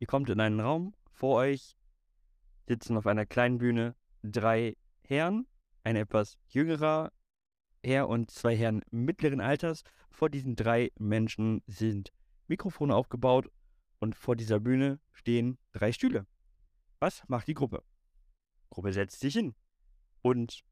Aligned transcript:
Ihr 0.00 0.06
kommt 0.06 0.30
in 0.30 0.40
einen 0.40 0.60
Raum, 0.60 0.94
vor 1.12 1.36
euch 1.36 1.76
sitzen 2.66 2.96
auf 2.96 3.06
einer 3.06 3.26
kleinen 3.26 3.58
Bühne 3.58 3.94
drei 4.22 4.78
Herren, 5.02 5.46
ein 5.84 5.94
etwas 5.94 6.38
jüngerer 6.48 7.12
Herr 7.84 8.08
und 8.08 8.30
zwei 8.30 8.56
Herren 8.56 8.82
mittleren 8.90 9.42
Alters. 9.42 9.84
Vor 10.10 10.30
diesen 10.30 10.56
drei 10.56 10.90
Menschen 10.98 11.62
sind 11.66 12.14
Mikrofone 12.46 12.94
aufgebaut 12.94 13.50
und 13.98 14.14
vor 14.14 14.36
dieser 14.36 14.58
Bühne 14.58 15.00
stehen 15.12 15.58
drei 15.72 15.92
Stühle. 15.92 16.26
Was 16.98 17.22
macht 17.28 17.46
die 17.48 17.54
Gruppe? 17.54 17.82
Die 18.64 18.70
Gruppe 18.70 18.94
setzt 18.94 19.20
sich 19.20 19.34
hin 19.34 19.54
und 20.22 20.64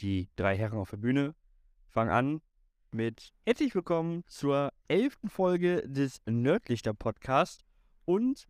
die 0.00 0.28
drei 0.36 0.56
Herren 0.56 0.78
auf 0.78 0.90
der 0.90 0.98
Bühne 0.98 1.34
fangen 1.88 2.10
an 2.12 2.40
mit 2.92 3.32
Herzlich 3.44 3.74
willkommen 3.74 4.22
zur 4.28 4.72
elften 4.86 5.28
Folge 5.28 5.82
des 5.88 6.22
Nördlichter 6.26 6.94
Podcasts. 6.94 7.64
Und 8.04 8.46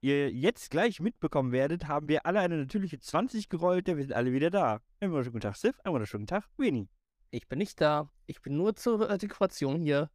wie 0.00 0.08
ihr 0.08 0.30
jetzt 0.30 0.70
gleich 0.70 1.00
mitbekommen 1.00 1.52
werdet, 1.52 1.86
haben 1.88 2.08
wir 2.08 2.26
alle 2.26 2.40
eine 2.40 2.58
natürliche 2.58 2.98
20 2.98 3.48
gerollt, 3.48 3.86
denn 3.86 3.96
wir 3.96 4.04
sind 4.04 4.14
alle 4.14 4.32
wieder 4.32 4.50
da. 4.50 4.80
Einen 5.00 5.12
wunderschönen 5.12 5.32
guten 5.32 5.42
Tag, 5.42 5.56
Sif. 5.56 5.78
Einen 5.84 5.94
wunderschönen 5.94 6.26
Tag, 6.26 6.48
Winnie. 6.56 6.88
Ich 7.30 7.48
bin 7.48 7.58
nicht 7.58 7.80
da. 7.80 8.10
Ich 8.26 8.42
bin 8.42 8.56
nur 8.56 8.74
zur 8.74 9.08
äh, 9.08 9.16
Dekoration 9.16 9.80
hier. 9.80 10.10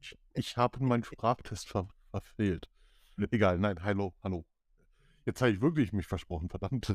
Ich, 0.00 0.18
ich 0.34 0.56
habe 0.56 0.82
meinen 0.82 1.04
Sprachtest 1.04 1.68
ver 1.68 1.88
verfehlt. 2.10 2.68
Egal, 3.30 3.58
nein, 3.58 3.82
hallo, 3.84 4.14
hallo. 4.24 4.44
Jetzt 5.26 5.40
habe 5.42 5.52
ich 5.52 5.60
wirklich 5.60 5.92
mich 5.92 6.06
versprochen, 6.06 6.48
verdammt. 6.48 6.94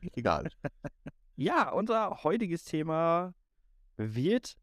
Egal. 0.14 0.50
Ja, 1.34 1.70
unser 1.70 2.22
heutiges 2.24 2.64
Thema 2.64 3.34
wird 3.96 4.58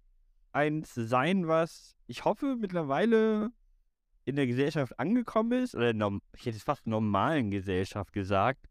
eins 0.51 0.93
sein, 0.93 1.47
was 1.47 1.95
ich 2.05 2.25
hoffe 2.25 2.57
mittlerweile 2.57 3.49
in 4.29 4.35
der 4.35 4.47
Gesellschaft 4.47 4.97
angekommen 4.99 5.63
ist, 5.63 5.75
oder 5.75 5.89
ich 6.35 6.45
hätte 6.45 6.57
es 6.57 6.63
fast 6.63 6.87
normalen 6.87 7.51
Gesellschaft 7.51 8.13
gesagt. 8.13 8.65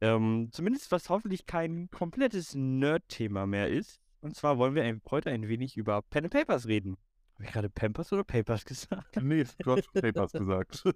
ähm, 0.00 0.48
zumindest 0.52 0.92
was 0.92 1.08
hoffentlich 1.08 1.46
kein 1.46 1.90
komplettes 1.90 2.54
Nerd-Thema 2.54 3.46
mehr 3.46 3.68
ist. 3.68 4.00
Und 4.20 4.36
zwar 4.36 4.58
wollen 4.58 4.74
wir 4.74 4.84
ein, 4.84 5.00
heute 5.10 5.30
ein 5.30 5.48
wenig 5.48 5.76
über 5.76 6.02
Pen 6.02 6.24
and 6.24 6.32
Papers 6.32 6.66
reden. 6.66 6.96
Habe 7.34 7.44
ich 7.44 7.52
gerade 7.52 7.70
Pampers 7.70 8.12
oder 8.12 8.24
Papers 8.24 8.64
gesagt? 8.64 9.16
Nee, 9.22 9.44
du 9.60 9.76
hast 9.76 9.92
Papers 9.92 10.32
gesagt. 10.32 10.82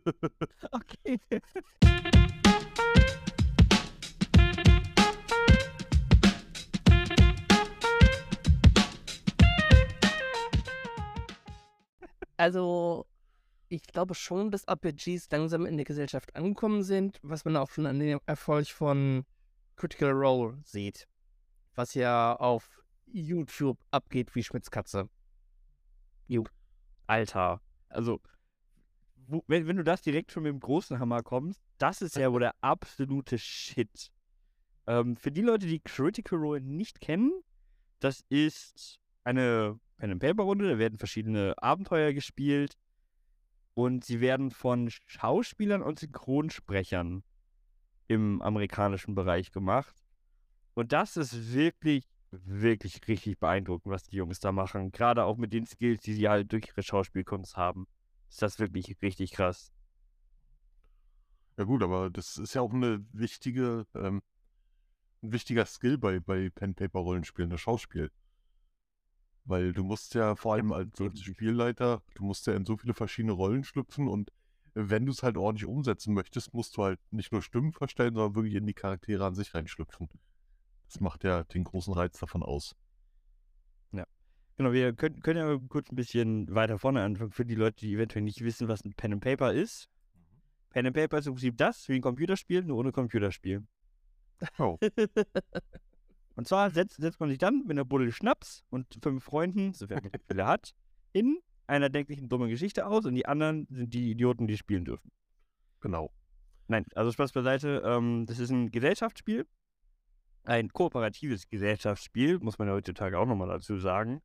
Okay. 0.72 1.20
Also, 12.42 13.06
ich 13.68 13.84
glaube 13.84 14.16
schon, 14.16 14.50
dass 14.50 14.66
RPGs 14.66 15.30
langsam 15.30 15.64
in 15.64 15.76
der 15.76 15.86
Gesellschaft 15.86 16.34
angekommen 16.34 16.82
sind, 16.82 17.20
was 17.22 17.44
man 17.44 17.56
auch 17.56 17.70
schon 17.70 17.86
an 17.86 18.00
dem 18.00 18.18
Erfolg 18.26 18.66
von 18.66 19.24
Critical 19.76 20.10
Role 20.10 20.58
sieht. 20.64 21.06
Was 21.76 21.94
ja 21.94 22.34
auf 22.34 22.82
YouTube 23.06 23.78
abgeht 23.92 24.34
wie 24.34 24.42
Schmitz 24.42 24.72
Katze. 24.72 25.08
Alter, 27.06 27.60
also, 27.88 28.20
wo, 29.28 29.44
wenn, 29.46 29.68
wenn 29.68 29.76
du 29.76 29.84
das 29.84 30.02
direkt 30.02 30.32
schon 30.32 30.42
mit 30.42 30.50
dem 30.50 30.58
großen 30.58 30.98
Hammer 30.98 31.22
kommst, 31.22 31.62
das 31.78 32.02
ist 32.02 32.16
ja 32.16 32.32
wohl 32.32 32.40
der 32.40 32.56
absolute 32.60 33.38
Shit. 33.38 34.10
Ähm, 34.88 35.14
für 35.14 35.30
die 35.30 35.42
Leute, 35.42 35.68
die 35.68 35.78
Critical 35.78 36.40
Role 36.40 36.60
nicht 36.60 37.00
kennen, 37.00 37.30
das 38.00 38.24
ist 38.30 38.98
eine 39.22 39.78
Pen-and-Paper-Runde, 40.02 40.68
da 40.68 40.78
werden 40.78 40.98
verschiedene 40.98 41.54
Abenteuer 41.62 42.12
gespielt 42.12 42.76
und 43.74 44.04
sie 44.04 44.20
werden 44.20 44.50
von 44.50 44.90
Schauspielern 45.06 45.80
und 45.80 46.00
Synchronsprechern 46.00 47.22
im 48.08 48.42
amerikanischen 48.42 49.14
Bereich 49.14 49.52
gemacht. 49.52 49.94
Und 50.74 50.90
das 50.90 51.16
ist 51.16 51.54
wirklich, 51.54 52.04
wirklich 52.32 53.00
richtig 53.06 53.38
beeindruckend, 53.38 53.92
was 53.92 54.02
die 54.02 54.16
Jungs 54.16 54.40
da 54.40 54.50
machen. 54.50 54.90
Gerade 54.90 55.22
auch 55.22 55.36
mit 55.36 55.52
den 55.52 55.66
Skills, 55.66 56.02
die 56.02 56.14
sie 56.14 56.28
halt 56.28 56.50
durch 56.50 56.66
ihre 56.66 56.82
Schauspielkunst 56.82 57.56
haben. 57.56 57.86
Ist 58.28 58.42
das 58.42 58.58
wirklich 58.58 59.00
richtig 59.02 59.30
krass. 59.30 59.72
Ja 61.56 61.62
gut, 61.62 61.80
aber 61.80 62.10
das 62.10 62.38
ist 62.38 62.54
ja 62.54 62.60
auch 62.60 62.72
eine 62.72 63.06
wichtige, 63.12 63.86
ähm, 63.94 64.20
ein 65.22 65.32
wichtiger 65.32 65.64
Skill 65.64 65.96
bei, 65.96 66.18
bei 66.18 66.50
Pen-Paper-Rollenspielen, 66.50 67.50
das 67.50 67.60
Schauspiel. 67.60 68.10
Weil 69.44 69.72
du 69.72 69.82
musst 69.82 70.14
ja 70.14 70.36
vor 70.36 70.54
allem 70.54 70.72
als. 70.72 70.90
Spielleiter, 71.20 72.02
du 72.14 72.24
musst 72.24 72.46
ja 72.46 72.54
in 72.54 72.64
so 72.64 72.76
viele 72.76 72.94
verschiedene 72.94 73.32
Rollen 73.32 73.64
schlüpfen 73.64 74.08
und 74.08 74.32
wenn 74.74 75.04
du 75.04 75.12
es 75.12 75.22
halt 75.22 75.36
ordentlich 75.36 75.66
umsetzen 75.66 76.14
möchtest, 76.14 76.54
musst 76.54 76.76
du 76.76 76.84
halt 76.84 76.98
nicht 77.10 77.32
nur 77.32 77.42
Stimmen 77.42 77.72
verstellen, 77.72 78.14
sondern 78.14 78.34
wirklich 78.34 78.54
in 78.54 78.66
die 78.66 78.72
Charaktere 78.72 79.26
an 79.26 79.34
sich 79.34 79.54
reinschlüpfen. 79.54 80.08
Das 80.86 81.00
macht 81.00 81.24
ja 81.24 81.42
den 81.44 81.64
großen 81.64 81.92
Reiz 81.92 82.18
davon 82.18 82.42
aus. 82.42 82.74
Genau, 84.62 84.72
wir 84.72 84.92
können, 84.92 85.20
können 85.20 85.38
ja 85.38 85.58
kurz 85.68 85.90
ein 85.90 85.96
bisschen 85.96 86.54
weiter 86.54 86.78
vorne 86.78 87.02
anfangen 87.02 87.32
für 87.32 87.44
die 87.44 87.54
Leute, 87.54 87.76
die 87.80 87.94
eventuell 87.94 88.22
nicht 88.22 88.42
wissen, 88.42 88.68
was 88.68 88.84
ein 88.84 88.92
Pen 88.94 89.14
and 89.14 89.22
Paper 89.22 89.52
ist. 89.52 89.88
Pen 90.70 90.86
and 90.86 90.94
Paper 90.94 91.18
ist 91.18 91.26
im 91.26 91.34
Prinzip 91.34 91.56
das, 91.56 91.88
wie 91.88 91.96
ein 91.96 92.02
Computerspiel, 92.02 92.62
nur 92.62 92.78
ohne 92.78 92.92
Computerspiel. 92.92 93.66
Oh, 94.58 94.78
Und 96.34 96.48
zwar 96.48 96.70
setzt, 96.70 97.00
setzt 97.00 97.20
man 97.20 97.28
sich 97.28 97.38
dann 97.38 97.60
mit 97.60 97.72
einer 97.72 97.84
Buddel 97.84 98.12
Schnaps 98.12 98.64
und 98.70 98.86
fünf 99.02 99.24
Freunden, 99.24 99.72
sofern 99.74 100.00
man 100.02 100.20
Fälle 100.26 100.46
hat, 100.46 100.74
in 101.12 101.38
einer 101.66 101.90
denklichen 101.90 102.28
dummen 102.28 102.48
Geschichte 102.48 102.86
aus 102.86 103.04
und 103.06 103.14
die 103.14 103.26
anderen 103.26 103.66
sind 103.70 103.94
die 103.94 104.10
Idioten, 104.10 104.46
die 104.46 104.56
spielen 104.56 104.84
dürfen. 104.84 105.10
genau. 105.80 106.12
Nein, 106.68 106.86
also 106.94 107.12
Spaß 107.12 107.32
beiseite. 107.32 107.82
Ähm, 107.84 108.24
das 108.26 108.38
ist 108.38 108.50
ein 108.50 108.70
Gesellschaftsspiel. 108.70 109.46
Ein 110.44 110.68
kooperatives 110.70 111.48
Gesellschaftsspiel, 111.48 112.38
muss 112.38 112.58
man 112.58 112.68
ja 112.68 112.74
heutzutage 112.74 113.18
auch 113.18 113.26
nochmal 113.26 113.48
dazu 113.48 113.76
sagen. 113.76 114.22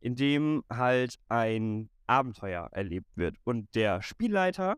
In 0.00 0.16
dem 0.16 0.64
halt 0.70 1.16
ein 1.28 1.90
Abenteuer 2.06 2.68
erlebt 2.72 3.16
wird. 3.16 3.36
Und 3.44 3.74
der 3.74 4.00
Spielleiter, 4.00 4.76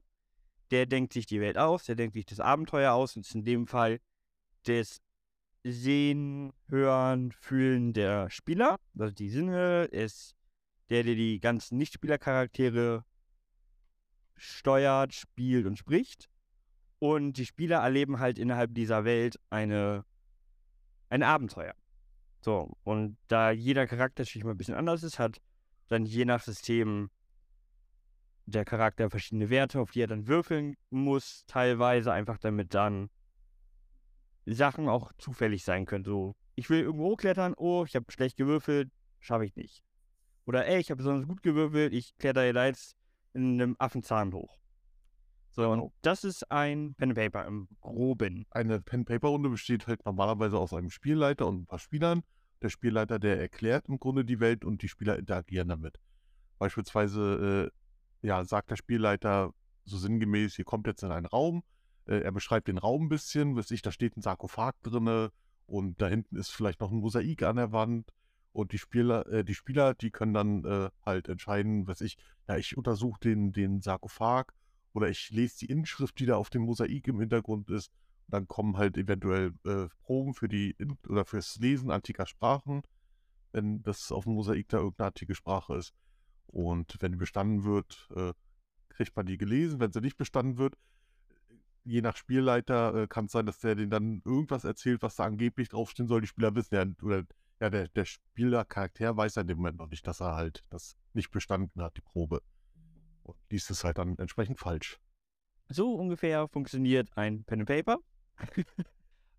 der 0.70 0.86
denkt 0.86 1.12
sich 1.12 1.26
die 1.26 1.40
Welt 1.40 1.56
aus, 1.56 1.84
der 1.84 1.94
denkt 1.94 2.14
sich 2.14 2.26
das 2.26 2.40
Abenteuer 2.40 2.92
aus 2.92 3.16
und 3.16 3.24
ist 3.24 3.34
in 3.34 3.44
dem 3.44 3.66
Fall 3.66 4.00
das 4.64 5.00
Sehen, 5.64 6.52
Hören, 6.68 7.32
Fühlen 7.32 7.92
der 7.92 8.30
Spieler. 8.30 8.78
Also 8.98 9.14
die 9.14 9.30
Sinne 9.30 9.84
ist 9.84 10.34
der, 10.90 11.04
der 11.04 11.14
die 11.14 11.40
ganzen 11.40 11.78
Nichtspielercharaktere 11.78 13.04
steuert, 14.36 15.14
spielt 15.14 15.66
und 15.66 15.78
spricht. 15.78 16.28
Und 16.98 17.34
die 17.34 17.46
Spieler 17.46 17.78
erleben 17.78 18.18
halt 18.18 18.38
innerhalb 18.38 18.74
dieser 18.74 19.04
Welt 19.04 19.38
eine, 19.50 20.04
ein 21.08 21.22
Abenteuer. 21.22 21.74
So, 22.40 22.76
und 22.82 23.16
da 23.28 23.50
jeder 23.50 23.86
Charakter 23.86 24.22
natürlich 24.22 24.44
mal 24.44 24.52
ein 24.52 24.56
bisschen 24.56 24.74
anders 24.74 25.02
ist, 25.02 25.18
hat 25.18 25.40
dann 25.88 26.04
je 26.04 26.24
nach 26.24 26.42
System 26.42 27.10
der 28.46 28.64
Charakter 28.64 29.10
verschiedene 29.10 29.50
Werte, 29.50 29.80
auf 29.80 29.92
die 29.92 30.00
er 30.00 30.08
dann 30.08 30.26
würfeln 30.26 30.76
muss, 30.90 31.44
teilweise 31.46 32.12
einfach 32.12 32.38
damit 32.38 32.74
dann 32.74 33.10
Sachen 34.46 34.88
auch 34.88 35.12
zufällig 35.18 35.64
sein 35.64 35.86
können. 35.86 36.04
So, 36.04 36.34
ich 36.54 36.68
will 36.70 36.80
irgendwo 36.80 37.10
hochklettern, 37.10 37.54
oh, 37.56 37.84
ich 37.86 37.94
habe 37.96 38.10
schlecht 38.10 38.36
gewürfelt, 38.36 38.90
schaffe 39.20 39.44
ich 39.44 39.54
nicht. 39.56 39.82
Oder 40.44 40.66
ey, 40.66 40.80
ich 40.80 40.90
habe 40.90 40.98
besonders 40.98 41.28
gut 41.28 41.42
gewürfelt, 41.42 41.92
ich 41.92 42.16
kletter 42.18 42.52
da 42.52 42.66
jetzt 42.66 42.96
in 43.34 43.60
einem 43.60 43.76
Affenzahn 43.78 44.32
hoch. 44.32 44.58
So, 45.50 45.70
und 45.70 45.92
das 46.00 46.24
ist 46.24 46.50
ein 46.50 46.94
Pen 46.94 47.10
and 47.10 47.18
Paper 47.18 47.46
im 47.46 47.68
Groben. 47.80 48.46
Eine 48.50 48.80
Pen-Paper-Runde 48.80 49.50
besteht 49.50 49.86
halt 49.86 50.04
normalerweise 50.06 50.58
aus 50.58 50.72
einem 50.72 50.90
Spielleiter 50.90 51.46
und 51.46 51.62
ein 51.62 51.66
paar 51.66 51.78
Spielern. 51.78 52.22
Der 52.62 52.70
Spielleiter, 52.70 53.18
der 53.18 53.38
erklärt 53.38 53.86
im 53.88 53.98
Grunde 53.98 54.24
die 54.24 54.40
Welt 54.40 54.64
und 54.64 54.82
die 54.82 54.88
Spieler 54.88 55.18
interagieren 55.18 55.68
damit. 55.68 56.00
Beispielsweise, 56.58 57.70
äh, 58.22 58.26
ja, 58.26 58.44
sagt 58.44 58.70
der 58.70 58.76
Spielleiter 58.76 59.52
so 59.84 59.98
sinngemäß, 59.98 60.58
ihr 60.58 60.64
kommt 60.64 60.86
jetzt 60.86 61.02
in 61.02 61.10
einen 61.10 61.26
Raum, 61.26 61.62
äh, 62.06 62.20
er 62.20 62.32
beschreibt 62.32 62.68
den 62.68 62.78
Raum 62.78 63.04
ein 63.04 63.08
bisschen, 63.08 63.56
weiß 63.56 63.70
ich, 63.70 63.82
da 63.82 63.92
steht 63.92 64.16
ein 64.16 64.22
Sarkophag 64.22 64.74
drinne 64.82 65.30
und 65.66 66.00
da 66.00 66.08
hinten 66.08 66.36
ist 66.36 66.50
vielleicht 66.50 66.80
noch 66.80 66.90
ein 66.90 66.98
Mosaik 66.98 67.42
an 67.42 67.56
der 67.56 67.72
Wand 67.72 68.12
und 68.52 68.72
die 68.72 68.78
Spieler, 68.78 69.26
äh, 69.28 69.44
die 69.44 69.54
Spieler, 69.54 69.94
die 69.94 70.10
können 70.10 70.34
dann 70.34 70.64
äh, 70.64 70.90
halt 71.04 71.28
entscheiden, 71.28 71.86
weiß 71.86 72.02
ich, 72.02 72.18
ja, 72.48 72.56
ich 72.56 72.76
untersuche 72.76 73.20
den, 73.20 73.52
den 73.52 73.80
Sarkophag 73.80 74.52
oder 74.92 75.08
ich 75.08 75.30
lese 75.30 75.60
die 75.60 75.66
Inschrift, 75.66 76.18
die 76.18 76.26
da 76.26 76.36
auf 76.36 76.50
dem 76.50 76.62
Mosaik 76.62 77.08
im 77.08 77.20
Hintergrund 77.20 77.70
ist. 77.70 77.90
Dann 78.28 78.46
kommen 78.46 78.76
halt 78.76 78.96
eventuell 78.96 79.52
äh, 79.64 79.88
Proben 80.02 80.34
für 80.34 80.48
die 80.48 80.74
In 80.78 80.96
oder 81.08 81.24
fürs 81.24 81.56
Lesen 81.56 81.90
antiker 81.90 82.26
Sprachen, 82.26 82.82
wenn 83.52 83.82
das 83.82 84.12
auf 84.12 84.24
dem 84.24 84.34
Mosaik 84.34 84.68
da 84.68 84.78
irgendeine 84.78 85.08
antike 85.08 85.34
Sprache 85.34 85.76
ist. 85.76 85.92
Und 86.46 86.96
wenn 87.00 87.12
die 87.12 87.18
bestanden 87.18 87.64
wird, 87.64 88.08
äh, 88.14 88.32
kriegt 88.90 89.16
man 89.16 89.26
die 89.26 89.38
gelesen. 89.38 89.80
Wenn 89.80 89.92
sie 89.92 90.00
nicht 90.00 90.18
bestanden 90.18 90.58
wird, 90.58 90.76
je 91.84 92.00
nach 92.00 92.16
Spielleiter 92.16 92.94
äh, 92.94 93.06
kann 93.06 93.26
es 93.26 93.32
sein, 93.32 93.46
dass 93.46 93.58
der 93.58 93.74
denen 93.74 93.90
dann 93.90 94.22
irgendwas 94.24 94.64
erzählt, 94.64 95.02
was 95.02 95.16
da 95.16 95.24
angeblich 95.24 95.68
draufstehen 95.68 96.08
soll. 96.08 96.20
Die 96.20 96.26
Spieler 96.26 96.54
wissen 96.54 96.74
ja, 96.74 96.84
oder 97.02 97.24
ja, 97.60 97.70
der, 97.70 97.88
der 97.88 98.04
Spielercharakter 98.04 99.16
weiß 99.16 99.36
ja 99.36 99.42
in 99.42 99.48
dem 99.48 99.58
Moment 99.58 99.78
noch 99.78 99.88
nicht, 99.88 100.06
dass 100.06 100.20
er 100.20 100.34
halt 100.34 100.64
das 100.70 100.96
nicht 101.12 101.30
bestanden 101.30 101.82
hat, 101.82 101.96
die 101.96 102.00
Probe. 102.00 102.42
Und 103.22 103.36
liest 103.50 103.70
es 103.70 103.84
halt 103.84 103.98
dann 103.98 104.18
entsprechend 104.18 104.58
falsch. 104.58 104.98
So 105.68 105.94
ungefähr 105.94 106.48
funktioniert 106.48 107.16
ein 107.16 107.44
Pen 107.44 107.60
and 107.60 107.68
Paper. 107.68 107.98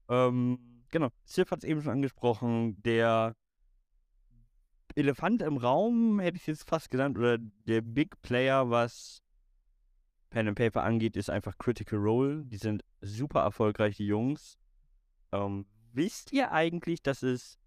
ähm, 0.09 0.85
genau, 0.89 1.09
Sif 1.25 1.51
hat 1.51 1.59
es 1.59 1.63
eben 1.65 1.81
schon 1.81 1.91
angesprochen. 1.91 2.81
Der 2.83 3.35
Elefant 4.95 5.41
im 5.41 5.57
Raum, 5.57 6.19
hätte 6.19 6.37
ich 6.37 6.47
jetzt 6.47 6.67
fast 6.67 6.89
genannt, 6.91 7.17
oder 7.17 7.37
der 7.39 7.81
Big 7.81 8.21
Player, 8.21 8.69
was 8.69 9.22
Pen 10.33 10.47
and 10.47 10.57
Paper 10.57 10.83
angeht, 10.83 11.15
ist 11.15 11.29
einfach 11.29 11.59
Critical 11.59 11.99
Role. 11.99 12.43
Die 12.45 12.57
sind 12.57 12.83
super 13.01 13.41
erfolgreich, 13.41 13.97
die 13.97 14.07
Jungs. 14.07 14.57
Ähm, 15.31 15.67
wisst 15.91 16.33
ihr 16.33 16.51
eigentlich, 16.51 17.03
dass 17.03 17.21
es 17.21 17.59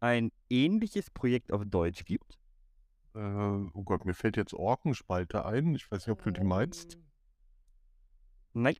ein 0.00 0.32
ähnliches 0.48 1.10
Projekt 1.10 1.52
auf 1.52 1.64
Deutsch 1.66 2.06
gibt? 2.06 2.38
Äh, 3.14 3.18
oh 3.20 3.82
Gott, 3.84 4.06
mir 4.06 4.14
fällt 4.14 4.38
jetzt 4.38 4.54
Orkenspalte 4.54 5.44
ein. 5.44 5.74
Ich 5.74 5.90
weiß 5.90 6.06
nicht, 6.06 6.12
ob 6.12 6.22
du 6.22 6.30
die 6.30 6.42
meinst. 6.42 6.96
Nein. 8.54 8.76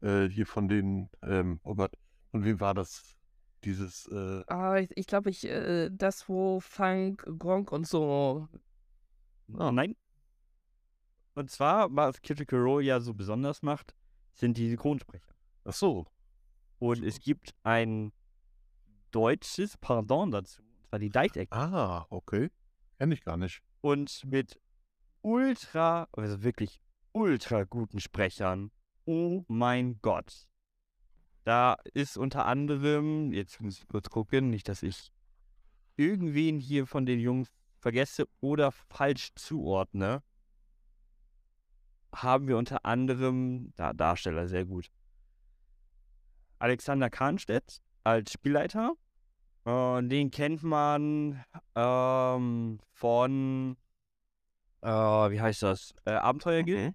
Äh, 0.00 0.28
hier 0.28 0.46
von 0.46 0.66
den, 0.66 1.10
ähm, 1.22 1.60
oh 1.62 1.76
Gott, 1.76 1.92
von 2.32 2.44
wem 2.44 2.58
war 2.58 2.74
das? 2.74 3.14
Dieses, 3.62 4.08
äh, 4.08 4.42
Ah, 4.48 4.78
ich, 4.78 4.90
ich 4.96 5.06
glaube, 5.06 5.30
ich, 5.30 5.44
äh, 5.44 5.90
das, 5.92 6.28
wo 6.28 6.58
Funk, 6.58 7.24
Gronk 7.38 7.70
und 7.70 7.86
so. 7.86 8.48
Oh, 9.54 9.70
nein. 9.70 9.94
Und 11.34 11.50
zwar, 11.50 11.94
was 11.94 12.20
Critical 12.20 12.58
Role 12.58 12.84
ja 12.84 13.00
so 13.00 13.14
besonders 13.14 13.62
macht, 13.62 13.94
sind 14.32 14.56
die 14.56 14.68
Synchronsprecher. 14.68 15.34
ach 15.64 15.72
so. 15.72 16.06
Und 16.78 17.04
es 17.04 17.20
gibt 17.20 17.54
ein 17.62 18.12
deutsches 19.12 19.76
Pardon 19.76 20.30
dazu, 20.30 20.62
und 20.62 20.88
zwar 20.88 20.98
die 20.98 21.10
Didactic. 21.10 21.52
Ah, 21.52 22.06
okay. 22.10 22.50
Kenn 22.98 23.12
ich 23.12 23.22
gar 23.22 23.36
nicht. 23.36 23.62
Und 23.80 24.24
mit 24.24 24.60
ultra, 25.22 26.08
also 26.12 26.42
wirklich 26.42 26.80
ultra 27.12 27.64
guten 27.64 28.00
Sprechern. 28.00 28.70
Oh 29.04 29.44
mein 29.48 30.00
Gott. 30.02 30.48
Da 31.44 31.76
ist 31.94 32.16
unter 32.16 32.46
anderem, 32.46 33.32
jetzt 33.32 33.60
muss 33.60 33.78
ich 33.78 33.88
kurz 33.88 34.08
gucken, 34.10 34.50
nicht, 34.50 34.68
dass 34.68 34.82
ich 34.82 35.12
irgendwen 35.96 36.58
hier 36.58 36.86
von 36.86 37.06
den 37.06 37.20
Jungs 37.20 37.48
vergesse 37.78 38.28
oder 38.40 38.70
falsch 38.70 39.32
zuordne, 39.34 40.22
haben 42.14 42.48
wir 42.48 42.56
unter 42.56 42.84
anderem, 42.84 43.72
da 43.76 43.92
Darsteller 43.92 44.48
sehr 44.48 44.64
gut, 44.64 44.90
Alexander 46.58 47.10
Kahnstedt 47.10 47.80
als 48.04 48.32
Spielleiter. 48.32 48.92
Äh, 49.64 50.02
den 50.02 50.30
kennt 50.30 50.62
man 50.62 51.44
ähm, 51.74 52.78
von, 52.92 53.76
äh, 54.82 54.88
wie 54.88 55.40
heißt 55.40 55.62
das? 55.62 55.94
Äh, 56.04 56.12
Abenteuergilde. 56.12 56.90
Mhm. 56.90 56.94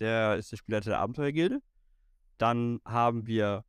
Der 0.00 0.36
ist 0.36 0.50
der 0.50 0.56
Spielleiter 0.56 0.90
der 0.90 0.98
Abenteuergilde. 0.98 1.60
Dann 2.38 2.80
haben 2.84 3.26
wir 3.26 3.64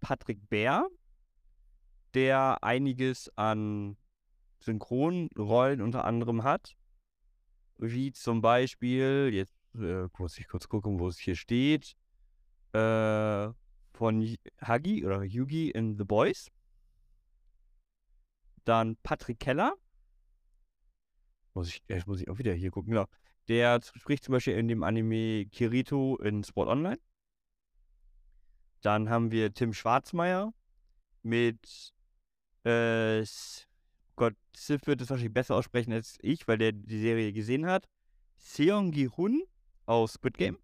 Patrick 0.00 0.48
Bär, 0.48 0.88
der 2.14 2.62
einiges 2.62 3.30
an 3.36 3.96
Synchronrollen 4.60 5.80
unter 5.80 6.04
anderem 6.04 6.42
hat. 6.42 6.74
Wie 7.78 8.12
zum 8.12 8.42
Beispiel, 8.42 9.30
jetzt 9.32 9.54
äh, 9.74 10.08
muss 10.18 10.38
ich 10.38 10.48
kurz 10.48 10.68
gucken, 10.68 10.98
wo 10.98 11.08
es 11.08 11.18
hier 11.18 11.36
steht, 11.36 11.96
äh, 12.72 13.48
von 13.92 14.36
Huggy 14.66 15.04
oder 15.04 15.22
Yugi 15.22 15.70
in 15.70 15.96
The 15.96 16.04
Boys. 16.04 16.50
Dann 18.64 18.96
Patrick 19.02 19.40
Keller. 19.40 19.74
Muss 21.54 21.68
ich, 21.68 21.82
jetzt 21.88 22.06
muss 22.06 22.20
ich 22.20 22.30
auch 22.30 22.38
wieder 22.38 22.54
hier 22.54 22.70
gucken, 22.70 22.92
genau. 22.92 23.06
Der 23.48 23.80
spricht 23.82 24.24
zum 24.24 24.32
Beispiel 24.32 24.54
in 24.54 24.68
dem 24.68 24.82
Anime 24.82 25.46
Kirito 25.46 26.16
in 26.18 26.44
Sport 26.44 26.68
Online. 26.68 26.98
Dann 28.80 29.10
haben 29.10 29.30
wir 29.30 29.52
Tim 29.52 29.74
Schwarzmeier 29.74 30.52
mit 31.22 31.92
äh, 32.64 33.24
Gott, 34.16 34.34
Sif 34.54 34.86
wird 34.86 35.00
es 35.00 35.10
wahrscheinlich 35.10 35.34
besser 35.34 35.56
aussprechen 35.56 35.92
als 35.92 36.18
ich, 36.22 36.46
weil 36.46 36.58
der 36.58 36.72
die 36.72 37.00
Serie 37.00 37.32
gesehen 37.32 37.66
hat. 37.66 37.88
Seong 38.36 38.90
Gi-hun 38.90 39.42
aus 39.86 40.14
Squid 40.14 40.36
Game. 40.38 40.58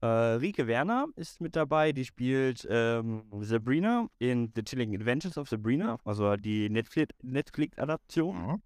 Äh, 0.00 0.06
Rike 0.06 0.66
Werner 0.66 1.06
ist 1.16 1.40
mit 1.40 1.56
dabei, 1.56 1.92
die 1.92 2.04
spielt 2.04 2.66
ähm, 2.68 3.24
Sabrina 3.40 4.08
in 4.18 4.52
The 4.54 4.62
Chilling 4.62 4.94
Adventures 4.94 5.38
of 5.38 5.48
Sabrina, 5.48 5.98
also 6.04 6.36
die 6.36 6.68
Netflix- 6.68 7.14
Netflix-Adaption. 7.22 8.36
Mhm. 8.46 8.62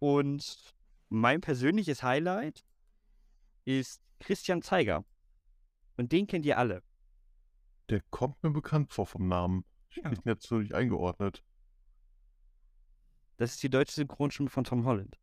Und 0.00 0.74
mein 1.08 1.40
persönliches 1.40 2.02
Highlight 2.02 2.64
ist 3.64 4.02
Christian 4.18 4.60
Zeiger. 4.62 5.04
Und 5.96 6.10
den 6.12 6.26
kennt 6.26 6.44
ihr 6.44 6.58
alle. 6.58 6.82
Der 7.88 8.00
kommt 8.10 8.42
mir 8.42 8.50
bekannt 8.50 8.92
vor 8.92 9.06
vom 9.06 9.28
Namen. 9.28 9.64
Ich 9.90 9.96
Ja. 9.98 10.08
bin 10.08 10.20
jetzt 10.24 10.46
so 10.46 10.58
nicht 10.58 10.74
eingeordnet. 10.74 11.44
Das 13.36 13.52
ist 13.52 13.62
die 13.62 13.70
deutsche 13.70 13.94
Synchronstimme 13.94 14.50
von 14.50 14.64
Tom 14.64 14.84
Holland. 14.84 15.16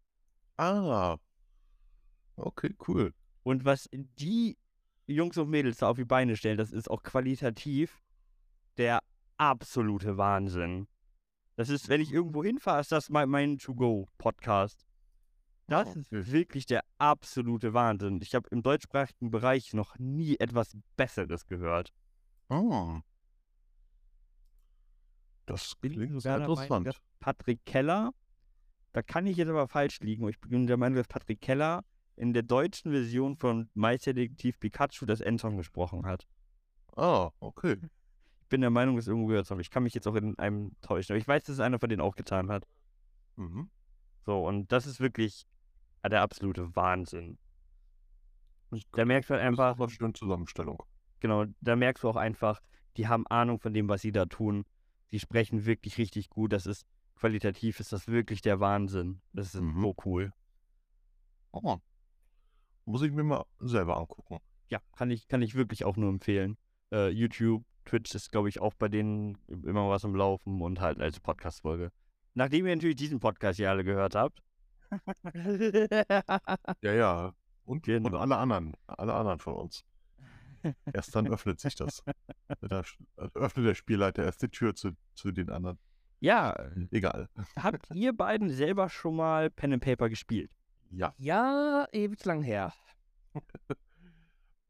Ah. 0.57 1.17
Okay, 2.35 2.73
cool. 2.87 3.13
Und 3.43 3.65
was 3.65 3.89
die 3.91 4.57
Jungs 5.05 5.37
und 5.37 5.49
Mädels 5.49 5.77
da 5.77 5.89
auf 5.89 5.97
die 5.97 6.05
Beine 6.05 6.35
stellen, 6.37 6.57
das 6.57 6.71
ist 6.71 6.89
auch 6.89 7.03
qualitativ 7.03 8.01
der 8.77 8.99
absolute 9.37 10.17
Wahnsinn. 10.17 10.87
Das 11.55 11.69
ist, 11.69 11.89
wenn 11.89 12.01
ich 12.01 12.11
irgendwo 12.11 12.43
hinfahre, 12.43 12.81
ist 12.81 12.91
das 12.91 13.09
mein, 13.09 13.29
mein 13.29 13.57
To-Go-Podcast. 13.59 14.87
Das 15.67 15.95
Oh, 15.95 15.99
ist 15.99 16.11
wirklich 16.11 16.65
der 16.65 16.83
absolute 16.97 17.73
Wahnsinn. 17.73 18.19
Ich 18.21 18.35
habe 18.35 18.49
im 18.49 18.63
deutschsprachigen 18.63 19.29
Bereich 19.31 19.73
noch 19.73 19.97
nie 19.99 20.37
etwas 20.39 20.75
Besseres 20.97 21.45
gehört. 21.45 21.93
Ah. 22.49 23.01
Das 25.45 25.73
klingt 25.81 26.21
sehr 26.21 26.39
Meinung, 26.39 26.49
interessant. 26.57 26.87
dass 26.87 26.97
Patrick 27.19 27.65
Keller, 27.65 28.11
da 28.93 29.01
kann 29.01 29.25
ich 29.27 29.37
jetzt 29.37 29.49
aber 29.49 29.67
falsch 29.67 29.99
liegen. 29.99 30.27
Ich 30.29 30.39
bin 30.39 30.67
der 30.67 30.77
Meinung, 30.77 30.97
dass 30.97 31.07
Patrick 31.07 31.41
Keller 31.41 31.83
in 32.15 32.33
der 32.33 32.43
deutschen 32.43 32.91
Version 32.91 33.35
von 33.35 33.69
Meisterdetektiv 33.73 34.59
Pikachu 34.59 35.05
das 35.05 35.21
Endsong 35.21 35.57
gesprochen 35.57 36.05
hat. 36.05 36.27
Ah, 36.95 37.31
okay. 37.39 37.77
Ich 38.41 38.47
bin 38.49 38.61
der 38.61 38.69
Meinung, 38.69 38.95
dass 38.97 39.07
irgendwo 39.07 39.27
gehört 39.27 39.47
zu 39.47 39.51
haben. 39.51 39.61
Ich 39.61 39.71
kann 39.71 39.83
mich 39.83 39.93
jetzt 39.95 40.07
auch 40.07 40.15
in 40.15 40.37
einem 40.37 40.75
täuschen. 40.81 41.13
Aber 41.13 41.19
ich 41.19 41.27
weiß, 41.27 41.43
dass 41.43 41.55
es 41.55 41.59
einer 41.59 41.79
von 41.79 41.89
denen 41.89 42.01
auch 42.01 42.15
getan 42.15 42.49
hat. 42.51 42.67
Mhm. 43.35 43.69
So, 44.25 44.45
und 44.47 44.71
das 44.71 44.85
ist 44.85 44.99
wirklich 44.99 45.45
der 46.03 46.21
absolute 46.21 46.75
Wahnsinn. 46.75 47.37
Und 48.69 48.85
da 48.91 49.05
merkst 49.05 49.29
du 49.29 49.33
halt 49.35 49.41
Das 49.41 49.53
ist 49.53 49.59
einfach, 49.61 49.99
eine 50.05 50.13
Zusammenstellung. 50.13 50.83
genau, 51.19 51.45
da 51.61 51.75
merkst 51.75 52.03
du 52.03 52.09
auch 52.09 52.15
einfach, 52.15 52.61
die 52.97 53.07
haben 53.07 53.25
Ahnung 53.27 53.59
von 53.59 53.73
dem, 53.73 53.87
was 53.89 54.01
sie 54.01 54.11
da 54.11 54.25
tun. 54.25 54.65
Die 55.11 55.19
sprechen 55.19 55.65
wirklich 55.65 55.97
richtig 55.97 56.29
gut. 56.29 56.53
Das 56.53 56.65
ist 56.65 56.85
qualitativ, 57.15 57.79
ist 57.79 57.91
das 57.93 58.07
wirklich 58.07 58.41
der 58.41 58.59
Wahnsinn. 58.59 59.21
Das 59.31 59.53
ist 59.53 59.61
Mhm. 59.61 59.81
so 59.81 59.95
cool. 60.05 60.33
Oh. 61.51 61.77
Muss 62.85 63.01
ich 63.01 63.11
mir 63.11 63.23
mal 63.23 63.45
selber 63.59 63.97
angucken. 63.97 64.39
Ja, 64.69 64.79
kann 64.95 65.09
ich, 65.11 65.27
kann 65.27 65.41
ich 65.41 65.55
wirklich 65.55 65.85
auch 65.85 65.95
nur 65.97 66.09
empfehlen. 66.09 66.57
Äh, 66.91 67.09
YouTube, 67.09 67.63
Twitch 67.85 68.13
ist, 68.15 68.31
glaube 68.31 68.49
ich, 68.49 68.59
auch 68.61 68.73
bei 68.73 68.87
denen 68.89 69.37
immer 69.47 69.89
was 69.89 70.03
im 70.03 70.15
Laufen 70.15 70.61
und 70.61 70.81
halt 70.81 70.99
als 70.99 71.19
Podcast-Folge. 71.19 71.91
Nachdem 72.33 72.65
ihr 72.65 72.75
natürlich 72.75 72.95
diesen 72.95 73.19
Podcast 73.19 73.57
hier 73.57 73.69
alle 73.69 73.83
gehört 73.83 74.15
habt, 74.15 74.41
Ja, 76.81 76.93
ja. 76.93 77.33
Und, 77.65 77.83
Genau. 77.83 78.09
und 78.09 78.15
alle 78.15 78.37
anderen. 78.37 78.73
Alle 78.87 79.13
anderen 79.13 79.39
von 79.39 79.53
uns. 79.55 79.83
Erst 80.93 81.15
dann 81.15 81.27
öffnet 81.27 81.59
sich 81.59 81.75
das. 81.75 82.03
Da 82.61 82.83
öffnet 83.33 83.65
der 83.65 83.75
Spielleiter 83.75 84.23
erst 84.23 84.41
die 84.43 84.49
Tür 84.49 84.75
zu, 84.75 84.91
zu 85.15 85.31
den 85.31 85.49
anderen. 85.49 85.77
ja, 86.19 86.55
Egal. 86.91 87.27
habt 87.57 87.87
ihr 87.93 88.13
beiden 88.15 88.49
selber 88.49 88.89
schon 88.89 89.15
mal 89.15 89.49
Pen 89.49 89.73
and 89.73 89.83
Paper 89.83 90.09
gespielt? 90.09 90.51
Ja. 90.95 91.13
Ja, 91.17 91.87
ewig 91.91 92.23
lang 92.25 92.43
her. 92.43 92.73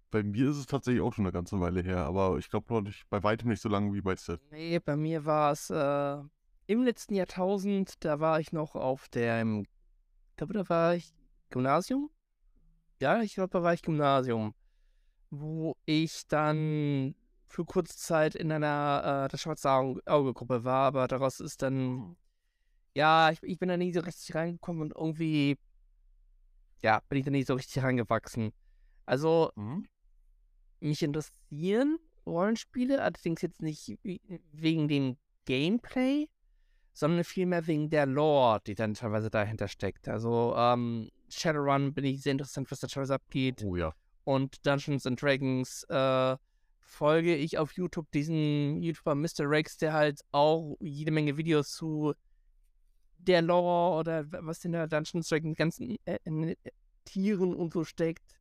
Bei 0.10 0.24
mir 0.24 0.50
ist 0.50 0.58
es 0.58 0.68
tatsächlich 0.68 1.01
auch 1.01 1.13
schon 1.13 1.25
eine 1.25 1.34
ganze 1.34 1.60
Weile 1.60 1.82
her, 1.82 2.06
aber 2.06 2.38
ich 2.38 2.50
glaube 2.50 2.72
noch 2.74 2.82
nicht, 2.82 3.10
bei 3.10 3.22
weitem 3.24 3.50
nicht 3.50 3.62
so 3.62 3.68
lange 3.68 3.94
wie 3.94 4.01
bei 4.01 4.15
Seth. 4.15 4.42
Nee, 4.51 4.80
bei 4.80 4.96
mir 4.96 5.25
war 5.25 5.51
es 5.51 5.70
äh, 5.70 6.18
im 6.68 6.84
letzten 6.84 7.15
Jahrtausend, 7.15 7.96
da 8.06 8.20
war 8.20 8.39
ich 8.39 8.53
noch 8.53 8.75
auf 8.75 9.10
dem, 9.10 9.63
ich 10.30 10.36
glaube, 10.38 10.53
da 10.53 10.70
war 10.70 10.96
ich 10.96 11.13
Gymnasium. 11.50 12.10
Ja, 13.01 13.22
ich 13.22 13.34
glaube, 13.34 13.50
da 13.50 13.63
war 13.63 13.74
ich 13.74 13.82
Gymnasium, 13.82 14.53
wo 15.30 15.75
ich 15.86 16.27
dann 16.27 17.15
für 17.48 17.65
kurze 17.65 17.98
Zeit 17.98 18.36
in 18.36 18.51
einer 18.51 19.25
äh, 19.25 19.30
der 19.30 19.38
schwarze 19.38 19.70
Auge- 19.70 20.01
Auge-Gruppe 20.06 20.63
war, 20.63 20.86
aber 20.88 21.08
daraus 21.08 21.39
ist 21.39 21.63
dann, 21.63 22.15
ja, 22.96 23.32
ich, 23.32 23.42
ich 23.42 23.58
bin 23.60 23.70
da 23.70 23.77
nie 23.77 23.92
so 23.94 24.00
richtig 24.01 24.36
reingekommen 24.36 24.84
und 24.84 24.96
irgendwie, 24.96 25.58
ja, 26.84 27.02
bin 27.10 27.20
ich 27.20 27.25
da 27.25 27.32
nie 27.32 27.44
so 27.44 27.56
richtig 27.56 27.82
reingewachsen. 27.84 28.52
Also, 29.06 29.52
Mhm. 29.56 29.88
mich 30.80 31.02
interessieren 31.02 31.98
Rollenspiele, 32.25 33.02
allerdings 33.02 33.42
jetzt 33.42 33.62
nicht 33.62 33.98
we- 34.04 34.20
wegen 34.52 34.88
dem 34.88 35.18
Gameplay, 35.46 36.30
sondern 36.94 37.24
vielmehr 37.24 37.66
wegen 37.68 37.90
der 37.90 38.06
Lore, 38.06 38.62
die 38.68 38.75
dann 38.75 38.94
teilweise 38.94 39.30
dahinter 39.30 39.68
steckt. 39.68 40.08
Also 40.08 40.54
ähm, 40.56 41.10
Shadowrun 41.30 41.94
bin 41.94 42.06
ich 42.06 42.22
sehr 42.22 42.34
interessant, 42.34 42.70
was 42.72 42.80
da 42.80 42.88
teilweise 42.88 43.16
abgeht. 43.16 43.63
Oh 43.66 43.75
ja. 43.75 43.94
Und 44.25 44.66
Dungeons 44.66 45.06
and 45.06 45.22
Dragons 45.22 45.84
äh, 45.90 46.38
folge 46.80 47.36
ich 47.36 47.58
auf 47.58 47.74
YouTube 47.74 48.10
diesen 48.12 48.82
YouTuber 48.82 49.16
Mr. 49.16 49.50
Rex, 49.50 49.78
der 49.78 49.94
halt 49.94 50.22
auch 50.32 50.78
jede 50.80 51.12
Menge 51.12 51.36
Videos 51.36 51.72
zu 51.72 52.13
der 53.27 53.42
Lore 53.42 54.00
oder 54.00 54.25
was 54.46 54.63
in 54.65 54.74
der 54.74 54.88
Dungeons 54.88 55.27
Dragons 55.30 55.58
ganzen 55.58 55.98
äh, 56.06 56.20
äh, 56.25 56.56
Tieren 57.06 57.53
und 57.53 57.74
so 57.74 57.84
steckt. 57.84 58.39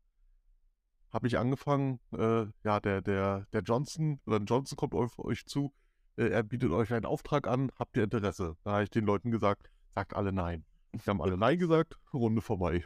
habe 1.11 1.27
ich 1.27 1.37
angefangen, 1.37 1.99
äh, 2.13 2.45
ja, 2.63 2.79
der, 2.79 3.01
der, 3.01 3.47
der 3.51 3.61
Johnson, 3.63 4.21
oder 4.25 4.37
Johnson 4.37 4.77
kommt 4.77 4.95
auf 4.95 5.19
euch 5.19 5.45
zu, 5.45 5.73
äh, 6.15 6.29
er 6.29 6.43
bietet 6.43 6.71
euch 6.71 6.93
einen 6.93 7.05
Auftrag 7.05 7.45
an, 7.47 7.69
habt 7.77 7.97
ihr 7.97 8.05
Interesse? 8.05 8.55
Da 8.63 8.71
habe 8.71 8.83
ich 8.83 8.91
den 8.91 9.05
Leuten 9.05 9.29
gesagt, 9.29 9.69
sagt 9.89 10.15
alle 10.15 10.31
nein. 10.31 10.63
Sie 10.93 11.09
haben 11.09 11.21
alle 11.21 11.37
nein 11.37 11.59
gesagt, 11.59 11.99
Runde 12.13 12.41
vorbei. 12.41 12.85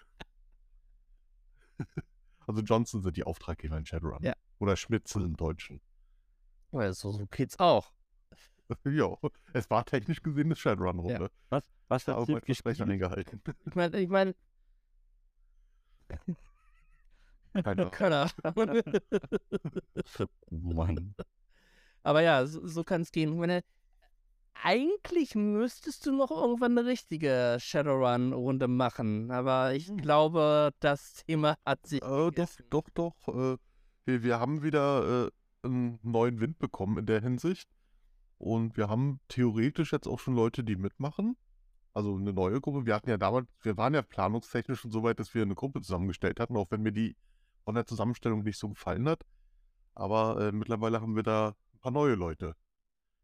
also 2.48 2.62
Johnson 2.62 3.04
sind 3.04 3.16
die 3.16 3.26
Auftraggeber 3.26 3.78
in 3.78 3.86
Shadowrun. 3.86 4.24
Ja. 4.24 4.34
Oder 4.58 4.76
Schmitzel 4.76 5.24
im 5.24 5.38
Deutschen. 5.38 5.82
Ja, 6.72 6.92
so, 6.94 7.12
so 7.12 7.28
geht's 7.28 7.60
auch. 7.60 7.94
ja, 8.86 9.16
es 9.54 9.70
war 9.70 9.86
technisch 9.86 10.24
gesehen 10.24 10.48
eine 10.48 10.56
Shadowrun-Runde. 10.56 11.30
Was, 11.50 11.64
was 11.90 12.06
Ja, 12.08 12.20
hat 12.20 12.28
mein 12.28 12.42
Versprechen 12.42 12.88
gespielt? 12.88 13.04
eingehalten. 13.04 13.42
Ich 13.68 13.76
meine, 13.76 14.00
ich 14.00 14.10
meine, 14.10 14.36
Keine 17.64 17.90
keine 17.90 18.28
Ahnung. 18.44 18.82
Mann. 20.52 21.16
Aber 22.04 22.22
ja, 22.22 22.46
so, 22.46 22.66
so 22.68 22.84
kann 22.84 23.02
es 23.02 23.12
gehen. 23.12 23.34
Ich 23.34 23.40
meine, 23.40 23.64
eigentlich 24.64 25.36
müsstest 25.36 26.06
du 26.06 26.12
noch 26.12 26.32
irgendwann 26.32 26.78
eine 26.78 26.88
richtige 26.88 27.58
Shadowrun-Runde 27.60 28.68
machen. 28.68 29.32
Aber 29.32 29.74
ich 29.74 29.88
Hm. 29.88 29.98
glaube, 29.98 30.72
das 30.80 31.26
Thema 31.26 31.58
hat 31.66 31.86
sich. 31.88 32.02
Äh, 32.02 32.32
doch, 32.32 32.50
doch, 32.70 32.90
doch. 32.94 33.28
Äh, 33.28 33.58
wir, 34.06 34.24
wir 34.24 34.40
haben 34.40 34.64
wieder 34.64 35.28
äh, 35.28 35.32
einen 35.64 36.00
neuen 36.04 36.40
Wind 36.40 36.60
bekommen 36.60 36.98
in 36.98 37.06
der 37.06 37.22
Hinsicht. 37.22 37.70
Und 38.38 38.78
wir 38.78 38.88
haben 38.88 39.20
theoretisch 39.30 39.92
jetzt 39.94 40.08
auch 40.08 40.20
schon 40.20 40.36
Leute, 40.36 40.64
die 40.64 40.76
mitmachen. 40.76 41.36
Also 41.98 42.16
eine 42.16 42.32
neue 42.32 42.62
Gruppe. 42.62 42.86
Wir 42.86 42.94
hatten 42.94 43.10
ja 43.10 43.18
damals, 43.18 43.48
wir 43.64 43.76
waren 43.76 43.96
ja 43.96 44.04
planungstechnisch 44.04 44.82
schon 44.82 44.92
so 44.92 45.02
weit, 45.02 45.20
dass 45.20 45.34
wir 45.34 45.42
eine 45.42 45.56
Gruppe 45.56 45.82
zusammengestellt 45.82 46.40
hatten, 46.40 46.56
auch 46.56 46.70
wenn 46.70 46.84
mir 46.84 46.92
die 46.92 47.16
von 47.66 47.74
der 47.74 47.88
Zusammenstellung 47.88 48.44
nicht 48.44 48.60
so 48.60 48.70
gefallen 48.70 49.10
hat. 49.10 49.26
Aber 49.96 50.40
äh, 50.40 50.52
mittlerweile 50.52 51.02
haben 51.02 51.16
wir 51.16 51.24
da 51.24 51.56
ein 51.74 51.80
paar 51.80 51.92
neue 51.92 52.14
Leute. 52.14 52.56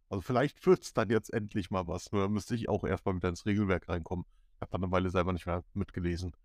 Also 0.10 0.22
vielleicht 0.22 0.66
wird 0.66 0.82
es 0.82 0.92
dann 0.92 1.12
jetzt 1.12 1.32
endlich 1.32 1.70
mal 1.70 1.88
was. 1.88 2.12
Nur 2.12 2.24
da 2.24 2.28
müsste 2.28 2.56
ich 2.56 2.68
auch 2.68 2.84
erstmal 2.84 3.14
wieder 3.16 3.30
ins 3.30 3.46
Regelwerk 3.46 3.90
reinkommen. 3.90 4.26
Ich 4.56 4.62
habe 4.62 4.72
dann 4.72 4.84
eine 4.86 4.92
Weile 4.92 5.12
selber 5.12 5.34
nicht 5.34 5.46
mehr 5.46 5.64
mitgelesen. 5.76 6.36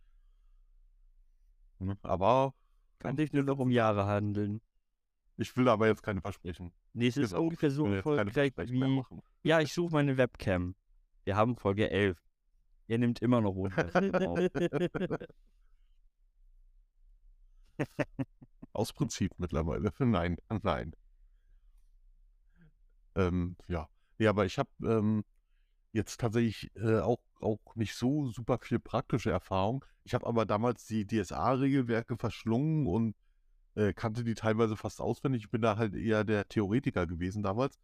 Ne? 1.78 1.96
Aber 2.02 2.52
Kann 2.98 3.16
sich 3.16 3.32
nur 3.32 3.44
noch 3.44 3.58
um 3.58 3.70
Jahre 3.70 4.04
handeln. 4.04 4.60
Ich 5.38 5.56
will 5.56 5.66
aber 5.70 5.86
jetzt 5.86 6.02
keine 6.02 6.20
Versprechen. 6.20 6.72
Nee, 6.92 7.06
es 7.06 7.16
ist 7.16 7.32
ungefähr 7.32 7.70
so 7.70 7.86
erfolgreich 7.86 8.54
wie. 8.68 9.02
Ja, 9.44 9.60
ich 9.60 9.72
suche 9.72 9.94
meine 9.94 10.18
Webcam. 10.18 10.74
Wir 11.28 11.36
haben 11.36 11.56
Folge 11.56 11.90
11. 11.90 12.16
Ihr 12.86 12.96
nimmt 12.96 13.20
immer 13.20 13.42
noch 13.42 13.50
runter. 13.50 13.90
Aus 18.72 18.94
Prinzip 18.94 19.34
mittlerweile. 19.36 19.92
Nein, 19.98 20.38
nein. 20.62 20.96
Ähm, 23.14 23.56
ja. 23.66 23.90
Ja, 24.16 24.30
aber 24.30 24.46
ich 24.46 24.58
habe 24.58 24.70
ähm, 24.82 25.22
jetzt 25.92 26.18
tatsächlich 26.18 26.74
äh, 26.76 27.00
auch, 27.00 27.20
auch 27.42 27.60
nicht 27.74 27.94
so 27.94 28.28
super 28.28 28.58
viel 28.58 28.78
praktische 28.78 29.30
Erfahrung. 29.30 29.84
Ich 30.04 30.14
habe 30.14 30.26
aber 30.26 30.46
damals 30.46 30.86
die 30.86 31.06
DSA-Regelwerke 31.06 32.16
verschlungen 32.16 32.86
und 32.86 33.14
äh, 33.74 33.92
kannte 33.92 34.24
die 34.24 34.32
teilweise 34.34 34.78
fast 34.78 35.02
auswendig. 35.02 35.42
Ich 35.42 35.50
bin 35.50 35.60
da 35.60 35.76
halt 35.76 35.94
eher 35.94 36.24
der 36.24 36.48
Theoretiker 36.48 37.06
gewesen 37.06 37.42
damals. 37.42 37.78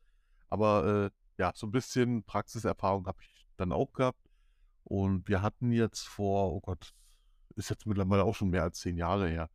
Aber 0.48 1.10
äh, 1.12 1.42
ja, 1.42 1.52
so 1.54 1.66
ein 1.66 1.72
bisschen 1.72 2.24
Praxiserfahrung 2.24 3.06
habe 3.06 3.18
ich 3.20 3.33
dann 3.56 3.72
auch 3.72 3.92
gehabt. 3.92 4.20
Und 4.84 5.28
wir 5.28 5.42
hatten 5.42 5.72
jetzt 5.72 6.06
vor, 6.06 6.52
oh 6.52 6.60
Gott, 6.60 6.94
ist 7.56 7.70
jetzt 7.70 7.86
mittlerweile 7.86 8.24
auch 8.24 8.34
schon 8.34 8.50
mehr 8.50 8.62
als 8.62 8.80
zehn 8.80 8.96
Jahre 8.96 9.28
her. 9.28 9.50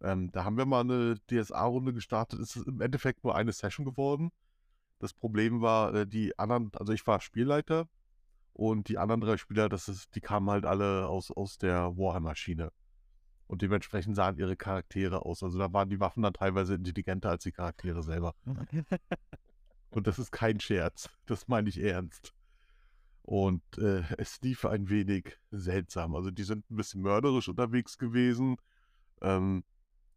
Ähm, 0.00 0.30
da 0.32 0.44
haben 0.44 0.56
wir 0.56 0.66
mal 0.66 0.80
eine 0.80 1.16
DSA-Runde 1.30 1.92
gestartet. 1.92 2.40
Es 2.40 2.56
ist 2.56 2.66
im 2.66 2.80
Endeffekt 2.80 3.24
nur 3.24 3.34
eine 3.34 3.52
Session 3.52 3.84
geworden. 3.84 4.30
Das 4.98 5.12
Problem 5.12 5.60
war, 5.60 5.94
äh, 5.94 6.06
die 6.06 6.38
anderen, 6.38 6.70
also 6.74 6.92
ich 6.92 7.06
war 7.06 7.20
Spielleiter 7.20 7.88
und 8.52 8.88
die 8.88 8.98
anderen 8.98 9.20
drei 9.20 9.36
Spieler, 9.36 9.68
das 9.68 9.88
ist, 9.88 10.14
die 10.14 10.20
kamen 10.20 10.48
halt 10.50 10.64
alle 10.64 11.06
aus, 11.08 11.30
aus 11.30 11.58
der 11.58 11.96
Warhammer-Schiene. 11.96 12.72
Und 13.46 13.62
dementsprechend 13.62 14.16
sahen 14.16 14.38
ihre 14.38 14.56
Charaktere 14.56 15.24
aus. 15.24 15.42
Also 15.42 15.58
da 15.58 15.72
waren 15.72 15.88
die 15.88 16.00
Waffen 16.00 16.22
dann 16.22 16.32
teilweise 16.32 16.74
intelligenter 16.74 17.30
als 17.30 17.44
die 17.44 17.52
Charaktere 17.52 18.02
selber. 18.02 18.34
Und 19.90 20.06
das 20.06 20.18
ist 20.18 20.32
kein 20.32 20.58
Scherz. 20.58 21.08
Das 21.26 21.46
meine 21.46 21.68
ich 21.68 21.80
ernst. 21.80 22.34
Und 23.26 23.62
äh, 23.78 24.04
es 24.18 24.40
lief 24.40 24.64
ein 24.64 24.88
wenig 24.88 25.36
seltsam. 25.50 26.14
Also 26.14 26.30
die 26.30 26.44
sind 26.44 26.70
ein 26.70 26.76
bisschen 26.76 27.02
mörderisch 27.02 27.48
unterwegs 27.48 27.98
gewesen. 27.98 28.56
Ähm, 29.20 29.64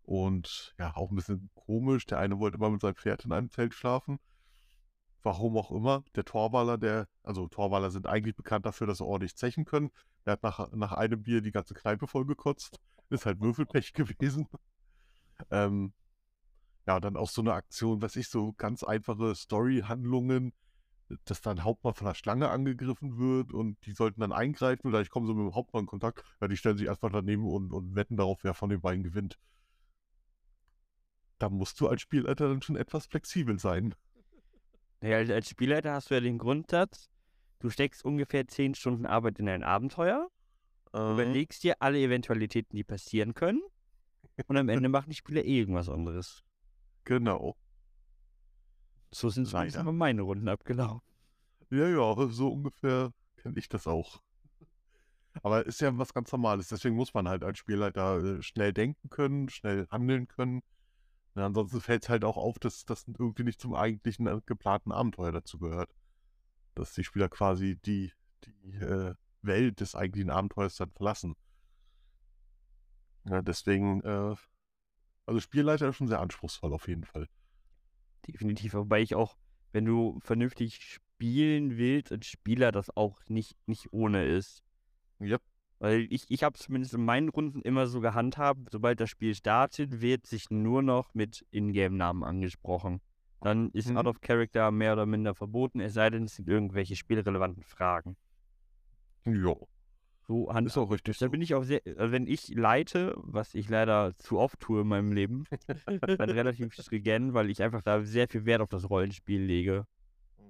und 0.04 0.74
ja, 0.80 0.96
auch 0.96 1.12
ein 1.12 1.16
bisschen 1.16 1.50
komisch. 1.54 2.06
Der 2.06 2.20
eine 2.20 2.40
wollte 2.40 2.58
immer 2.58 2.70
mit 2.70 2.82
seinem 2.82 2.96
Pferd 2.96 3.26
in 3.26 3.34
einem 3.34 3.50
Zelt 3.50 3.74
schlafen. 3.74 4.20
Warum 5.22 5.58
auch 5.58 5.72
immer. 5.72 6.04
Der 6.16 6.24
Torwaller, 6.24 6.78
der, 6.78 7.08
also 7.24 7.48
Torwaller 7.48 7.92
sind 7.92 8.08
eigentlich 8.08 8.36
bekannt 8.36 8.66
dafür, 8.66 8.88
dass 8.88 9.00
sie 9.00 9.06
ordentlich 9.06 9.36
zechen 9.36 9.66
können. 9.66 9.92
Der 10.26 10.34
hat 10.34 10.44
nach, 10.44 10.72
nach 10.72 10.94
einem 10.94 11.22
Bier 11.24 11.42
die 11.42 11.52
ganze 11.52 11.74
Kneipe 11.74 12.08
vollgekotzt. 12.08 12.80
Ist 13.10 13.26
halt 13.26 13.42
Würfelpech 13.42 13.94
gewesen. 13.94 14.48
Ähm, 15.52 15.94
ja, 16.88 17.00
dann 17.00 17.18
auch 17.18 17.30
so 17.30 17.42
eine 17.42 17.54
Aktion, 17.54 18.02
was 18.02 18.16
ich, 18.16 18.30
so 18.30 18.54
ganz 18.54 18.84
einfache 18.84 19.36
Story-Handlungen, 19.36 20.54
dass 21.26 21.42
dann 21.42 21.64
Hauptmann 21.64 21.94
von 21.94 22.08
einer 22.08 22.16
Schlange 22.16 22.50
angegriffen 22.50 23.18
wird 23.18 23.54
und 23.54 23.84
die 23.86 23.92
sollten 23.92 24.22
dann 24.22 24.32
eingreifen 24.32 24.88
oder 24.88 25.02
ich 25.02 25.10
komme 25.10 25.28
so 25.28 25.34
mit 25.34 25.46
dem 25.46 25.56
Hauptmann 25.56 25.84
in 25.84 25.88
Kontakt, 25.88 26.24
ja, 26.42 26.48
die 26.48 26.58
stellen 26.58 26.78
sich 26.78 26.88
erstmal 26.88 27.12
daneben 27.12 27.46
und, 27.48 27.74
und 27.74 27.96
wetten 27.96 28.18
darauf, 28.18 28.44
wer 28.44 28.54
von 28.54 28.70
den 28.70 28.82
beiden 28.82 29.04
gewinnt. 29.04 29.40
Da 31.40 31.50
musst 31.50 31.80
du 31.80 31.88
als 31.88 32.02
Spielleiter 32.02 32.50
dann 32.50 32.62
schon 32.62 32.76
etwas 32.76 33.06
flexibel 33.06 33.58
sein. 33.60 33.96
Naja, 35.02 35.34
als, 35.34 35.50
Spielleiter 35.50 35.94
hast 35.94 36.10
du 36.10 36.16
ja 36.16 36.20
den 36.20 36.38
Grundsatz, 36.38 37.10
du 37.60 37.70
steckst 37.70 38.04
ungefähr 38.04 38.48
10 38.48 38.76
Stunden 38.76 39.06
Arbeit 39.06 39.40
in 39.40 39.48
ein 39.50 39.64
Abenteuer, 39.64 40.30
Äh, 40.94 41.12
überlegst 41.12 41.64
dir 41.64 41.76
alle 41.80 42.00
Eventualitäten, 42.00 42.76
die 42.76 42.84
passieren 42.84 43.34
können, 43.34 43.62
und 44.48 44.58
am 44.58 44.70
Ende 44.70 44.90
machen 44.90 45.10
die 45.10 45.16
Spieler 45.16 45.44
eh 45.44 45.60
irgendwas 45.60 45.90
anderes. 45.90 46.44
genau. 47.06 47.56
So 49.12 49.30
sind 49.30 49.48
zumindest 49.48 49.78
immer 49.78 49.92
meine 49.92 50.22
Runden 50.22 50.48
abgelaufen. 50.48 51.02
Ja, 51.72 51.88
ja, 51.88 52.28
so 52.30 52.50
ungefähr 52.50 53.12
kenne 53.38 53.58
ich 53.58 53.70
das 53.70 53.88
auch. 53.88 54.22
Aber 55.44 55.66
ist 55.66 55.82
ja 55.82 55.98
was 55.98 56.14
ganz 56.14 56.32
Normales. 56.32 56.68
Deswegen 56.70 56.96
muss 56.96 57.14
man 57.14 57.28
halt 57.28 57.44
als 57.44 57.58
Spielleiter 57.58 58.24
äh, 58.24 58.42
schnell 58.42 58.74
denken 58.74 59.10
können, 59.10 59.50
schnell 59.50 59.88
handeln 59.90 60.28
können. 60.28 60.62
Na, 61.36 61.46
ansonsten 61.46 61.82
fällt 61.82 62.04
es 62.04 62.10
halt 62.10 62.24
auch 62.24 62.38
auf, 62.38 62.60
dass 62.60 62.86
das 62.86 63.06
irgendwie 63.08 63.44
nicht 63.44 63.62
zum 63.62 63.76
eigentlichen 63.76 64.28
äh, 64.28 64.42
geplanten 64.46 64.92
Abenteuer 64.92 65.32
dazu 65.32 65.60
gehört. 65.60 65.94
Dass 66.76 66.94
die 66.94 67.04
Spieler 67.04 67.30
quasi 67.30 67.78
die, 67.86 68.12
die 68.46 68.76
äh, 68.78 69.14
Welt 69.42 69.80
des 69.80 69.96
eigentlichen 69.96 70.32
Abenteuers 70.32 70.76
dann 70.76 70.92
verlassen. 70.92 71.36
Ja, 73.26 73.42
deswegen, 73.42 74.02
äh, 74.02 74.36
also 75.26 75.40
Spielleiter 75.40 75.90
ist 75.90 75.98
schon 75.98 76.08
sehr 76.08 76.20
anspruchsvoll 76.20 76.74
auf 76.74 76.88
jeden 76.88 77.04
Fall. 77.04 77.28
Definitiv, 78.32 78.74
wobei 78.74 79.02
ich 79.02 79.16
auch, 79.16 79.38
wenn 79.72 79.86
du 79.86 80.20
vernünftig 80.22 80.82
spielen 80.82 81.78
willst, 81.78 82.12
als 82.12 82.28
Spieler 82.28 82.72
das 82.72 82.96
auch 82.96 83.20
nicht, 83.28 83.56
nicht 83.68 83.92
ohne 83.92 84.26
ist. 84.26 84.64
Yep. 85.22 85.42
Weil 85.80 86.08
ich, 86.10 86.26
ich 86.30 86.44
habe 86.44 86.58
zumindest 86.58 86.94
in 86.94 87.06
meinen 87.06 87.30
Runden 87.30 87.62
immer 87.62 87.88
so 87.88 88.02
gehandhabt, 88.02 88.70
sobald 88.72 89.00
das 89.00 89.10
Spiel 89.10 89.34
startet, 89.36 90.02
wird 90.02 90.28
sich 90.28 90.50
nur 90.50 90.82
noch 90.82 91.14
mit 91.14 91.46
Ingame-Namen 91.52 92.24
angesprochen. 92.24 93.02
Dann 93.42 93.70
ist 93.72 93.90
Mhm. 93.90 93.98
Out 93.98 94.08
of 94.08 94.22
Character 94.22 94.72
mehr 94.72 94.94
oder 94.94 95.06
minder 95.06 95.34
verboten, 95.36 95.80
es 95.80 95.94
sei 95.94 96.10
denn, 96.10 96.24
es 96.24 96.36
sind 96.36 96.50
irgendwelche 96.50 96.98
spielrelevanten 96.98 97.64
Fragen. 97.64 98.18
Jo, 99.26 99.68
So 100.30 100.54
hand 100.54 100.68
ist 100.68 100.78
auch 100.78 100.92
richtig 100.92 101.18
Da 101.18 101.28
bin 101.28 101.42
ich 101.42 101.56
auch 101.56 101.64
sehr, 101.64 101.82
also 101.98 102.12
wenn 102.12 102.28
ich 102.28 102.50
leite, 102.50 103.16
was 103.18 103.56
ich 103.56 103.68
leider 103.68 104.14
zu 104.20 104.38
oft 104.38 104.60
tue 104.60 104.82
in 104.82 104.88
meinem 104.88 105.12
Leben, 105.12 105.46
dann 106.20 106.30
relativ 106.30 106.72
stringent, 106.72 107.34
weil 107.34 107.50
ich 107.50 107.64
einfach 107.64 107.82
da 107.82 108.04
sehr 108.04 108.28
viel 108.28 108.46
Wert 108.46 108.62
auf 108.62 108.70
das 108.70 108.92
Rollenspiel 108.92 109.42
lege. 109.42 109.88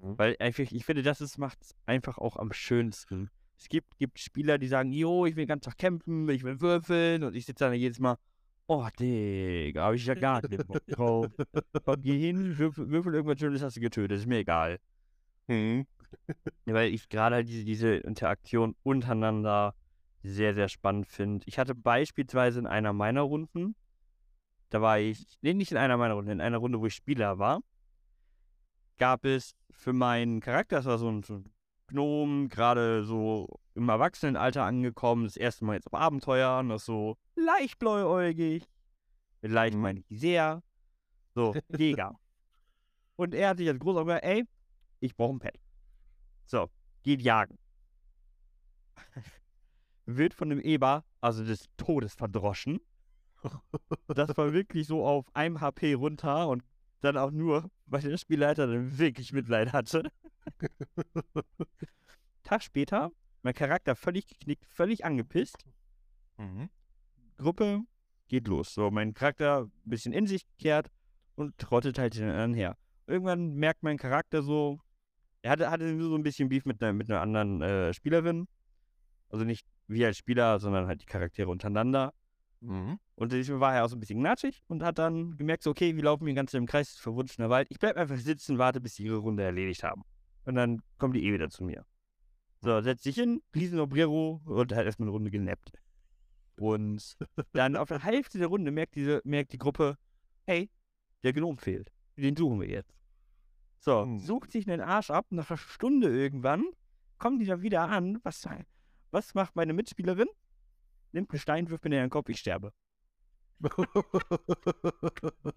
Mhm. 0.04 0.18
Weil 0.18 0.36
einfach, 0.40 0.66
ich 0.70 0.84
finde, 0.84 1.02
das 1.02 1.38
macht 1.38 1.62
es 1.62 1.76
einfach 1.86 2.18
auch 2.18 2.36
am 2.36 2.52
schönsten. 2.52 3.30
Es 3.58 3.70
gibt, 3.70 3.98
gibt 3.98 4.20
Spieler, 4.20 4.58
die 4.58 4.68
sagen, 4.68 4.92
jo, 4.92 5.26
ich 5.26 5.38
will 5.38 5.46
den 5.46 5.48
ganzen 5.48 5.70
Tag 5.70 5.78
kämpfen, 5.78 6.28
ich 6.28 6.44
will 6.44 6.60
würfeln 6.60 7.24
und 7.24 7.34
ich 7.34 7.46
sitze 7.46 7.64
dann 7.64 7.74
jedes 7.74 8.00
Mal, 8.00 8.18
oh, 8.68 8.86
Digga, 9.00 9.84
habe 9.84 9.96
ich 9.96 10.06
ja 10.06 10.14
gar 10.14 10.46
nicht 10.46 10.68
Bock 10.68 10.86
drauf. 10.88 11.28
Komm, 11.86 12.02
geh 12.02 12.20
hin, 12.20 12.58
würfel, 12.58 12.90
würfel 12.90 13.16
irgendwas 13.16 13.40
Schönes, 13.40 13.62
hast 13.62 13.78
du 13.78 13.80
getötet, 13.80 14.18
ist 14.18 14.28
mir 14.28 14.40
egal. 14.40 14.78
Mhm. 15.48 15.88
Weil 16.66 16.94
ich 16.94 17.10
gerade 17.10 17.36
halt 17.36 17.48
diese, 17.48 17.66
diese 17.66 17.96
Interaktion 17.96 18.76
untereinander 18.84 19.74
sehr, 20.22 20.54
sehr 20.54 20.70
spannend 20.70 21.08
finde. 21.08 21.46
Ich 21.48 21.58
hatte 21.58 21.74
beispielsweise 21.76 22.60
in 22.60 22.68
einer 22.68 22.94
meiner 22.94 23.22
Runden, 23.22 23.76
da 24.70 24.82
war 24.82 25.00
ich, 25.00 25.38
nee, 25.42 25.54
nicht 25.54 25.72
in 25.72 25.78
einer 25.78 25.98
meiner 25.98 26.14
Runden, 26.14 26.32
in 26.32 26.42
einer 26.42 26.58
Runde, 26.58 26.80
wo 26.80 26.86
ich 26.86 26.94
Spieler 26.94 27.40
war, 27.40 27.62
gab 28.98 29.26
es 29.26 29.56
für 29.72 29.94
meinen 29.94 30.42
Charakter, 30.42 30.78
das 30.78 30.86
war 30.86 30.98
so 30.98 31.10
ein, 31.10 31.24
so 31.24 31.36
ein 31.36 31.54
Gnom, 31.88 32.50
gerade 32.50 33.04
so 33.04 33.60
im 33.74 33.90
Erwachsenenalter 33.90 34.64
angekommen, 34.64 35.24
das 35.24 35.38
erste 35.38 35.66
Mal 35.66 35.76
jetzt 35.76 35.88
auf 35.88 35.94
Abenteuer, 35.94 36.62
noch 36.62 36.80
so 36.80 37.18
leicht 37.36 37.80
bläuäugig. 37.80 38.68
Mit 39.42 39.52
leicht 39.52 39.76
Mhm. 39.76 39.82
meine 39.82 40.00
ich 40.02 40.20
sehr. 40.20 40.62
So, 41.34 41.56
Jäger. 41.76 42.20
Und 43.16 43.34
er 43.34 43.50
hat 43.50 43.58
sich 43.58 43.68
als 43.68 43.80
großer 43.80 44.06
gesagt, 44.06 44.24
ey, 44.24 44.46
ich 45.00 45.16
brauche 45.16 45.36
ein 45.36 45.40
Pet. 45.40 45.60
So, 46.50 46.68
geht 47.04 47.22
jagen. 47.22 47.60
Wird 50.08 50.34
von 50.34 50.50
dem 50.50 50.60
Eber, 50.60 51.06
also 51.22 51.46
des 51.46 51.66
Todes 51.78 52.16
verdroschen. 52.16 52.80
Das 54.08 54.36
war 54.36 54.52
wirklich 54.52 54.88
so 54.88 55.06
auf 55.06 55.28
einem 55.36 55.62
HP 55.62 55.94
runter 55.94 56.48
und 56.48 56.64
dann 57.02 57.18
auch 57.18 57.30
nur, 57.30 57.70
weil 57.86 58.02
der 58.02 58.18
Spielleiter 58.18 58.66
dann 58.66 58.98
wirklich 58.98 59.32
Mitleid 59.32 59.74
hatte. 59.74 60.12
Tag 62.44 62.64
später, 62.64 63.12
mein 63.44 63.54
Charakter 63.54 63.96
völlig 63.96 64.28
geknickt, 64.28 64.66
völlig 64.66 65.06
angepisst. 65.06 65.68
Mhm. 66.38 66.72
Gruppe 67.38 67.82
geht 68.28 68.48
los. 68.48 68.74
So, 68.74 68.90
mein 68.90 69.14
Charakter 69.14 69.66
ein 69.66 69.72
bisschen 69.84 70.14
in 70.14 70.26
sich 70.26 70.48
gekehrt 70.48 70.90
und 71.36 71.60
trottet 71.60 72.00
halt 72.00 72.16
den 72.16 72.28
anderen 72.28 72.56
her. 72.56 72.76
Irgendwann 73.06 73.54
merkt 73.54 73.84
mein 73.84 73.98
Charakter 73.98 74.42
so, 74.42 74.80
er 75.42 75.52
hatte, 75.52 75.72
hatte 75.72 76.02
so 76.02 76.16
ein 76.16 76.24
bisschen 76.24 76.50
Beef 76.50 76.66
mit 76.66 76.82
einer, 76.82 76.94
mit 76.94 77.10
einer 77.10 77.22
anderen 77.22 77.62
äh, 77.62 77.94
Spielerin. 77.94 78.48
Also 79.30 79.46
nicht 79.46 79.66
wir 79.88 80.08
als 80.08 80.18
Spieler, 80.18 80.60
sondern 80.60 80.88
halt 80.88 81.02
die 81.02 81.06
Charaktere 81.06 81.50
untereinander. 81.50 82.14
Mhm. 82.62 83.00
Und 83.16 83.32
deswegen 83.32 83.60
war 83.60 83.76
er 83.76 83.86
auch 83.86 83.90
so 83.90 83.96
ein 83.96 84.00
bisschen 84.00 84.20
knatschig 84.20 84.62
und 84.68 84.84
hat 84.84 84.98
dann 84.98 85.38
gemerkt, 85.38 85.64
so, 85.64 85.72
okay, 85.72 85.96
wir 85.96 86.04
laufen 86.04 86.26
hier 86.26 86.36
ganz 86.36 86.54
im 86.54 86.66
Kreis, 86.66 86.98
verwunschener 86.98 87.50
Wald. 87.50 87.68
Ich 87.70 87.80
bleib 87.80 87.96
einfach 87.96 88.18
sitzen, 88.18 88.58
warte, 88.58 88.82
bis 88.82 88.96
sie 88.96 89.04
ihre 89.04 89.18
Runde 89.18 89.44
erledigt 89.44 89.84
haben. 89.84 90.04
Und 90.46 90.56
dann 90.56 90.82
kommen 90.98 91.14
die 91.14 91.26
eh 91.26 91.34
wieder 91.34 91.50
zu 91.50 91.64
mir. 91.64 91.86
So, 92.62 92.82
setzt 92.82 93.04
sich 93.04 93.16
hin, 93.16 93.42
riesen 93.56 93.80
Obrero 93.80 94.42
und 94.46 94.74
hat 94.74 94.86
erstmal 94.86 95.08
eine 95.08 95.14
Runde 95.14 95.32
genappt. 95.32 95.72
Und 96.58 97.18
dann 97.54 97.78
auf 97.78 97.88
der 97.88 98.04
Hälfte 98.04 98.38
der 98.38 98.48
Runde 98.48 98.72
merkt, 98.72 98.96
diese, 98.96 99.22
merkt 99.24 99.54
die 99.54 99.58
Gruppe, 99.58 99.96
hey, 100.46 100.70
der 101.24 101.32
Gnom 101.34 101.58
fehlt. 101.58 101.92
Den 102.18 102.36
suchen 102.36 102.60
wir 102.60 102.68
jetzt. 102.68 102.99
So, 103.80 104.04
Hm. 104.04 104.20
sucht 104.20 104.52
sich 104.52 104.70
einen 104.70 104.82
Arsch 104.82 105.10
ab, 105.10 105.28
nach 105.30 105.50
einer 105.50 105.58
Stunde 105.58 106.10
irgendwann, 106.10 106.66
kommen 107.18 107.40
die 107.40 107.46
da 107.46 107.62
wieder 107.62 107.88
an. 107.90 108.20
Was, 108.24 108.48
was 109.12 109.34
macht 109.34 109.56
meine 109.56 109.74
Mitspielerin? 109.74 110.28
Nimmt 111.12 111.32
einen 111.32 111.40
Stein, 111.40 111.70
wirft 111.70 111.86
mir 111.86 111.96
in 111.96 112.02
den 112.04 112.10
Kopf, 112.10 112.30
ich 112.30 112.40
sterbe. 112.40 112.74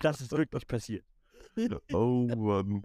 Das 0.00 0.20
ist 0.20 0.32
wirklich 0.32 0.66
passiert. 0.66 1.04
oh 1.92 2.26
Mann. 2.37 2.82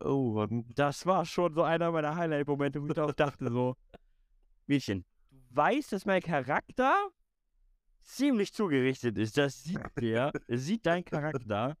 Oh 0.00 0.32
Mann. 0.34 0.64
Das 0.74 1.06
war 1.06 1.24
schon 1.24 1.52
so 1.54 1.62
einer 1.62 1.90
meiner 1.92 2.16
Highlight-Momente, 2.16 2.82
wo 2.82 2.88
ich 2.88 2.98
auch 2.98 3.12
dachte 3.12 3.48
so, 3.50 3.76
Mädchen, 4.66 5.04
du 5.30 5.38
weißt, 5.56 5.92
dass 5.92 6.04
mein 6.06 6.22
Charakter 6.22 7.10
ziemlich 8.00 8.52
zugerichtet 8.52 9.18
ist. 9.18 9.36
Das 9.36 9.62
sieht 9.62 9.80
der, 10.00 10.32
sieht 10.48 10.86
dein 10.86 11.04
Charakter. 11.04 11.76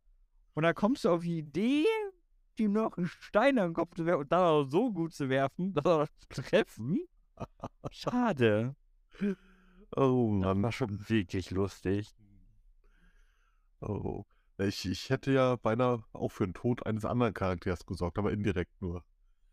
Und 0.54 0.64
dann 0.64 0.74
kommst 0.74 1.04
du 1.04 1.10
auf 1.10 1.22
die 1.22 1.38
Idee, 1.38 1.84
ihm 2.58 2.72
noch 2.72 2.96
einen 2.96 3.06
Stein 3.06 3.58
am 3.58 3.72
Kopf 3.74 3.94
zu 3.96 4.04
werfen 4.06 4.20
und 4.22 4.32
dann 4.32 4.44
auch 4.44 4.64
so 4.64 4.92
gut 4.92 5.12
zu 5.14 5.28
werfen, 5.28 5.72
dass 5.74 5.84
er 5.84 5.98
noch 6.00 6.08
treffen. 6.28 7.00
Schade. 7.90 8.76
Oh 9.96 10.38
Das 10.40 10.54
Mann. 10.54 10.62
war 10.62 10.72
schon 10.72 11.08
wirklich 11.08 11.50
lustig. 11.50 12.14
Oh. 13.80 14.24
Ich, 14.58 14.88
ich 14.88 15.10
hätte 15.10 15.32
ja 15.32 15.56
beinahe 15.56 16.04
auch 16.12 16.28
für 16.28 16.46
den 16.46 16.54
Tod 16.54 16.86
eines 16.86 17.04
anderen 17.04 17.34
Charakters 17.34 17.84
gesorgt, 17.86 18.18
aber 18.18 18.32
indirekt 18.32 18.80
nur. 18.80 19.02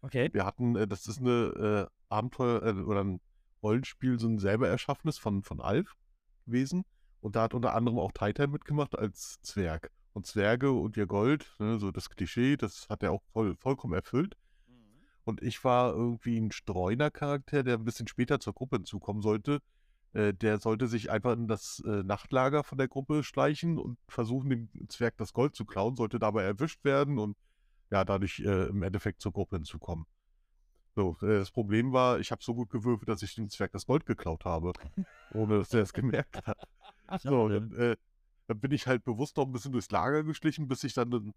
Okay. 0.01 0.29
Wir 0.33 0.45
hatten, 0.45 0.75
äh, 0.75 0.87
das 0.87 1.07
ist 1.07 1.19
eine 1.19 1.87
äh, 1.89 2.13
Abenteuer 2.13 2.63
äh, 2.63 2.81
oder 2.81 3.03
ein 3.03 3.19
Rollenspiel, 3.63 4.19
so 4.19 4.27
ein 4.27 4.39
selber 4.39 4.67
erschaffenes 4.67 5.17
von, 5.17 5.43
von 5.43 5.61
Alf 5.61 5.95
gewesen. 6.45 6.85
Und 7.21 7.35
da 7.35 7.43
hat 7.43 7.53
unter 7.53 7.73
anderem 7.75 7.97
auch 7.99 8.11
Titan 8.11 8.51
mitgemacht 8.51 8.97
als 8.97 9.41
Zwerg. 9.41 9.91
Und 10.19 10.25
Zwerge 10.25 10.73
und 10.73 10.97
ihr 10.97 11.07
Gold, 11.07 11.49
ne, 11.59 11.79
so 11.79 11.91
das 11.91 12.09
Klischee, 12.09 12.57
das 12.57 12.89
hat 12.89 13.03
er 13.03 13.13
auch 13.13 13.23
voll, 13.31 13.55
vollkommen 13.55 13.93
erfüllt. 13.93 14.35
Und 15.23 15.41
ich 15.41 15.63
war 15.63 15.93
irgendwie 15.93 16.37
ein 16.37 16.51
Streuner-Charakter, 16.51 17.63
der 17.63 17.75
ein 17.75 17.85
bisschen 17.85 18.09
später 18.09 18.41
zur 18.41 18.53
Gruppe 18.53 18.75
hinzukommen 18.75 19.21
sollte. 19.21 19.61
Äh, 20.11 20.33
der 20.33 20.59
sollte 20.59 20.87
sich 20.87 21.09
einfach 21.09 21.31
in 21.31 21.47
das 21.47 21.81
äh, 21.85 22.03
Nachtlager 22.03 22.65
von 22.65 22.77
der 22.77 22.89
Gruppe 22.89 23.23
schleichen 23.23 23.77
und 23.77 23.97
versuchen, 24.09 24.49
dem 24.49 24.69
Zwerg 24.89 25.15
das 25.15 25.31
Gold 25.31 25.55
zu 25.55 25.63
klauen, 25.63 25.95
sollte 25.95 26.19
dabei 26.19 26.43
erwischt 26.43 26.83
werden 26.83 27.17
und 27.17 27.37
ja, 27.89 28.03
dadurch 28.03 28.41
äh, 28.41 28.65
im 28.67 28.83
Endeffekt 28.83 29.21
zur 29.21 29.31
Gruppe 29.31 29.55
hinzukommen. 29.55 30.05
So, 30.95 31.15
äh, 31.21 31.39
das 31.39 31.51
Problem 31.51 31.93
war, 31.93 32.19
ich 32.19 32.29
habe 32.31 32.43
so 32.43 32.53
gut 32.53 32.69
gewürfelt, 32.71 33.07
dass 33.07 33.21
ich 33.21 33.35
dem 33.35 33.47
Zwerg 33.47 33.71
das 33.71 33.85
Gold 33.85 34.05
geklaut 34.05 34.43
habe, 34.43 34.73
ohne 35.33 35.59
dass 35.59 35.73
er 35.73 35.83
es 35.83 35.93
gemerkt 35.93 36.45
hat. 36.45 36.57
So, 37.23 37.49
dann, 37.49 37.95
dann 38.49 38.59
bin 38.59 38.71
ich 38.71 38.87
halt 38.87 39.03
bewusst 39.03 39.37
noch 39.37 39.45
ein 39.45 39.51
bisschen 39.51 39.71
durchs 39.71 39.91
Lager 39.91 40.23
geschlichen, 40.23 40.67
bis 40.67 40.83
ich 40.83 40.95
dann 40.95 41.11
den 41.11 41.33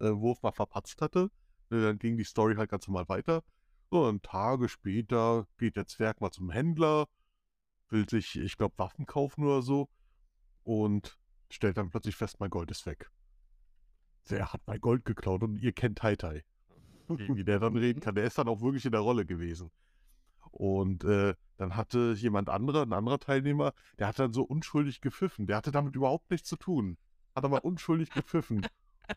äh, 0.00 0.10
Wurf 0.10 0.42
mal 0.42 0.50
verpatzt 0.50 1.02
hatte. 1.02 1.30
Ne, 1.68 1.82
Dann 1.82 1.98
ging 1.98 2.16
die 2.16 2.24
Story 2.24 2.54
halt 2.54 2.70
ganz 2.70 2.88
normal 2.88 3.06
weiter. 3.10 3.42
So, 3.90 4.06
und 4.06 4.22
Tage 4.22 4.70
später 4.70 5.46
geht 5.58 5.76
der 5.76 5.86
Zwerg 5.86 6.22
mal 6.22 6.30
zum 6.30 6.50
Händler, 6.50 7.06
will 7.90 8.08
sich, 8.08 8.36
ich 8.36 8.56
glaube, 8.56 8.78
Waffen 8.78 9.04
kaufen 9.04 9.44
oder 9.44 9.60
so 9.60 9.90
und 10.62 11.18
stellt 11.50 11.76
dann 11.76 11.90
plötzlich 11.90 12.16
fest, 12.16 12.40
mein 12.40 12.48
Gold 12.48 12.70
ist 12.70 12.86
weg. 12.86 13.10
Wer 14.26 14.54
hat 14.54 14.62
mein 14.66 14.80
Gold 14.80 15.04
geklaut? 15.04 15.42
Und 15.42 15.58
ihr 15.58 15.72
kennt 15.72 15.98
Tai 15.98 16.16
Tai. 16.16 16.44
Wie 17.08 17.44
der 17.44 17.58
dann 17.58 17.76
reden 17.76 18.00
kann. 18.00 18.14
Der 18.14 18.24
ist 18.24 18.38
dann 18.38 18.48
auch 18.48 18.62
wirklich 18.62 18.86
in 18.86 18.92
der 18.92 19.02
Rolle 19.02 19.26
gewesen. 19.26 19.70
Und 20.50 21.04
äh, 21.04 21.34
dann 21.56 21.76
hatte 21.76 22.14
jemand 22.16 22.48
anderer, 22.48 22.82
ein 22.82 22.92
anderer 22.92 23.18
Teilnehmer, 23.18 23.72
der 23.98 24.08
hat 24.08 24.18
dann 24.18 24.32
so 24.32 24.42
unschuldig 24.42 25.00
gepfiffen. 25.00 25.46
Der 25.46 25.56
hatte 25.56 25.72
damit 25.72 25.94
überhaupt 25.94 26.30
nichts 26.30 26.48
zu 26.48 26.56
tun. 26.56 26.98
Hat 27.34 27.44
aber 27.44 27.64
unschuldig 27.64 28.10
gepfiffen. 28.10 28.66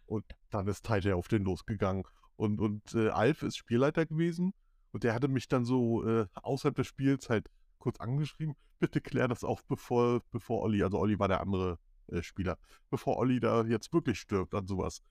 Und 0.06 0.26
dann 0.50 0.68
ist 0.68 0.86
Tai 0.86 1.00
Tai 1.00 1.16
auf 1.16 1.28
den 1.28 1.44
losgegangen. 1.44 2.04
Und, 2.36 2.60
und 2.60 2.94
äh, 2.94 3.10
Alf 3.10 3.42
ist 3.42 3.58
Spielleiter 3.58 4.06
gewesen. 4.06 4.54
Und 4.92 5.04
der 5.04 5.14
hatte 5.14 5.28
mich 5.28 5.48
dann 5.48 5.66
so 5.66 6.08
äh, 6.08 6.28
außerhalb 6.34 6.76
des 6.76 6.88
Spiels 6.88 7.30
halt 7.30 7.50
kurz 7.78 8.00
angeschrieben, 8.00 8.56
bitte 8.80 9.02
klär 9.02 9.28
das 9.28 9.44
auf, 9.44 9.64
bevor, 9.66 10.22
bevor 10.32 10.62
Olli, 10.62 10.84
also 10.84 11.00
Olli 11.00 11.20
war 11.20 11.28
der 11.28 11.42
andere 11.42 11.80
äh, 12.08 12.22
Spieler, 12.22 12.58
bevor 12.90 13.18
Olli 13.18 13.40
da 13.40 13.64
jetzt 13.64 13.94
wirklich 13.94 14.20
stirbt 14.20 14.54
an 14.54 14.68
sowas. 14.68 15.02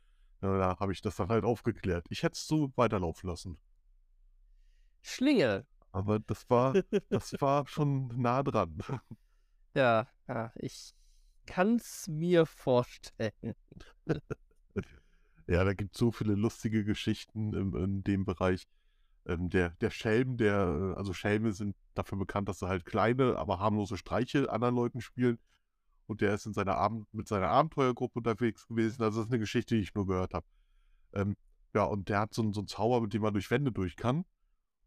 Ja, 0.42 0.58
da 0.58 0.78
habe 0.78 0.92
ich 0.92 1.00
das 1.00 1.16
dann 1.16 1.28
halt 1.28 1.44
aufgeklärt. 1.44 2.06
Ich 2.10 2.22
hätte 2.22 2.34
es 2.34 2.46
so 2.46 2.72
weiterlaufen 2.76 3.28
lassen. 3.28 3.58
Schlinge. 5.02 5.66
Aber 5.96 6.18
das 6.18 6.50
war, 6.50 6.74
das 7.09 7.32
war 7.40 7.66
schon 7.66 8.09
nah 8.20 8.42
dran. 8.42 8.78
Ja, 9.74 10.06
ja, 10.26 10.52
ich 10.56 10.94
kann's 11.46 12.06
mir 12.09 12.46
vorstellen. 12.46 13.54
Ja, 15.48 15.62
da 15.62 15.74
gibt 15.74 15.94
es 15.94 16.00
so 16.00 16.11
viele 16.11 16.35
lustige 16.35 16.85
Geschichten 16.85 17.52
im, 17.52 17.76
in 17.76 18.02
dem 18.02 18.24
Bereich. 18.24 18.66
Ähm, 19.26 19.48
der, 19.48 19.70
der 19.80 19.90
Schelm, 19.90 20.37
der, 20.38 20.94
also 20.96 21.12
Schelme 21.12 21.52
sind 21.52 21.76
dafür 21.94 22.18
bekannt, 22.18 22.48
dass 22.48 22.59
sie 22.59 22.66
halt 22.66 22.85
kleine, 22.85 23.37
aber 23.37 23.61
harmlose 23.61 23.96
Streiche 23.96 24.50
anderen 24.50 24.74
Leuten 24.74 25.00
spielen. 25.00 25.38
Und 26.06 26.20
der 26.20 26.35
ist 26.35 26.46
in 26.46 26.52
seiner 26.52 26.76
Abend, 26.76 27.06
mit 27.14 27.28
seiner 27.28 27.48
Abenteuergruppe 27.48 28.18
unterwegs 28.18 28.66
gewesen. 28.66 29.02
Also 29.04 29.20
das 29.20 29.26
ist 29.28 29.32
eine 29.32 29.38
Geschichte, 29.38 29.76
die 29.76 29.82
ich 29.82 29.94
nur 29.94 30.09
gehört 30.09 30.35
habe. 30.35 30.46
Ähm, 31.12 31.37
ja, 31.74 31.85
und 31.85 32.09
der 32.09 32.18
hat 32.20 32.35
so, 32.35 32.42
so 32.52 32.61
einen 32.61 32.66
Zauber, 32.66 33.00
mit 33.00 33.14
dem 33.14 33.22
man 33.22 33.35
durch 33.35 33.52
Wände 33.52 33.70
durch 33.70 33.94
kann. 33.94 34.24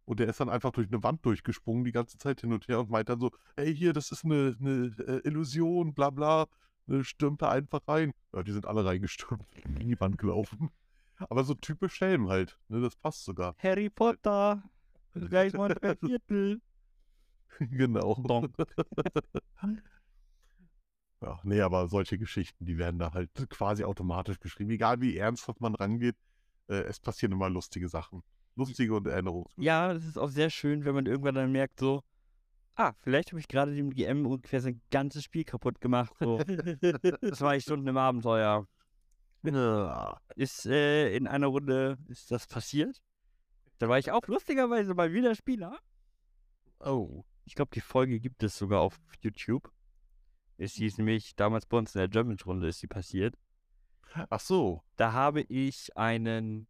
Und 0.10 0.20
der 0.20 0.28
ist 0.28 0.40
dann 0.40 0.50
einfach 0.50 0.72
durch 0.72 0.88
eine 0.88 1.04
Wand 1.04 1.24
durchgesprungen 1.24 1.84
die 1.84 1.92
ganze 1.92 2.18
Zeit 2.18 2.42
hin 2.42 2.52
und 2.52 2.68
her 2.68 2.80
und 2.80 2.90
meint 2.90 3.10
dann 3.10 3.20
so, 3.20 3.30
ey, 3.58 3.76
hier, 3.76 3.94
das 3.94 4.10
ist 4.12 4.26
eine, 4.26 4.58
eine 4.60 4.92
äh, 5.06 5.22
Illusion, 5.24 5.94
bla 5.94 6.10
bla. 6.10 6.48
Ne, 6.88 7.04
stürmt 7.04 7.44
da 7.44 7.52
einfach 7.52 7.88
rein. 7.88 8.12
Ja, 8.34 8.42
die 8.42 8.52
sind 8.52 8.66
alle 8.66 8.84
reingestürmt, 8.84 9.46
in 9.80 9.88
die 9.88 10.00
Wand 10.00 10.18
gelaufen. 10.18 10.72
Aber 11.18 11.44
so 11.44 11.54
typisch 11.54 11.94
Schelm 11.94 12.28
halt. 12.28 12.58
Ne, 12.70 12.82
das 12.82 12.96
passt 12.96 13.24
sogar. 13.24 13.56
Harry 13.60 13.92
Potter. 13.92 14.64
Gleich 15.14 15.54
mal 15.54 15.76
drei 15.76 15.96
Viertel. 15.96 16.60
genau. 17.60 18.48
ja, 21.22 21.40
nee, 21.44 21.62
aber 21.62 21.88
solche 21.88 22.18
Geschichten, 22.18 22.66
die 22.66 22.80
werden 22.80 22.98
da 22.98 23.14
halt 23.14 23.30
quasi 23.52 23.84
automatisch 23.84 24.40
geschrieben. 24.40 24.72
Egal 24.72 25.02
wie 25.02 25.18
ernsthaft 25.18 25.62
man 25.62 25.76
rangeht, 25.76 26.16
äh, 26.68 26.78
es 26.86 27.00
passieren 27.00 27.34
immer 27.34 27.52
lustige 27.52 27.90
Sachen. 27.90 28.24
Lustige 28.60 28.94
und 28.94 29.08
Erinnerungen. 29.08 29.48
Ja, 29.58 29.94
das 29.94 30.06
ist 30.06 30.18
auch 30.18 30.30
sehr 30.30 30.50
schön, 30.50 30.86
wenn 30.86 30.94
man 30.94 31.06
irgendwann 31.06 31.36
dann 31.36 31.52
merkt, 31.52 31.80
so, 31.80 32.04
ah, 32.76 32.94
vielleicht 33.02 33.32
habe 33.32 33.40
ich 33.40 33.48
gerade 33.48 33.76
dem 33.76 33.90
GM 33.92 34.26
ungefähr 34.26 34.62
sein 34.62 34.82
ganzes 34.92 35.24
Spiel 35.24 35.44
kaputt 35.44 35.82
gemacht. 35.82 36.14
So. 36.20 36.40
Zwei 37.34 37.60
Stunden 37.60 37.88
im 37.88 37.98
Abenteuer. 37.98 38.68
Ja. 39.44 40.22
Ist 40.36 40.66
äh, 40.66 41.16
in 41.16 41.28
einer 41.28 41.48
Runde 41.48 41.98
ist 42.08 42.32
das 42.32 42.48
passiert. 42.48 43.02
Da 43.78 43.88
war 43.88 43.98
ich 43.98 44.12
auch 44.12 44.28
lustigerweise 44.28 44.94
mal 44.94 45.14
wieder 45.14 45.34
Spieler. 45.36 45.78
Oh. 46.80 47.24
Ich 47.46 47.56
glaube, 47.56 47.72
die 47.74 47.82
Folge 47.82 48.20
gibt 48.20 48.44
es 48.44 48.58
sogar 48.58 48.82
auf 48.82 49.00
YouTube. 49.22 49.72
Ist 50.58 50.78
die 50.78 50.86
ist 50.86 50.98
nämlich 50.98 51.36
damals 51.36 51.66
bei 51.66 51.78
uns 51.78 51.96
in 51.96 52.00
der 52.00 52.10
German-Runde 52.10 52.68
ist 52.68 52.82
die 52.84 52.88
passiert. 52.88 53.36
Ach 54.30 54.40
so. 54.40 54.84
Da 54.98 55.14
habe 55.14 55.42
ich 55.42 55.96
einen 55.96 56.68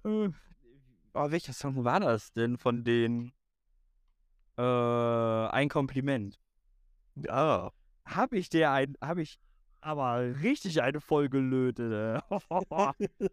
äh, 0.05 0.31
oh, 1.15 1.31
welcher 1.31 1.53
Song 1.53 1.85
war 1.85 2.01
das 2.01 2.33
denn 2.33 2.57
von 2.59 2.85
den 2.85 3.33
äh, 4.59 4.63
Ein 4.63 5.69
Kompliment? 5.69 6.39
Ja. 7.15 7.71
Hab 8.05 8.33
ich 8.33 8.49
der 8.49 8.73
ein, 8.73 8.97
hab 9.01 9.19
ich 9.19 9.39
aber 9.81 10.41
richtig 10.43 10.81
eine 10.83 11.01
vollgelötet. 11.01 11.93
äh. 11.93 12.21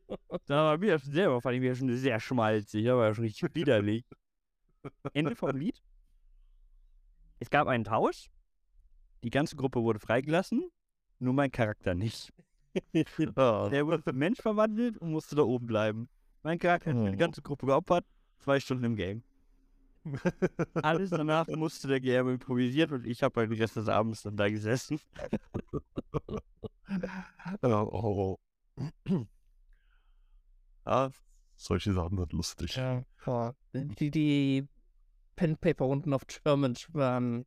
da 0.46 0.64
war 0.64 0.78
mir 0.78 1.00
schon 1.00 1.12
selber, 1.12 1.42
fand 1.42 1.56
ich 1.56 1.62
mir 1.62 1.76
schon 1.76 1.96
sehr 1.96 2.20
schmalzig, 2.20 2.90
aber 2.90 3.08
ja 3.08 3.14
schon 3.14 3.24
richtig 3.24 3.56
widerlich. 3.56 4.04
Ende 5.14 5.36
vom 5.36 5.56
Lied. 5.56 5.82
Es 7.40 7.50
gab 7.50 7.68
einen 7.68 7.84
Tausch. 7.84 8.30
Die 9.24 9.30
ganze 9.30 9.56
Gruppe 9.56 9.82
wurde 9.82 10.00
freigelassen, 10.00 10.70
nur 11.20 11.34
mein 11.34 11.52
Charakter 11.52 11.94
nicht. 11.96 12.32
Ah. 13.36 13.68
Der 13.70 13.86
wurde 13.88 14.04
zum 14.04 14.16
Mensch 14.18 14.40
verwandelt 14.40 14.98
und 15.00 15.12
musste 15.12 15.36
da 15.36 15.42
oben 15.42 15.66
bleiben. 15.66 16.08
Mein 16.44 16.60
Charakter 16.60 16.92
hat 16.92 16.98
für 16.98 17.10
die 17.10 17.16
Oh. 17.16 17.18
ganze 17.18 17.42
Gruppe 17.42 17.66
geopfert, 17.66 18.06
zwei 18.38 18.60
Stunden 18.60 18.84
im 18.86 18.96
Game. 18.96 19.24
Alles 20.76 21.10
danach 21.10 21.48
musste 21.48 21.88
der 21.88 22.00
GM 22.00 22.30
improvisiert 22.30 22.92
und 22.92 23.06
ich 23.08 23.24
habe 23.24 23.40
halt 23.42 23.52
den 23.52 23.58
Rest 23.60 23.76
des 23.76 23.90
Abends 23.90 24.22
dann 24.22 24.38
da 24.38 24.50
gesessen. 24.50 25.00
Ja, 27.62 27.84
oh. 27.84 28.40
ja, 30.86 31.12
solche 31.56 31.94
Sachen 31.94 32.18
sind 32.18 32.34
lustig. 32.34 32.76
Ja, 32.76 33.04
boah. 33.24 33.56
Die, 33.74 34.10
die 34.12 34.68
Pen-Paper-Runden 35.36 36.14
auf 36.14 36.24
German 36.28 36.76
waren 36.94 37.46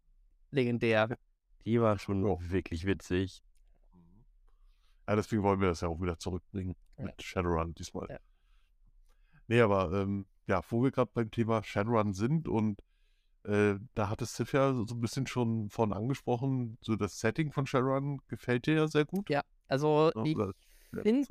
legendär. 0.50 1.16
Die 1.64 1.80
war 1.80 1.98
schon 1.98 2.24
Ja. 2.26 2.36
wirklich 2.50 2.86
witzig. 2.86 3.42
Ja, 5.12 5.16
deswegen 5.16 5.42
wollen 5.42 5.60
wir 5.60 5.68
das 5.68 5.82
ja 5.82 5.88
auch 5.88 6.00
wieder 6.00 6.18
zurückbringen 6.18 6.74
Ja. 6.96 7.04
mit 7.04 7.22
Shadowrun 7.22 7.74
diesmal. 7.74 8.06
Ja. 8.08 8.18
Nee, 9.46 9.60
aber 9.60 9.92
ähm, 9.92 10.24
ja, 10.46 10.62
wo 10.70 10.82
wir 10.82 10.90
gerade 10.90 11.10
beim 11.12 11.30
Thema 11.30 11.62
Shadowrun 11.62 12.14
sind 12.14 12.48
und 12.48 12.80
äh, 13.44 13.74
da 13.92 14.08
hat 14.08 14.22
es 14.22 14.34
Sif 14.34 14.54
ja 14.54 14.72
so 14.72 14.86
ein 14.94 15.00
bisschen 15.02 15.26
schon 15.26 15.68
von 15.68 15.92
angesprochen, 15.92 16.78
so 16.80 16.96
das 16.96 17.20
Setting 17.20 17.52
von 17.52 17.66
Shadowrun 17.66 18.22
gefällt 18.26 18.64
dir 18.64 18.74
ja 18.74 18.88
sehr 18.88 19.04
gut. 19.04 19.28
Ja, 19.28 19.42
also 19.68 20.10
Ne? 20.14 20.30
ich 20.30 20.36
sehr 20.92 21.02
find- 21.02 21.28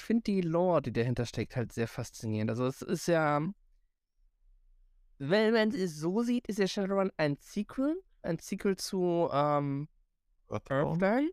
finde 0.00 0.22
die 0.24 0.40
Lore, 0.40 0.82
die 0.82 0.92
dahinter 0.92 1.24
steckt, 1.24 1.54
halt 1.54 1.72
sehr 1.72 1.86
faszinierend. 1.86 2.50
Also 2.50 2.66
es 2.66 2.82
ist 2.82 3.06
ja, 3.06 3.40
wenn 5.18 5.52
man 5.54 5.68
es 5.70 5.96
so 5.96 6.22
sieht, 6.22 6.48
ist 6.48 6.58
ja 6.58 6.66
Shadowrun 6.66 7.12
ein 7.18 7.36
Sequel, 7.38 8.02
ein 8.22 8.40
Sequel 8.40 8.74
zu 8.76 9.28
ähm, 9.32 9.88
Earthbound? 10.48 11.00
Earthbound. 11.00 11.30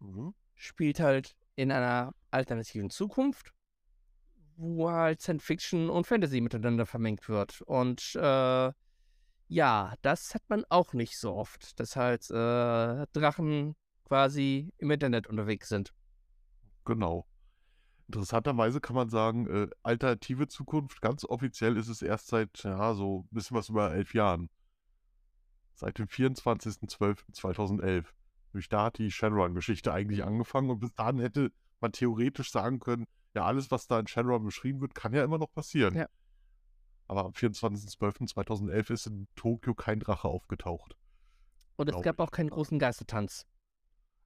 Mhm. 0.00 0.34
Spielt 0.58 1.00
halt 1.00 1.34
in 1.56 1.72
einer 1.72 2.14
alternativen 2.30 2.90
Zukunft, 2.90 3.52
wo 4.56 4.90
halt 4.90 5.22
Science 5.22 5.44
Fiction 5.44 5.88
und 5.88 6.06
Fantasy 6.06 6.40
miteinander 6.40 6.84
vermengt 6.84 7.28
wird. 7.28 7.62
Und 7.62 8.14
äh, 8.16 8.72
ja, 9.48 9.94
das 10.02 10.34
hat 10.34 10.42
man 10.48 10.64
auch 10.68 10.92
nicht 10.92 11.16
so 11.16 11.34
oft, 11.34 11.80
dass 11.80 11.96
halt 11.96 12.30
äh, 12.30 13.06
Drachen 13.12 13.76
quasi 14.04 14.70
im 14.78 14.90
Internet 14.90 15.26
unterwegs 15.26 15.68
sind. 15.68 15.92
Genau. 16.84 17.26
Interessanterweise 18.08 18.80
kann 18.80 18.96
man 18.96 19.10
sagen, 19.10 19.46
äh, 19.46 19.68
alternative 19.82 20.48
Zukunft, 20.48 21.02
ganz 21.02 21.24
offiziell 21.24 21.76
ist 21.76 21.88
es 21.88 22.02
erst 22.02 22.28
seit, 22.28 22.64
ja, 22.64 22.94
so 22.94 23.20
ein 23.20 23.34
bisschen 23.34 23.56
was 23.56 23.68
über 23.68 23.94
elf 23.94 24.14
Jahren. 24.14 24.50
Seit 25.74 25.98
dem 25.98 26.06
24.12.2011. 26.06 28.06
Nämlich 28.58 28.68
da 28.70 28.86
hat 28.86 28.98
die 28.98 29.12
Shadowrun-Geschichte 29.12 29.92
eigentlich 29.92 30.24
angefangen 30.24 30.68
und 30.68 30.80
bis 30.80 30.92
dahin 30.92 31.20
hätte 31.20 31.52
man 31.78 31.92
theoretisch 31.92 32.50
sagen 32.50 32.80
können, 32.80 33.06
ja, 33.32 33.44
alles, 33.44 33.70
was 33.70 33.86
da 33.86 34.00
in 34.00 34.08
Shadowrun 34.08 34.44
beschrieben 34.44 34.80
wird, 34.80 34.96
kann 34.96 35.12
ja 35.12 35.22
immer 35.22 35.38
noch 35.38 35.52
passieren. 35.52 35.94
Ja. 35.94 36.08
Aber 37.06 37.24
am 37.26 37.30
24.12.2011 37.30 38.92
ist 38.92 39.06
in 39.06 39.28
Tokio 39.36 39.74
kein 39.76 40.00
Drache 40.00 40.26
aufgetaucht. 40.26 40.96
Und 41.76 41.88
es 41.88 42.02
gab 42.02 42.16
ich. 42.16 42.20
auch 42.20 42.32
keinen 42.32 42.50
großen 42.50 42.80
Geistertanz. 42.80 43.46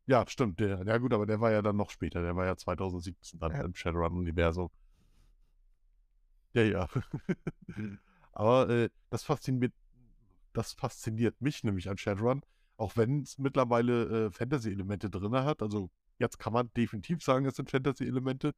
Ja, 0.07 0.27
stimmt. 0.27 0.61
Der, 0.61 0.83
ja 0.83 0.97
gut, 0.97 1.13
aber 1.13 1.27
der 1.27 1.43
war 1.43 1.53
ja 1.53 1.61
dann 1.61 1.77
noch 1.77 1.91
später. 1.91 2.23
Der 2.23 2.35
war 2.35 2.47
ja 2.47 2.57
2017 2.57 3.39
dann 3.39 3.53
Ja. 3.53 3.61
im 3.65 3.75
Shadowrun-Universum. 3.75 4.71
Ja, 6.55 6.63
ja. 6.63 6.89
aber 8.33 8.71
äh, 8.71 8.89
das 9.11 9.25
fasziniert, 9.25 9.75
das 10.55 10.73
fasziniert 10.73 11.39
mich 11.43 11.65
nämlich 11.65 11.91
an 11.91 11.99
Shadowrun, 11.99 12.41
auch 12.83 12.97
wenn 12.97 13.23
es 13.23 13.39
mittlerweile 13.39 14.27
äh, 14.27 14.31
Fantasy-Elemente 14.33 15.09
drin 15.09 15.33
hat. 15.33 15.63
Also 15.63 15.89
jetzt 16.19 16.39
kann 16.39 16.53
man 16.53 16.69
definitiv 16.77 17.23
sagen, 17.23 17.47
es 17.47 17.55
sind 17.55 17.71
Fantasy-Elemente, 17.71 18.55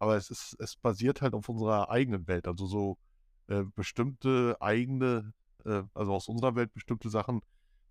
aber 0.00 0.16
es 0.16 0.28
ist, 0.28 0.56
es 0.58 0.74
basiert 0.74 1.22
halt 1.22 1.34
auf 1.34 1.48
unserer 1.48 1.88
eigenen 1.88 2.26
Welt. 2.26 2.48
Also 2.48 2.66
so 2.66 2.98
äh, 3.46 3.62
bestimmte 3.76 4.56
eigene, 4.58 5.32
äh, 5.64 5.84
also 5.94 6.12
aus 6.12 6.26
unserer 6.26 6.56
Welt 6.56 6.74
bestimmte 6.74 7.10
Sachen, 7.10 7.42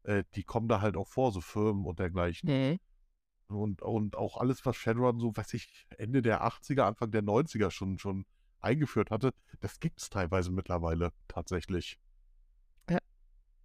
äh, 0.03 0.25
die 0.35 0.43
kommen 0.43 0.67
da 0.67 0.81
halt 0.81 0.97
auch 0.97 1.07
vor, 1.07 1.31
so 1.31 1.39
Firmen 1.39 1.85
und 1.85 1.97
dergleichen. 1.97 2.49
Mhm. 2.49 2.79
Und, 3.47 3.81
und 3.81 4.17
auch 4.17 4.35
alles, 4.35 4.65
was 4.65 4.75
Shadowrun 4.75 5.19
so, 5.19 5.35
weiß 5.35 5.53
ich, 5.53 5.87
Ende 5.97 6.21
der 6.21 6.43
80er, 6.43 6.81
Anfang 6.81 7.11
der 7.11 7.23
90er 7.23 7.71
schon, 7.71 7.97
schon 7.99 8.25
eingeführt 8.59 9.11
hatte, 9.11 9.33
das 9.61 9.79
gibt 9.79 10.01
es 10.01 10.09
teilweise 10.09 10.51
mittlerweile 10.51 11.13
tatsächlich. 11.29 11.97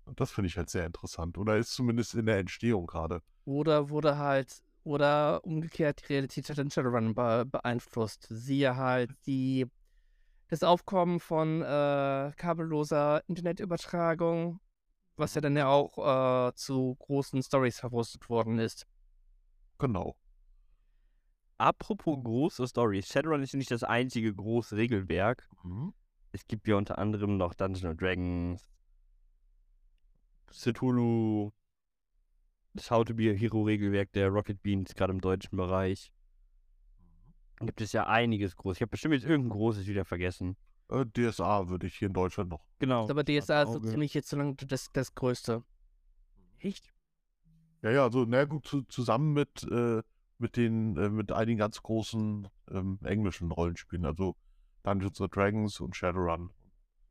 Und 0.04 0.20
das 0.20 0.30
finde 0.30 0.48
ich 0.48 0.56
halt 0.56 0.70
sehr 0.70 0.86
interessant. 0.86 1.38
Oder 1.38 1.56
ist 1.56 1.72
zumindest 1.72 2.14
in 2.14 2.26
der 2.26 2.38
Entstehung 2.38 2.86
gerade. 2.86 3.22
Oder 3.44 3.88
wurde 3.88 4.18
halt, 4.18 4.62
oder 4.84 5.44
umgekehrt 5.44 6.02
die 6.02 6.12
Realität 6.12 6.48
hat 6.48 6.58
den 6.58 6.70
Shadowrun 6.70 7.14
be 7.14 7.44
beeinflusst. 7.46 8.26
Siehe 8.30 8.76
halt 8.76 9.10
die, 9.26 9.66
das 10.48 10.62
Aufkommen 10.62 11.20
von 11.20 11.62
äh, 11.62 12.32
kabelloser 12.36 13.22
Internetübertragung, 13.28 14.60
was 15.16 15.34
ja 15.34 15.40
dann 15.40 15.56
ja 15.56 15.68
auch 15.68 16.48
äh, 16.48 16.54
zu 16.54 16.96
großen 16.98 17.42
Stories 17.42 17.80
verwurstet 17.80 18.28
worden 18.28 18.58
ist. 18.58 18.86
Genau. 19.78 20.16
Apropos 21.56 22.18
große 22.22 22.66
Stories. 22.66 23.06
Shadowrun 23.06 23.42
ist 23.42 23.52
ja 23.52 23.58
nicht 23.58 23.70
das 23.70 23.84
einzige 23.84 24.34
große 24.34 24.76
Regelwerk. 24.76 25.48
Mhm. 25.62 25.94
Es 26.32 26.46
gibt 26.46 26.66
ja 26.66 26.76
unter 26.76 26.98
anderem 26.98 27.36
noch 27.36 27.54
Dungeons 27.54 27.84
and 27.84 28.00
Dragons, 28.00 28.68
Cthulhu, 30.54 31.52
das 32.74 32.90
How 32.90 33.04
to 33.04 33.14
be 33.14 33.30
a 33.30 33.34
Hero 33.34 33.62
Regelwerk 33.62 34.12
der 34.12 34.28
Rocket 34.28 34.62
Beans, 34.62 34.94
gerade 34.94 35.12
im 35.12 35.20
deutschen 35.20 35.56
Bereich. 35.56 36.12
Da 37.58 37.66
gibt 37.66 37.80
es 37.80 37.92
ja 37.92 38.06
einiges 38.06 38.56
groß. 38.56 38.76
Ich 38.76 38.82
habe 38.82 38.90
bestimmt 38.90 39.14
jetzt 39.14 39.24
irgendein 39.24 39.50
großes 39.50 39.86
wieder 39.86 40.04
vergessen. 40.04 40.56
Äh, 40.88 41.06
DSA 41.06 41.68
würde 41.68 41.86
ich 41.86 41.96
hier 41.96 42.08
in 42.08 42.14
Deutschland 42.14 42.50
noch. 42.50 42.64
Genau. 42.78 43.08
Aber 43.08 43.24
DSA 43.24 43.62
ist 43.62 43.72
so 43.72 43.80
ziemlich 43.80 44.14
jetzt 44.14 44.28
so 44.28 44.36
lange 44.36 44.54
das, 44.54 44.90
das 44.92 45.14
Größte. 45.14 45.62
Echt? 46.58 46.92
Ja, 47.82 47.90
ja, 47.90 48.02
also, 48.02 48.24
na 48.26 48.44
gut, 48.44 48.66
zu, 48.66 48.82
zusammen 48.82 49.34
mit, 49.34 49.62
äh, 49.70 50.02
mit 50.38 50.56
den, 50.56 50.96
äh, 50.96 51.10
mit 51.10 51.32
einigen 51.32 51.58
ganz 51.58 51.82
großen 51.82 52.48
ähm, 52.70 52.98
englischen 53.04 53.50
Rollenspielen, 53.50 54.04
also 54.04 54.36
Dungeons 54.82 55.20
and 55.20 55.34
Dragons 55.34 55.80
und 55.80 55.94
Shadowrun. 55.94 56.50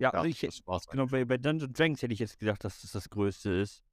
Ja, 0.03 0.11
Ja, 0.11 0.19
also 0.19 0.29
ich, 0.29 0.41
das 0.41 0.67
war's 0.67 0.85
genau, 0.87 1.05
bei, 1.05 1.23
bei 1.23 1.37
Dungeons 1.37 1.71
Dragons 1.71 2.01
hätte 2.01 2.13
ich 2.13 2.19
jetzt 2.19 2.37
gedacht, 2.37 2.61
dass 2.65 2.81
das 2.81 2.91
das 2.91 3.09
Größte 3.09 3.51
ist. 3.51 3.85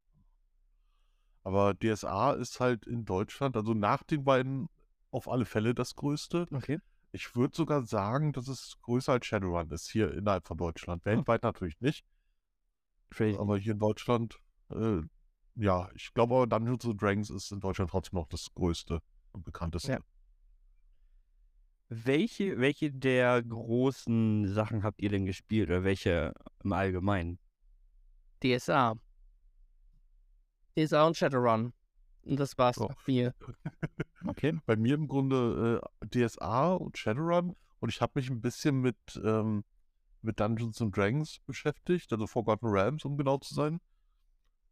Aber 1.44 1.72
DSA 1.74 2.32
ist 2.32 2.58
halt 2.58 2.84
in 2.86 3.04
Deutschland, 3.04 3.56
also 3.56 3.74
nach 3.74 4.02
den 4.02 4.24
beiden 4.24 4.68
auf 5.12 5.28
alle 5.28 5.44
Fälle 5.44 5.72
das 5.72 5.94
Größte. 5.94 6.48
Okay. 6.52 6.80
Ich 7.12 7.36
würde 7.36 7.56
sogar 7.56 7.86
sagen, 7.86 8.32
dass 8.32 8.48
es 8.48 8.76
größer 8.82 9.12
als 9.12 9.26
Shadowrun 9.26 9.70
ist, 9.70 9.88
hier 9.88 10.12
innerhalb 10.12 10.46
von 10.46 10.58
Deutschland. 10.58 11.04
Weltweit 11.04 11.44
natürlich 11.44 11.80
nicht, 11.80 12.04
Crazy. 13.10 13.38
aber 13.38 13.56
hier 13.56 13.72
in 13.72 13.78
Deutschland, 13.78 14.40
äh, 14.70 15.00
ja, 15.54 15.90
ich 15.94 16.12
glaube 16.12 16.46
Dungeons 16.48 16.88
Dragons 16.96 17.30
ist 17.30 17.52
in 17.52 17.60
Deutschland 17.60 17.90
trotzdem 17.90 18.18
noch 18.18 18.28
das 18.28 18.48
größte 18.54 19.00
und 19.32 19.44
bekannteste. 19.44 19.92
Ja. 19.92 19.98
Welche, 21.92 22.61
welche 22.61 22.92
der 22.92 23.42
großen 23.42 24.46
Sachen 24.46 24.85
habt 24.85 25.03
ihr 25.03 25.09
denn 25.09 25.26
gespielt 25.26 25.70
oder 25.70 25.83
welche 25.83 26.33
im 26.62 26.72
Allgemeinen? 26.72 27.40
DSA. 28.44 28.94
DSA 30.79 31.09
und 31.09 31.16
Shadowrun. 31.16 31.72
Und 32.22 32.38
das 32.38 32.57
war's 32.57 32.79
bei 32.79 32.94
mir. 33.09 33.35
Okay. 34.24 34.57
Bei 34.66 34.76
mir 34.76 34.94
im 34.94 35.09
Grunde 35.09 35.81
äh, 36.00 36.07
DSA 36.29 36.74
und 36.74 36.96
Shadowrun 36.96 37.57
und 37.81 37.88
ich 37.88 38.00
habe 38.00 38.12
mich 38.14 38.31
ein 38.31 38.40
bisschen 38.40 38.81
mit, 38.81 38.96
ähm, 39.24 39.64
mit 40.22 40.38
Dungeons 40.38 40.81
and 40.81 40.96
Dragons 40.96 41.40
beschäftigt, 41.44 42.12
also 42.12 42.29
Forgotten 42.29 42.68
Realms, 42.68 43.05
um 43.05 43.16
genau 43.16 43.38
zu 43.38 43.53
sein. 43.53 43.81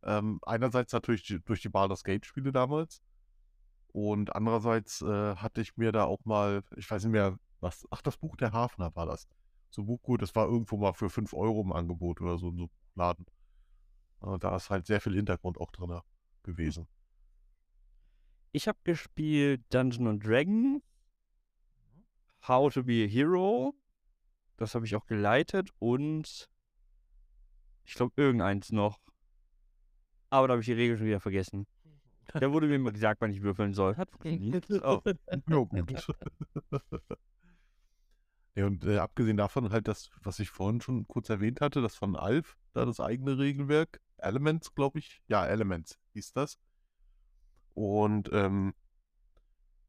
Ähm, 0.04 0.38
einerseits 0.42 0.92
natürlich 0.92 1.24
die, 1.24 1.40
durch 1.40 1.62
die 1.62 1.68
Baldur's 1.68 2.04
Gate 2.04 2.26
Spiele 2.26 2.52
damals 2.52 3.02
und 3.92 4.34
andererseits 4.34 5.02
äh, 5.02 5.36
hatte 5.36 5.60
ich 5.60 5.76
mir 5.76 5.92
da 5.92 6.04
auch 6.04 6.24
mal, 6.24 6.62
ich 6.76 6.90
weiß 6.90 7.04
nicht 7.04 7.12
mehr, 7.12 7.38
was, 7.60 7.86
ach, 7.90 8.02
das 8.02 8.16
Buch 8.16 8.36
der 8.36 8.52
Hafner 8.52 8.94
war 8.94 9.06
das. 9.06 9.26
So 9.70 9.82
ein 9.82 9.86
Buchgut, 9.86 10.22
das 10.22 10.34
war 10.34 10.46
irgendwo 10.46 10.76
mal 10.76 10.94
für 10.94 11.10
5 11.10 11.34
Euro 11.34 11.60
im 11.62 11.72
Angebot 11.72 12.20
oder 12.20 12.38
so 12.38 12.48
in 12.50 12.56
so 12.56 12.62
einem 12.62 12.70
Laden. 12.94 13.26
Äh, 14.22 14.38
da 14.38 14.56
ist 14.56 14.70
halt 14.70 14.86
sehr 14.86 15.00
viel 15.00 15.14
Hintergrund 15.14 15.58
auch 15.58 15.70
drin 15.70 16.00
gewesen. 16.42 16.86
Ich 18.52 18.66
habe 18.66 18.78
gespielt 18.84 19.62
Dungeon 19.70 20.08
and 20.08 20.26
Dragon, 20.26 20.82
How 22.46 22.72
to 22.72 22.82
be 22.82 23.04
a 23.04 23.06
Hero. 23.06 23.74
Das 24.56 24.74
habe 24.74 24.86
ich 24.86 24.96
auch 24.96 25.06
geleitet 25.06 25.70
und 25.78 26.48
ich 27.84 27.94
glaube 27.94 28.12
irgendeins 28.16 28.72
noch. 28.72 29.00
Aber 30.30 30.48
da 30.48 30.52
habe 30.52 30.60
ich 30.60 30.66
die 30.66 30.72
Regel 30.72 30.96
schon 30.96 31.06
wieder 31.06 31.20
vergessen. 31.20 31.66
Da 32.34 32.52
wurde 32.52 32.66
mir 32.66 32.76
immer 32.76 32.92
gesagt, 32.92 33.20
wann 33.20 33.30
ich 33.30 33.42
würfeln 33.42 33.74
soll. 33.74 33.96
Hat 33.96 34.10
funktioniert. 34.10 34.66
Oh. 34.84 35.02
Ja, 35.72 35.82
gut. 35.82 36.06
ja, 38.54 38.66
und 38.66 38.84
äh, 38.84 38.98
abgesehen 38.98 39.36
davon 39.36 39.70
halt 39.70 39.88
das, 39.88 40.10
was 40.22 40.38
ich 40.38 40.50
vorhin 40.50 40.80
schon 40.80 41.06
kurz 41.06 41.28
erwähnt 41.30 41.60
hatte, 41.60 41.80
das 41.80 41.96
von 41.96 42.16
Alf, 42.16 42.56
da 42.72 42.84
das 42.84 43.00
eigene 43.00 43.38
Regelwerk, 43.38 44.00
Elements, 44.18 44.74
glaube 44.74 44.98
ich. 44.98 45.22
Ja, 45.28 45.46
Elements 45.46 45.98
hieß 46.14 46.32
das. 46.32 46.58
Und 47.74 48.30
ähm, 48.32 48.74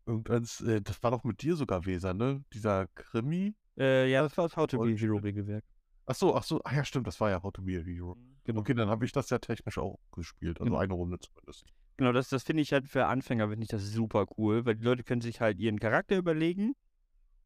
irgendeins, 0.06 0.62
äh, 0.62 0.82
das 0.82 1.02
war 1.04 1.12
doch 1.12 1.24
mit 1.24 1.42
dir 1.42 1.56
sogar, 1.56 1.86
Weser, 1.86 2.14
ne? 2.14 2.44
Dieser 2.54 2.88
Krimi. 2.96 3.56
Äh, 3.78 4.10
ja, 4.12 4.22
das 4.22 4.38
war 4.38 4.46
das 4.48 4.56
How 4.56 4.68
to 4.68 4.80
be. 4.80 4.96
Hero 4.96 5.18
Regelwerk. 5.18 5.64
Ach 6.06 6.16
so, 6.16 6.36
ach 6.36 6.44
so, 6.44 6.62
ah 6.64 6.76
ja, 6.76 6.84
stimmt, 6.84 7.08
das 7.08 7.20
war 7.20 7.30
ja 7.30 7.42
How 7.42 7.52
to 7.54 7.62
be 7.62 7.78
a 7.80 7.82
Hero. 7.84 8.18
Genau. 8.44 8.62
Okay, 8.62 8.74
dann 8.74 8.90
habe 8.90 9.06
ich 9.06 9.12
das 9.12 9.30
ja 9.30 9.38
technisch 9.40 9.78
auch 9.78 10.00
gespielt, 10.12 10.60
also 10.60 10.70
Genau. 10.72 10.80
eine 10.80 10.94
Runde 10.94 11.20
zumindest. 11.20 11.66
Genau, 12.00 12.14
das, 12.14 12.30
das 12.30 12.44
finde 12.44 12.62
ich 12.64 12.72
halt 12.72 12.88
für 12.88 13.08
Anfänger, 13.08 13.50
finde 13.50 13.64
ich 13.64 13.68
das 13.68 13.84
super 13.92 14.26
cool, 14.38 14.66
weil 14.66 14.76
die 14.76 14.86
Leute 14.86 15.04
können 15.04 15.20
sich 15.20 15.42
halt 15.42 15.60
ihren 15.60 15.82
Charakter 15.82 16.16
überlegen 16.16 16.74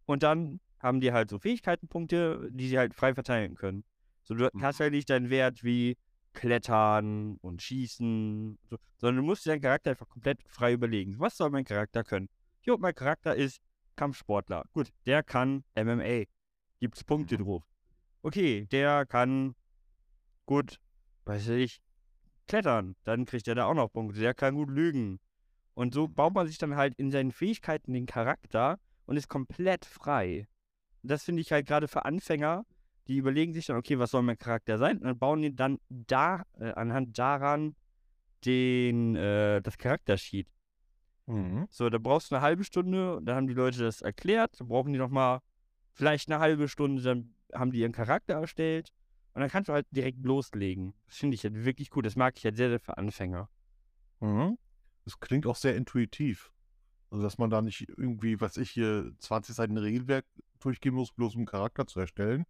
und 0.05 0.21
dann 0.21 0.59
haben 0.79 1.01
die 1.01 1.11
halt 1.11 1.31
so 1.31 1.39
Fähigkeitenpunkte, 1.39 2.49
die 2.51 2.67
sie 2.67 2.77
halt 2.77 2.93
frei 2.93 3.15
verteilen 3.15 3.55
können. 3.55 3.83
So, 4.21 4.35
du 4.35 4.47
Mhm. 4.53 4.61
hast 4.61 4.79
halt 4.79 4.93
nicht 4.93 5.09
deinen 5.09 5.31
Wert 5.31 5.63
wie 5.63 5.97
Klettern 6.33 7.37
und 7.41 7.63
Schießen, 7.63 8.59
so, 8.69 8.77
sondern 8.97 9.23
du 9.23 9.23
musst 9.23 9.43
dir 9.43 9.49
deinen 9.53 9.61
Charakter 9.61 9.89
einfach 9.89 10.07
komplett 10.07 10.43
frei 10.47 10.73
überlegen. 10.73 11.17
Was 11.17 11.35
soll 11.35 11.49
mein 11.49 11.65
Charakter 11.65 12.03
können? 12.03 12.29
Jo, 12.61 12.77
mein 12.77 12.93
Charakter 12.93 13.35
ist 13.35 13.59
Kampfsportler. 13.95 14.65
Gut, 14.71 14.91
der 15.07 15.23
kann 15.23 15.63
MMA. 15.73 16.25
Gibt's 16.79 17.03
Punkte 17.03 17.39
Mhm. 17.39 17.43
drauf. 17.45 17.63
Okay, 18.21 18.67
der 18.67 19.07
kann 19.07 19.55
gut, 20.45 20.79
weiß 21.25 21.47
ich, 21.49 21.81
klettern. 22.47 22.95
Dann 23.03 23.25
kriegt 23.25 23.47
er 23.47 23.55
da 23.55 23.65
auch 23.65 23.73
noch 23.73 23.91
Punkte. 23.91 24.19
Der 24.19 24.33
kann 24.33 24.55
gut 24.55 24.69
lügen. 24.69 25.19
Und 25.73 25.93
so 25.93 26.07
baut 26.07 26.33
man 26.33 26.47
sich 26.47 26.57
dann 26.57 26.75
halt 26.75 26.93
in 26.95 27.11
seinen 27.11 27.31
Fähigkeiten 27.31 27.93
den 27.93 28.05
Charakter 28.05 28.79
und 29.05 29.17
ist 29.17 29.27
komplett 29.27 29.85
frei. 29.85 30.47
Und 31.01 31.11
das 31.11 31.23
finde 31.23 31.41
ich 31.41 31.51
halt 31.51 31.65
gerade 31.65 31.87
für 31.87 32.05
Anfänger, 32.05 32.65
die 33.07 33.17
überlegen 33.17 33.53
sich 33.53 33.65
dann, 33.65 33.77
okay, 33.77 33.99
was 33.99 34.11
soll 34.11 34.21
mein 34.21 34.37
Charakter 34.37 34.77
sein? 34.77 34.97
Und 34.97 35.03
dann 35.05 35.19
bauen 35.19 35.41
die 35.41 35.55
dann 35.55 35.79
da, 35.89 36.43
äh, 36.59 36.71
anhand 36.73 37.17
daran 37.17 37.75
den, 38.45 39.15
äh, 39.15 39.61
das 39.61 39.77
Charaktersheet. 39.77 40.47
Mhm. 41.25 41.67
So, 41.69 41.89
da 41.89 41.97
brauchst 41.97 42.31
du 42.31 42.35
eine 42.35 42.43
halbe 42.43 42.63
Stunde, 42.63 43.19
dann 43.23 43.35
haben 43.35 43.47
die 43.47 43.53
Leute 43.53 43.79
das 43.79 44.01
erklärt, 44.01 44.59
dann 44.59 44.67
brauchen 44.67 44.93
die 44.93 44.99
nochmal 44.99 45.39
vielleicht 45.91 46.29
eine 46.29 46.39
halbe 46.39 46.67
Stunde, 46.67 47.01
dann 47.01 47.33
haben 47.53 47.71
die 47.71 47.79
ihren 47.79 47.91
Charakter 47.91 48.35
erstellt 48.35 48.91
und 49.33 49.41
dann 49.41 49.49
kannst 49.49 49.69
du 49.69 49.73
halt 49.73 49.87
direkt 49.91 50.23
loslegen. 50.23 50.93
Das 51.07 51.17
finde 51.17 51.35
ich 51.35 51.43
halt 51.43 51.65
wirklich 51.65 51.89
gut, 51.89 52.05
das 52.05 52.15
mag 52.15 52.37
ich 52.37 52.45
halt 52.45 52.57
sehr, 52.57 52.69
sehr 52.69 52.79
für 52.79 52.97
Anfänger. 52.97 53.49
Mhm. 54.19 54.57
Das 55.05 55.19
klingt 55.19 55.45
auch 55.45 55.55
sehr 55.55 55.75
intuitiv. 55.75 56.51
Also, 57.09 57.23
dass 57.23 57.37
man 57.37 57.49
da 57.49 57.61
nicht 57.61 57.87
irgendwie, 57.89 58.41
was 58.41 58.57
ich 58.57 58.71
hier, 58.71 59.11
20 59.19 59.55
Seiten 59.55 59.77
Regelwerk 59.77 60.25
durchgehen 60.59 60.95
muss, 60.95 61.11
bloß 61.11 61.35
um 61.35 61.39
einen 61.41 61.45
Charakter 61.47 61.85
zu 61.85 61.99
erstellen. 61.99 62.45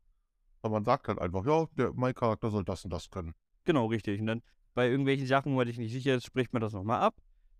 Aber 0.62 0.74
man 0.76 0.86
sagt 0.86 1.08
halt 1.08 1.19
einfach, 1.19 1.46
ja, 1.46 1.65
der, 1.78 1.93
mein 1.93 2.13
Charakter 2.13 2.50
soll 2.50 2.63
das 2.63 2.84
und 2.86 2.91
das 2.93 3.10
können. 3.10 3.34
Genau, 3.65 3.88
richtig. 3.88 4.22
Und 4.22 4.28
dann 4.28 4.41
bei 4.74 4.89
irgendwelchen 4.89 5.28
Sachen, 5.28 5.52
wo 5.52 5.58
man 5.58 5.67
sich 5.67 5.78
nicht 5.78 5.91
sicher 5.91 6.15
ist, 6.15 6.26
spricht 6.26 6.54
man 6.54 6.62
das 6.62 6.74
nochmal 6.74 7.02
ab. 7.02 7.15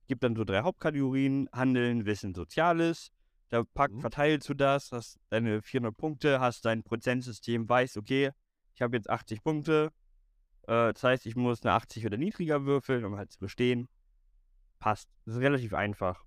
Gibt 0.08 0.24
dann 0.24 0.36
so 0.36 0.44
drei 0.46 0.62
Hauptkategorien: 0.62 1.50
Handeln, 1.52 2.06
Wissen, 2.06 2.34
Soziales. 2.34 3.10
Da 3.50 3.64
pack, 3.74 3.92
Mhm. 3.92 4.02
verteilst 4.02 4.48
du 4.50 4.54
das, 4.54 4.92
hast 4.92 5.20
deine 5.30 5.62
400 5.62 5.96
Punkte, 5.96 6.40
hast 6.40 6.66
dein 6.66 6.84
Prozentsystem, 6.84 7.68
weißt, 7.68 7.98
okay, 7.98 8.32
ich 8.74 8.82
habe 8.82 8.96
jetzt 8.96 9.10
80 9.10 9.44
Punkte. 9.44 9.92
Äh, 10.64 10.94
das 10.94 11.04
heißt, 11.04 11.26
ich 11.26 11.36
muss 11.36 11.64
eine 11.64 11.74
80 11.74 12.06
oder 12.06 12.18
niedriger 12.18 12.66
würfeln, 12.66 13.06
um 13.06 13.16
halt 13.16 13.32
zu 13.32 13.40
bestehen. 13.40 13.88
Passt. 14.80 15.10
Das 15.26 15.36
ist 15.36 15.42
relativ 15.42 15.74
einfach. 15.74 16.24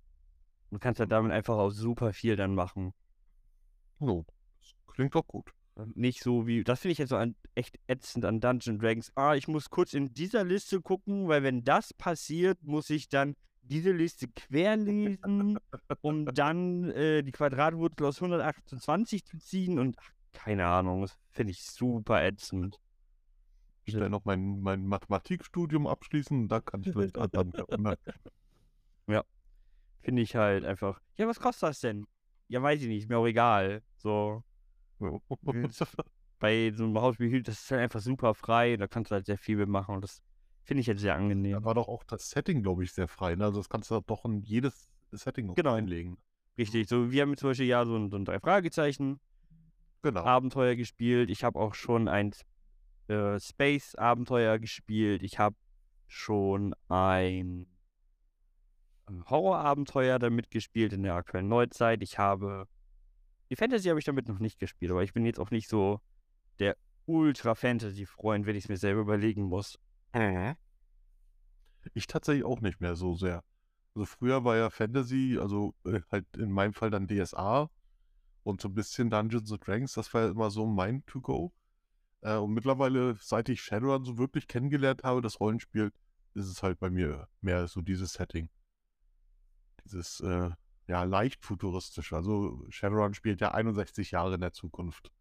Du 0.71 0.79
kannst 0.79 0.99
halt 0.99 1.11
damit 1.11 1.31
einfach 1.31 1.57
auch 1.57 1.69
super 1.69 2.13
viel 2.13 2.35
dann 2.35 2.55
machen. 2.55 2.93
So, 3.99 4.25
das 4.59 4.75
klingt 4.93 5.15
doch 5.15 5.25
gut. 5.25 5.51
Nicht 5.93 6.23
so 6.23 6.47
wie, 6.47 6.63
das 6.63 6.79
finde 6.79 6.93
ich 6.93 6.97
jetzt 6.97 7.09
so 7.09 7.17
an, 7.17 7.35
echt 7.53 7.79
ätzend 7.85 8.25
an 8.25 8.39
Dungeon 8.39 8.79
Dragons. 8.79 9.11
Ah, 9.15 9.35
ich 9.35 9.47
muss 9.47 9.69
kurz 9.69 9.93
in 9.93 10.13
dieser 10.13 10.43
Liste 10.43 10.81
gucken, 10.81 11.27
weil 11.27 11.43
wenn 11.43 11.63
das 11.63 11.93
passiert, 11.93 12.63
muss 12.63 12.89
ich 12.89 13.07
dann 13.07 13.35
diese 13.61 13.91
Liste 13.91 14.27
querlesen, 14.27 15.59
um 16.01 16.25
dann 16.33 16.89
äh, 16.91 17.21
die 17.21 17.31
Quadratwurzel 17.31 18.07
aus 18.07 18.21
128 18.21 19.23
zu 19.25 19.37
ziehen 19.37 19.77
und 19.77 19.97
ach, 19.99 20.09
keine 20.33 20.67
Ahnung, 20.67 21.01
das 21.01 21.17
finde 21.31 21.51
ich 21.51 21.63
super 21.63 22.23
ätzend. 22.23 22.79
Ich 23.85 23.93
will 23.93 24.09
noch 24.09 24.25
mein, 24.25 24.59
mein 24.61 24.85
Mathematikstudium 24.85 25.87
abschließen 25.87 26.41
und 26.41 26.47
da 26.49 26.59
kann 26.59 26.81
ich 26.81 26.91
vielleicht 26.91 27.15
dann. 27.15 27.51
dann 27.51 27.95
Finde 30.07 30.21
ich 30.21 30.37
halt 30.37 30.63
einfach. 30.63 31.01
Ja, 31.17 31.27
was 31.27 31.37
kostet 31.37 31.69
das 31.69 31.79
denn? 31.81 32.05
Ja, 32.47 32.61
weiß 32.61 32.81
ich 32.81 32.87
nicht, 32.87 33.09
mir 33.09 33.17
auch 33.17 33.25
egal. 33.25 33.83
So, 33.97 34.41
bei 36.39 36.71
so 36.73 36.85
einem 36.85 36.97
Hausspiel, 36.97 37.43
das 37.43 37.61
ist 37.61 37.71
halt 37.71 37.81
einfach 37.81 37.99
super 37.99 38.33
frei, 38.33 38.77
da 38.77 38.87
kannst 38.87 39.11
du 39.11 39.15
halt 39.15 39.25
sehr 39.25 39.37
viel 39.37 39.57
mitmachen 39.57 39.95
und 39.95 40.01
das 40.03 40.21
finde 40.63 40.79
ich 40.79 40.87
jetzt 40.87 41.01
sehr 41.01 41.15
angenehm. 41.15 41.53
da 41.53 41.63
war 41.65 41.75
doch 41.75 41.89
auch 41.89 42.05
das 42.05 42.29
Setting, 42.29 42.63
glaube 42.63 42.85
ich, 42.85 42.93
sehr 42.93 43.09
frei. 43.09 43.35
Ne? 43.35 43.43
Also, 43.43 43.59
das 43.59 43.67
kannst 43.67 43.91
du 43.91 43.99
doch 43.99 44.23
in 44.23 44.43
jedes 44.43 44.87
Setting 45.11 45.53
Genau. 45.55 45.73
einlegen. 45.73 46.17
Richtig, 46.57 46.87
so 46.87 47.11
wir 47.11 47.21
haben 47.23 47.35
zum 47.35 47.49
Beispiel 47.49 47.67
ja 47.67 47.85
so 47.85 47.97
ein, 47.97 48.09
so 48.09 48.15
ein 48.15 48.23
drei 48.23 48.39
Fragezeichen 48.39 49.19
Genau. 50.01 50.23
Abenteuer 50.23 50.75
gespielt. 50.75 51.29
Ich 51.29 51.43
habe 51.43 51.59
auch 51.59 51.73
schon 51.73 52.07
ein 52.07 52.33
äh, 53.07 53.39
Space 53.39 53.95
Abenteuer 53.95 54.59
gespielt. 54.59 55.23
Ich 55.23 55.39
habe 55.39 55.55
schon 56.07 56.75
ein 56.87 57.67
Horrorabenteuer 59.29 60.19
damit 60.19 60.51
gespielt 60.51 60.93
in 60.93 61.03
der 61.03 61.15
aktuellen 61.15 61.47
Neuzeit. 61.47 62.01
Ich 62.03 62.17
habe. 62.17 62.67
Die 63.49 63.55
Fantasy 63.55 63.87
habe 63.87 63.99
ich 63.99 64.05
damit 64.05 64.27
noch 64.27 64.39
nicht 64.39 64.59
gespielt, 64.59 64.91
aber 64.91 65.03
ich 65.03 65.13
bin 65.13 65.25
jetzt 65.25 65.39
auch 65.39 65.51
nicht 65.51 65.69
so 65.69 66.01
der 66.59 66.75
Ultra-Fantasy-Freund, 67.05 68.45
wenn 68.45 68.57
ich 68.57 68.65
es 68.65 68.69
mir 68.69 68.75
selber 68.75 69.01
überlegen 69.01 69.43
muss. 69.43 69.79
Ich 71.93 72.07
tatsächlich 72.07 72.43
auch 72.43 72.59
nicht 72.59 72.81
mehr 72.81 72.97
so 72.97 73.15
sehr. 73.15 73.43
Also 73.95 74.05
früher 74.05 74.43
war 74.43 74.57
ja 74.57 74.69
Fantasy, 74.69 75.37
also 75.39 75.73
äh, 75.85 76.01
halt 76.11 76.25
in 76.35 76.51
meinem 76.51 76.73
Fall 76.73 76.89
dann 76.89 77.07
DSA 77.07 77.69
und 78.47 78.61
so 78.61 78.69
ein 78.69 78.73
bisschen 78.73 79.09
Dungeons 79.09 79.51
and 79.51 79.67
Dragons, 79.67 79.93
das 79.93 80.13
war 80.13 80.21
ja 80.23 80.29
immer 80.29 80.49
so 80.49 80.65
mein 80.65 81.05
To-Go. 81.05 81.51
Äh, 82.21 82.37
und 82.37 82.53
mittlerweile, 82.53 83.17
seit 83.19 83.49
ich 83.49 83.61
Shadowrun 83.61 84.05
so 84.05 84.17
wirklich 84.17 84.47
kennengelernt 84.47 85.03
habe, 85.03 85.21
das 85.21 85.41
Rollenspiel, 85.41 85.91
ist 86.33 86.47
es 86.47 86.63
halt 86.63 86.79
bei 86.79 86.89
mir 86.89 87.27
mehr 87.41 87.67
so 87.67 87.81
dieses 87.81 88.13
Setting. 88.13 88.49
Dieses, 89.83 90.21
äh, 90.21 90.49
ja, 90.87 91.03
leicht 91.03 91.43
futuristisch. 91.43 92.13
Also 92.13 92.65
Shadowrun 92.69 93.13
spielt 93.13 93.41
ja 93.41 93.51
61 93.51 94.11
Jahre 94.11 94.35
in 94.35 94.41
der 94.41 94.53
Zukunft. 94.53 95.11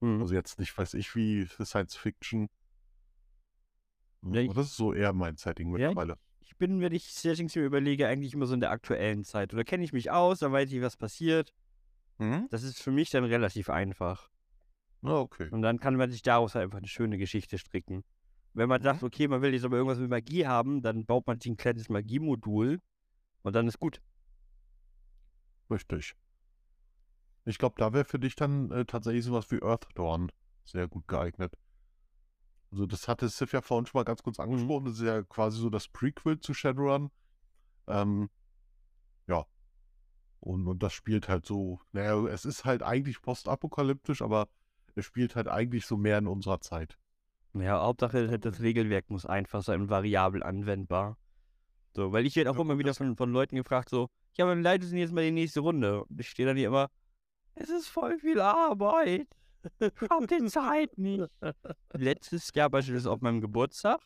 Mhm. 0.00 0.20
Also 0.20 0.34
jetzt 0.34 0.58
nicht, 0.58 0.76
weiß 0.76 0.94
ich, 0.94 1.14
wie 1.16 1.46
Science 1.46 1.96
Fiction. 1.96 2.50
Ja, 4.22 4.42
Aber 4.42 4.54
das 4.54 4.66
ist 4.66 4.76
so 4.76 4.92
eher 4.92 5.14
mein 5.14 5.38
Setting 5.38 5.68
Ja, 5.68 5.88
mittlerweile. 5.88 6.18
Ich 6.40 6.58
bin, 6.58 6.82
wenn 6.82 6.92
ich 6.92 7.10
Settings 7.14 7.56
mir 7.56 7.64
überlege, 7.64 8.06
eigentlich 8.06 8.34
immer 8.34 8.44
so 8.44 8.52
in 8.52 8.60
der 8.60 8.70
aktuellen 8.70 9.24
Zeit. 9.24 9.54
Oder 9.54 9.64
kenne 9.64 9.82
ich 9.82 9.94
mich 9.94 10.10
aus, 10.10 10.40
da 10.40 10.52
weiß 10.52 10.70
ich, 10.72 10.82
was 10.82 10.98
passiert. 10.98 11.54
Mhm. 12.20 12.48
Das 12.50 12.62
ist 12.62 12.82
für 12.82 12.90
mich 12.90 13.10
dann 13.10 13.24
relativ 13.24 13.70
einfach. 13.70 14.28
Ah, 15.02 15.16
okay. 15.16 15.48
Und 15.50 15.62
dann 15.62 15.80
kann 15.80 15.96
man 15.96 16.10
sich 16.10 16.20
daraus 16.20 16.54
halt 16.54 16.64
einfach 16.64 16.78
eine 16.78 16.86
schöne 16.86 17.16
Geschichte 17.16 17.58
stricken. 17.58 18.04
Wenn 18.52 18.68
man 18.68 18.82
sagt, 18.82 19.02
okay, 19.02 19.26
man 19.26 19.40
will 19.40 19.54
jetzt 19.54 19.64
aber 19.64 19.76
irgendwas 19.78 19.98
mit 19.98 20.10
Magie 20.10 20.46
haben, 20.46 20.82
dann 20.82 21.06
baut 21.06 21.26
man 21.26 21.40
sich 21.40 21.50
ein 21.50 21.56
kleines 21.56 21.88
Magiemodul 21.88 22.80
und 23.42 23.56
dann 23.56 23.66
ist 23.66 23.78
gut. 23.78 24.02
Richtig. 25.70 26.14
Ich 27.46 27.56
glaube, 27.56 27.76
da 27.78 27.94
wäre 27.94 28.04
für 28.04 28.18
dich 28.18 28.34
dann 28.34 28.70
äh, 28.70 28.84
tatsächlich 28.84 29.24
sowas 29.24 29.50
wie 29.50 29.62
Earthdawn 29.62 30.30
sehr 30.64 30.88
gut 30.88 31.08
geeignet. 31.08 31.54
Also 32.70 32.86
das 32.86 33.08
hatte 33.08 33.28
Sif 33.28 33.52
ja 33.52 33.62
vorhin 33.62 33.86
schon 33.86 33.98
mal 33.98 34.04
ganz 34.04 34.22
kurz 34.22 34.38
angesprochen. 34.38 34.84
Das 34.84 34.94
ist 34.94 35.06
ja 35.06 35.22
quasi 35.22 35.58
so 35.58 35.70
das 35.70 35.88
Prequel 35.88 36.38
zu 36.38 36.52
Shadowrun. 36.52 37.10
Ähm. 37.86 38.28
Und, 40.40 40.66
und 40.66 40.82
das 40.82 40.92
spielt 40.92 41.28
halt 41.28 41.46
so, 41.46 41.80
naja, 41.92 42.26
es 42.26 42.44
ist 42.44 42.64
halt 42.64 42.82
eigentlich 42.82 43.20
postapokalyptisch, 43.20 44.22
aber 44.22 44.48
es 44.94 45.04
spielt 45.04 45.36
halt 45.36 45.48
eigentlich 45.48 45.86
so 45.86 45.96
mehr 45.96 46.18
in 46.18 46.26
unserer 46.26 46.60
Zeit. 46.60 46.98
Ja, 47.52 47.80
Hauptsache 47.82 48.38
das 48.38 48.60
Regelwerk 48.60 49.10
muss 49.10 49.26
einfach 49.26 49.62
sein 49.62 49.82
und 49.82 49.90
variabel 49.90 50.42
anwendbar. 50.42 51.18
So, 51.94 52.12
weil 52.12 52.24
ich 52.24 52.36
werde 52.36 52.50
auch 52.50 52.54
Ja, 52.54 52.60
immer 52.60 52.78
wieder 52.78 52.94
von, 52.94 53.16
von 53.16 53.32
Leuten 53.32 53.56
gefragt, 53.56 53.88
so, 53.88 54.08
ja, 54.36 54.44
aber 54.44 54.54
leitet 54.54 54.88
sind 54.88 54.98
jetzt 54.98 55.12
mal 55.12 55.24
die 55.24 55.32
nächste 55.32 55.60
Runde. 55.60 56.04
Und 56.04 56.20
ich 56.20 56.28
stehe 56.28 56.46
dann 56.46 56.56
hier 56.56 56.68
immer, 56.68 56.88
es 57.54 57.68
ist 57.68 57.88
voll 57.88 58.18
viel 58.18 58.40
Arbeit. 58.40 59.28
Hab 60.10 60.26
die 60.28 60.44
Zeit 60.46 60.96
nicht. 60.96 61.28
Letztes 61.92 62.50
Jahr 62.54 62.70
beispielsweise 62.70 63.10
auf 63.10 63.20
meinem 63.20 63.40
Geburtstag. 63.40 64.00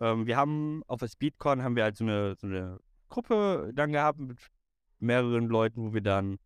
Ähm, 0.00 0.26
wir 0.26 0.36
haben 0.36 0.82
auf 0.86 1.00
der 1.00 1.08
Speedcon 1.08 1.62
haben 1.62 1.74
wir 1.74 1.84
halt 1.84 1.96
so 1.96 2.04
eine, 2.04 2.36
so 2.36 2.46
eine 2.46 2.78
Gruppe 3.08 3.72
dann 3.74 3.92
gehabt 3.92 4.18
mit 4.18 4.38
mehreren 4.98 5.48
Leuten, 5.48 5.82
wo 5.82 5.94
wir 5.94 6.00
dann 6.02 6.38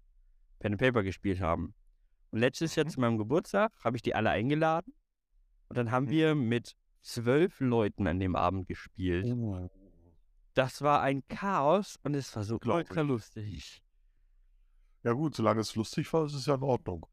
Pen 0.58 0.72
and 0.72 0.80
Paper 0.80 1.02
gespielt 1.02 1.40
haben. 1.40 1.74
Und 2.30 2.40
letztes 2.40 2.74
Jahr 2.76 2.86
Mhm. 2.86 2.90
zu 2.90 3.00
meinem 3.00 3.18
Geburtstag 3.18 3.72
habe 3.84 3.96
ich 3.96 4.02
die 4.02 4.14
alle 4.14 4.30
eingeladen. 4.30 4.92
Und 5.68 5.76
dann 5.78 5.90
haben 5.90 6.06
Mhm. 6.06 6.10
wir 6.10 6.34
mit 6.34 6.74
zwölf 7.02 7.60
Leuten 7.60 8.06
an 8.06 8.18
dem 8.18 8.36
Abend 8.36 8.66
gespielt. 8.66 9.26
Das 10.54 10.82
war 10.82 11.02
ein 11.02 11.22
Chaos 11.28 11.96
und 12.02 12.14
es 12.14 12.34
war 12.34 12.42
so 12.42 12.58
ultra 12.64 13.00
lustig. 13.02 13.82
Ja 15.04 15.12
gut, 15.12 15.34
solange 15.36 15.60
es 15.60 15.76
lustig 15.76 16.12
war, 16.12 16.24
ist 16.26 16.34
es 16.34 16.46
ja 16.46 16.54
in 16.56 16.62
Ordnung. 16.62 17.06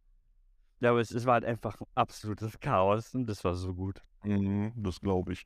Ja, 0.80 0.90
aber 0.90 1.00
es, 1.00 1.12
es 1.12 1.26
war 1.26 1.34
halt 1.36 1.46
einfach 1.46 1.80
ein 1.80 1.88
absolutes 1.96 2.60
Chaos 2.60 3.14
und 3.14 3.28
das 3.28 3.44
war 3.44 3.54
so 3.56 3.74
gut. 3.74 4.02
Mhm, 4.24 4.74
das 4.76 5.00
glaube 5.00 5.34
ich. 5.34 5.46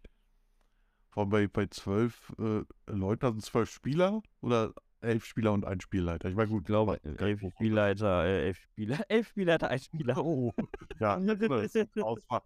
Vor 1.10 1.23
allem 1.23 1.30
bei, 1.30 1.47
bei 1.47 1.67
zwölf 1.67 2.34
äh, 2.39 2.63
Leuten, 2.88 3.25
also 3.25 3.39
zwölf 3.39 3.69
Spieler 3.69 4.21
oder 4.41 4.73
elf 5.02 5.26
Spieler 5.26 5.54
und 5.54 5.66
ein 5.66 5.80
Spielleiter. 5.82 6.30
Ich 6.30 6.36
meine, 6.36 6.50
gut, 6.50 6.62
Ich 6.62 6.68
glaube, 6.68 7.00
aber- 7.04 7.22
elf 7.22 7.42
Spielleiter, 7.56 8.26
äh, 8.26 8.46
elf 8.48 8.58
Spieler, 8.60 9.00
elf 9.10 9.28
Spielleiter, 9.30 9.70
ein 9.70 9.80
Spieler. 9.80 10.16
Oh, 10.24 10.54
ja, 11.00 11.16
Ausfall. 12.02 12.42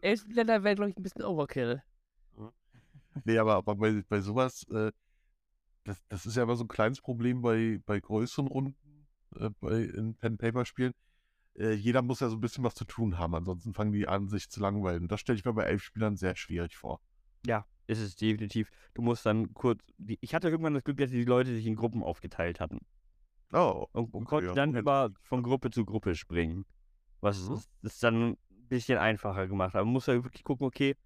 Elf 0.00 0.24
Länder 0.28 0.62
wäre, 0.62 0.74
glaube 0.76 0.90
ich, 0.90 0.96
ein 0.96 1.02
bisschen 1.02 1.24
Overkill. 1.24 1.82
Nee, 3.24 3.38
aber, 3.38 3.54
aber 3.56 3.74
bei, 3.76 4.02
bei 4.08 4.20
sowas, 4.20 4.64
äh, 4.70 4.92
das, 5.84 6.02
das 6.08 6.26
ist 6.26 6.36
ja 6.36 6.42
immer 6.42 6.56
so 6.56 6.64
ein 6.64 6.68
kleines 6.68 7.00
Problem 7.00 7.40
bei, 7.42 7.80
bei 7.86 7.98
größeren 7.98 8.46
Runden, 8.46 9.06
äh, 9.36 9.50
bei 9.60 9.82
in 9.82 10.14
Pen-Paper-Spielen. 10.16 10.92
Äh, 11.54 11.72
jeder 11.72 12.02
muss 12.02 12.20
ja 12.20 12.28
so 12.28 12.36
ein 12.36 12.40
bisschen 12.40 12.62
was 12.64 12.74
zu 12.74 12.84
tun 12.84 13.18
haben, 13.18 13.34
ansonsten 13.34 13.72
fangen 13.72 13.92
die 13.92 14.06
an, 14.06 14.28
sich 14.28 14.50
zu 14.50 14.60
langweilen. 14.60 15.08
Das 15.08 15.20
stelle 15.20 15.38
ich 15.38 15.44
mir 15.44 15.54
bei 15.54 15.64
elf 15.64 15.82
Spielern 15.82 16.16
sehr 16.16 16.36
schwierig 16.36 16.76
vor. 16.76 17.00
Ja, 17.46 17.64
ist 17.86 18.00
es 18.00 18.16
definitiv. 18.16 18.70
Du 18.94 19.02
musst 19.02 19.24
dann 19.26 19.52
kurz. 19.54 19.80
Die, 19.98 20.18
ich 20.20 20.34
hatte 20.34 20.48
irgendwann 20.48 20.74
das 20.74 20.84
Glück, 20.84 20.96
dass 20.98 21.10
die 21.10 21.24
Leute 21.24 21.54
sich 21.54 21.66
in 21.66 21.76
Gruppen 21.76 22.02
aufgeteilt 22.02 22.60
hatten. 22.60 22.80
Oh, 23.52 23.86
Und 23.92 24.12
okay, 24.14 24.24
konnte 24.24 24.46
ja, 24.48 24.54
dann 24.54 24.70
okay. 24.70 24.78
immer 24.80 25.10
von 25.22 25.42
Gruppe 25.42 25.70
zu 25.70 25.84
Gruppe 25.84 26.14
springen. 26.14 26.64
Was 27.20 27.48
Mhm. 27.48 27.54
es 27.54 27.68
es 27.82 27.98
dann 28.00 28.22
ein 28.32 28.36
bisschen 28.68 28.98
einfacher 28.98 29.46
gemacht 29.46 29.74
hat. 29.74 29.84
Man 29.84 29.92
muss 29.92 30.06
ja 30.06 30.14
wirklich 30.22 30.42
gucken, 30.44 30.66
okay, 30.66 30.96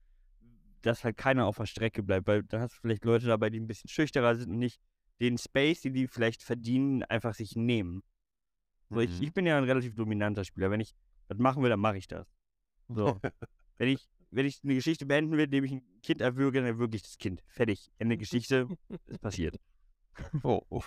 dass 0.82 1.04
halt 1.04 1.16
keiner 1.18 1.46
auf 1.46 1.58
der 1.58 1.66
Strecke 1.66 2.02
bleibt, 2.02 2.26
weil 2.26 2.42
dann 2.44 2.62
hast 2.62 2.76
du 2.76 2.80
vielleicht 2.80 3.04
Leute 3.04 3.26
dabei, 3.26 3.50
die 3.50 3.60
ein 3.60 3.66
bisschen 3.66 3.88
schüchterer 3.88 4.34
sind 4.34 4.50
und 4.50 4.58
nicht 4.58 4.80
den 5.20 5.36
Space, 5.36 5.82
den 5.82 5.92
die 5.92 6.08
vielleicht 6.08 6.42
verdienen, 6.42 7.02
einfach 7.04 7.34
sich 7.34 7.54
nehmen. 7.54 8.02
So, 8.88 9.00
ich, 9.00 9.10
Mhm. 9.10 9.22
ich 9.26 9.32
bin 9.34 9.46
ja 9.46 9.58
ein 9.58 9.64
relativ 9.64 9.94
dominanter 9.94 10.44
Spieler. 10.44 10.70
Wenn 10.70 10.80
ich 10.80 10.94
das 11.28 11.36
machen 11.38 11.62
will, 11.62 11.68
dann 11.70 11.80
mache 11.80 11.98
ich 11.98 12.08
das. 12.08 12.26
So. 12.88 13.20
wenn, 13.78 13.88
ich, 13.88 14.08
wenn 14.30 14.46
ich 14.46 14.60
eine 14.62 14.74
Geschichte 14.74 15.06
beenden 15.06 15.32
will, 15.32 15.44
indem 15.44 15.64
ich 15.64 15.72
ein 15.72 15.82
Kind 16.02 16.20
erwürge, 16.20 16.58
dann 16.58 16.66
erwürge 16.66 16.96
ich 16.96 17.02
das 17.02 17.18
Kind. 17.18 17.42
Fertig. 17.48 17.90
Ende 17.98 18.16
Geschichte. 18.18 18.68
ist 19.06 19.20
passiert. 19.20 19.56
Oh, 20.42 20.60
oh, 20.68 20.82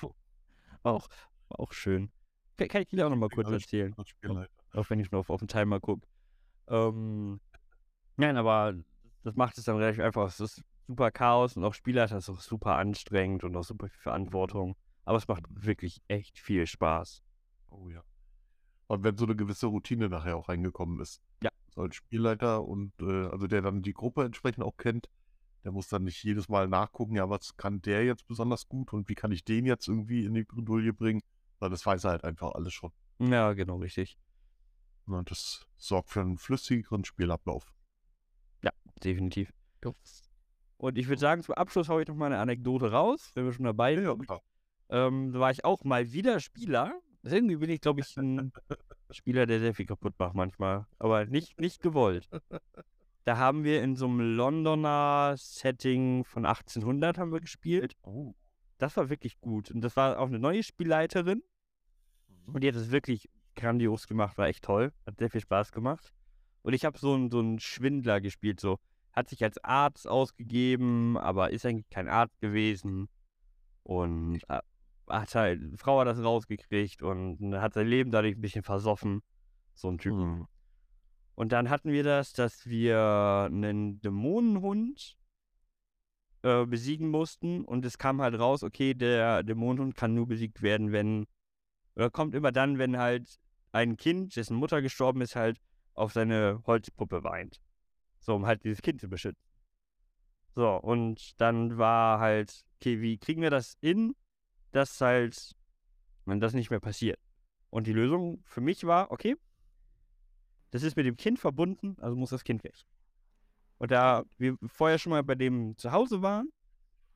Auch, 0.84 1.08
auch 1.50 1.74
schön. 1.74 2.12
Kann, 2.58 2.68
kann 2.68 2.82
ich 2.84 2.90
dir 2.90 3.06
auch 3.06 3.10
noch 3.10 3.18
mal 3.18 3.30
kurz 3.30 3.50
erzählen. 3.50 3.96
Spielleiter. 4.06 4.52
Auch 4.74 4.90
wenn 4.90 5.00
ich 5.00 5.10
nur 5.12 5.22
auf, 5.22 5.30
auf 5.30 5.40
den 5.40 5.48
Timer 5.48 5.80
gucke. 5.80 6.06
Ähm, 6.68 7.40
nein, 8.18 8.38
aber 8.38 8.76
das 9.24 9.36
macht 9.36 9.58
es 9.58 9.64
dann 9.64 9.78
relativ 9.78 10.04
einfach. 10.04 10.28
Es 10.28 10.40
ist 10.40 10.64
super 10.88 11.10
Chaos 11.12 11.58
und 11.58 11.64
auch 11.64 11.74
Spielleiter 11.74 12.18
ist 12.18 12.30
auch 12.30 12.42
super 12.42 12.76
anstrengend 12.76 13.44
und 13.44 13.56
auch 13.56 13.64
super 13.64 13.88
viel 13.90 14.02
Verantwortung. 14.02 14.76
Aber 15.06 15.18
es 15.18 15.28
macht 15.28 15.44
wirklich 15.50 16.02
echt 16.08 16.38
viel 16.38 16.68
Spaß. 16.68 17.24
Oh 17.70 17.90
ja. 17.90 18.04
Und 18.88 19.04
wenn 19.04 19.18
so 19.18 19.26
eine 19.26 19.36
gewisse 19.36 19.68
Routine 19.68 20.10
nachher 20.10 20.38
auch 20.38 20.50
reingekommen 20.50 21.00
ist. 21.00 21.22
Ja. 21.42 21.50
So 21.74 21.82
als 21.82 21.96
Spielleiter 21.96 22.64
und 22.64 22.94
äh, 23.02 23.28
also 23.28 23.48
der 23.48 23.62
dann 23.62 23.82
die 23.82 23.94
Gruppe 23.94 24.24
entsprechend 24.24 24.64
auch 24.64 24.78
kennt, 24.78 25.10
der 25.64 25.72
muss 25.72 25.88
dann 25.88 26.04
nicht 26.04 26.24
jedes 26.24 26.50
Mal 26.50 26.68
nachgucken, 26.68 27.16
ja, 27.16 27.30
was 27.30 27.56
kann 27.58 27.82
der 27.82 28.06
jetzt 28.06 28.28
besonders 28.28 28.68
gut 28.68 28.94
und 28.94 29.10
wie 29.10 29.16
kann 29.16 29.32
ich 29.32 29.44
den 29.44 29.66
jetzt 29.66 29.88
irgendwie 29.88 30.26
in 30.26 30.34
die 30.34 30.44
Bredouille 30.44 30.94
bringen. 30.94 31.22
Weil 31.60 31.70
das 31.70 31.86
weiß 31.86 32.04
er 32.04 32.12
halt 32.12 32.24
einfach 32.26 32.52
alles 32.52 32.74
schon. 32.74 32.92
Ja, 33.20 33.54
genau, 33.54 33.78
richtig. 33.78 34.18
Und 35.06 35.32
das 35.32 35.66
sorgt 35.78 36.10
für 36.10 36.22
einen 36.22 36.38
flüssigeren 36.38 37.06
Spielablauf. 37.06 37.74
Definitiv. 39.04 39.52
Und 40.78 40.98
ich 40.98 41.08
würde 41.08 41.20
sagen, 41.20 41.44
zum 41.44 41.56
Abschluss 41.56 41.90
haue 41.90 42.02
ich 42.02 42.08
noch 42.08 42.16
mal 42.16 42.28
eine 42.28 42.40
Anekdote 42.40 42.92
raus, 42.92 43.32
wenn 43.36 43.46
wir 43.46 43.54
schon 43.54 43.66
dabei 43.66 43.96
sind. 43.96 44.26
klar. 44.26 44.42
Ähm, 44.90 45.32
da 45.32 45.40
war 45.40 45.52
ich 45.52 45.64
auch 45.66 45.84
mal 45.84 46.12
wieder 46.12 46.40
Spieler. 46.40 46.94
Irgendwie 47.24 47.56
bin 47.56 47.70
ich, 47.70 47.82
glaube 47.82 48.02
ich, 48.02 48.18
ein 48.18 48.52
Spieler, 49.14 49.46
der 49.46 49.60
sehr 49.60 49.74
viel 49.74 49.86
kaputt 49.86 50.14
macht 50.18 50.36
manchmal. 50.36 50.86
Aber 51.00 51.26
nicht, 51.26 51.60
nicht 51.60 51.82
gewollt. 51.82 52.30
Da 53.26 53.38
haben 53.38 53.64
wir 53.64 53.82
in 53.82 53.96
so 53.96 54.06
einem 54.06 54.36
Londoner 54.36 55.36
Setting 55.38 56.26
von 56.26 56.46
1800 56.46 57.18
haben 57.18 57.32
wir 57.32 57.40
gespielt. 57.40 57.96
Oh. 58.02 58.34
Das 58.80 58.98
war 58.98 59.10
wirklich 59.10 59.40
gut. 59.40 59.72
Und 59.72 59.80
das 59.80 59.96
war 59.96 60.20
auch 60.20 60.28
eine 60.28 60.40
neue 60.40 60.62
Spielleiterin. 60.62 61.42
Und 62.48 62.62
die 62.62 62.68
hat 62.68 62.76
es 62.76 62.92
wirklich 62.92 63.30
grandios 63.56 64.08
gemacht, 64.08 64.38
war 64.38 64.48
echt 64.48 64.66
toll. 64.66 64.92
Hat 65.06 65.20
sehr 65.20 65.30
viel 65.30 65.40
Spaß 65.40 65.72
gemacht. 65.72 66.12
Und 66.64 66.74
ich 66.74 66.84
habe 66.84 66.98
so 66.98 67.14
einen 67.14 67.32
so 67.32 67.40
einen 67.40 67.60
Schwindler 67.60 68.20
gespielt, 68.20 68.60
so. 68.60 68.78
Hat 69.14 69.30
sich 69.30 69.42
als 69.44 69.64
Arzt 69.64 70.08
ausgegeben, 70.08 71.18
aber 71.18 71.52
ist 71.52 71.66
eigentlich 71.66 71.90
kein 71.90 72.10
Arzt 72.10 72.42
gewesen. 72.42 73.08
Und 73.84 74.42
hat 75.08 75.36
halt, 75.36 75.62
eine 75.62 75.78
Frau 75.78 76.00
hat 76.00 76.08
das 76.08 76.24
rausgekriegt 76.24 77.02
und 77.02 77.56
hat 77.56 77.74
sein 77.74 77.88
Leben 77.88 78.12
dadurch 78.12 78.36
ein 78.36 78.42
bisschen 78.42 78.64
versoffen. 78.64 79.22
So 79.74 79.90
ein 79.90 79.98
Typ. 79.98 80.14
Mhm. 80.14 80.48
Und 81.36 81.52
dann 81.52 81.70
hatten 81.70 81.92
wir 81.92 82.04
das, 82.04 82.34
dass 82.34 82.68
wir 82.68 83.48
einen 83.52 84.00
Dämonenhund 84.02 85.18
äh, 86.44 86.66
besiegen 86.66 87.10
mussten. 87.10 87.66
Und 87.66 87.86
es 87.86 87.98
kam 87.98 88.22
halt 88.22 88.38
raus, 88.38 88.64
okay, 88.64 88.94
der 88.94 89.44
Dämonenhund 89.44 89.96
kann 89.96 90.14
nur 90.14 90.28
besiegt 90.28 90.62
werden, 90.62 90.92
wenn. 90.92 91.26
Oder 91.96 92.10
kommt 92.10 92.36
immer 92.36 92.52
dann, 92.52 92.78
wenn 92.78 92.98
halt 92.98 93.40
ein 93.72 93.98
Kind, 93.98 94.36
dessen 94.36 94.58
Mutter 94.58 94.82
gestorben 94.82 95.22
ist, 95.22 95.36
halt 95.36 95.60
auf 95.94 96.14
seine 96.14 96.62
Holzpuppe 96.66 97.24
weint. 97.24 97.62
So, 98.20 98.36
um 98.36 98.46
halt 98.46 98.64
dieses 98.64 98.82
Kind 98.82 99.02
zu 99.02 99.10
beschützen. 99.10 99.44
So, 100.56 100.76
und 100.76 101.40
dann 101.42 101.78
war 101.78 102.20
halt, 102.20 102.64
okay, 102.76 103.02
wie 103.02 103.18
kriegen 103.18 103.42
wir 103.42 103.50
das 103.50 103.76
in, 103.82 104.16
dass 104.74 105.00
halt, 105.02 105.56
wenn 106.26 106.40
das 106.40 106.54
nicht 106.54 106.70
mehr 106.70 106.80
passiert? 106.80 107.20
Und 107.70 107.88
die 107.88 107.94
Lösung 107.94 108.44
für 108.46 108.62
mich 108.62 108.84
war, 108.84 109.12
okay, 109.12 109.36
das 110.72 110.84
ist 110.84 110.96
mit 110.96 111.06
dem 111.06 111.16
Kind 111.16 111.40
verbunden, 111.40 111.96
also 112.02 112.16
muss 112.16 112.32
das 112.32 112.44
Kind 112.44 112.64
weg. 112.64 112.76
Und 113.78 113.92
da 113.92 114.24
wir 114.38 114.58
vorher 114.66 114.98
schon 114.98 115.12
mal 115.12 115.24
bei 115.24 115.36
dem 115.36 115.78
zu 115.78 115.92
Hause 115.92 116.22
waren, 116.22 116.52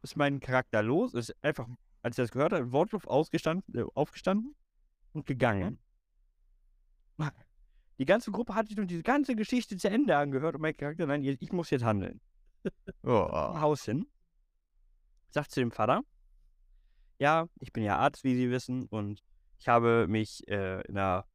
ist 0.02 0.16
mein 0.16 0.40
Charakter 0.40 0.84
los, 0.84 1.14
ist 1.14 1.36
einfach, 1.44 1.68
als 2.02 2.18
er 2.18 2.24
das 2.24 2.32
gehört 2.32 2.54
hat, 2.54 2.72
wortlos 2.72 3.04
äh, 3.04 3.84
aufgestanden 3.94 4.56
und 5.14 5.26
gegangen. 5.26 5.80
Die 8.00 8.06
ganze 8.06 8.32
Gruppe 8.32 8.54
hat 8.54 8.68
sich 8.68 8.78
nun 8.78 8.88
diese 8.88 9.02
ganze 9.02 9.36
Geschichte 9.36 9.76
zu 9.78 9.90
Ende 9.90 10.16
angehört 10.16 10.56
und 10.56 10.62
mein 10.62 10.78
Charakter, 10.78 11.08
nein, 11.08 11.24
ich 11.24 11.52
muss 11.52 11.72
jetzt 11.72 11.84
handeln. 11.84 12.22
Zum 13.02 13.62
Haus 13.62 13.86
hin, 13.86 14.06
sagt 15.32 15.52
zu 15.52 15.60
dem 15.62 15.72
Vater, 15.72 16.04
ja, 17.20 17.48
ich 17.60 17.74
bin 17.74 17.84
ja 17.84 17.98
Arzt, 17.98 18.24
wie 18.24 18.36
Sie 18.36 18.52
wissen, 18.52 18.86
und 18.88 19.24
ich 19.60 19.68
habe 19.68 20.08
mich 20.08 20.48
äh, 20.48 20.82
in 20.88 20.96
der 20.96 21.26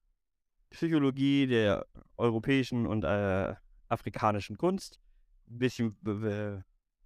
Psychologie 0.70 1.47
der 1.47 1.87
europäischen 2.16 2.87
und 2.87 3.05
äh, 3.05 3.55
afrikanischen 3.89 4.57
Kunst 4.57 5.01
ein 5.49 5.59
bisschen 5.59 5.97
be 6.01 6.14
be 6.14 6.64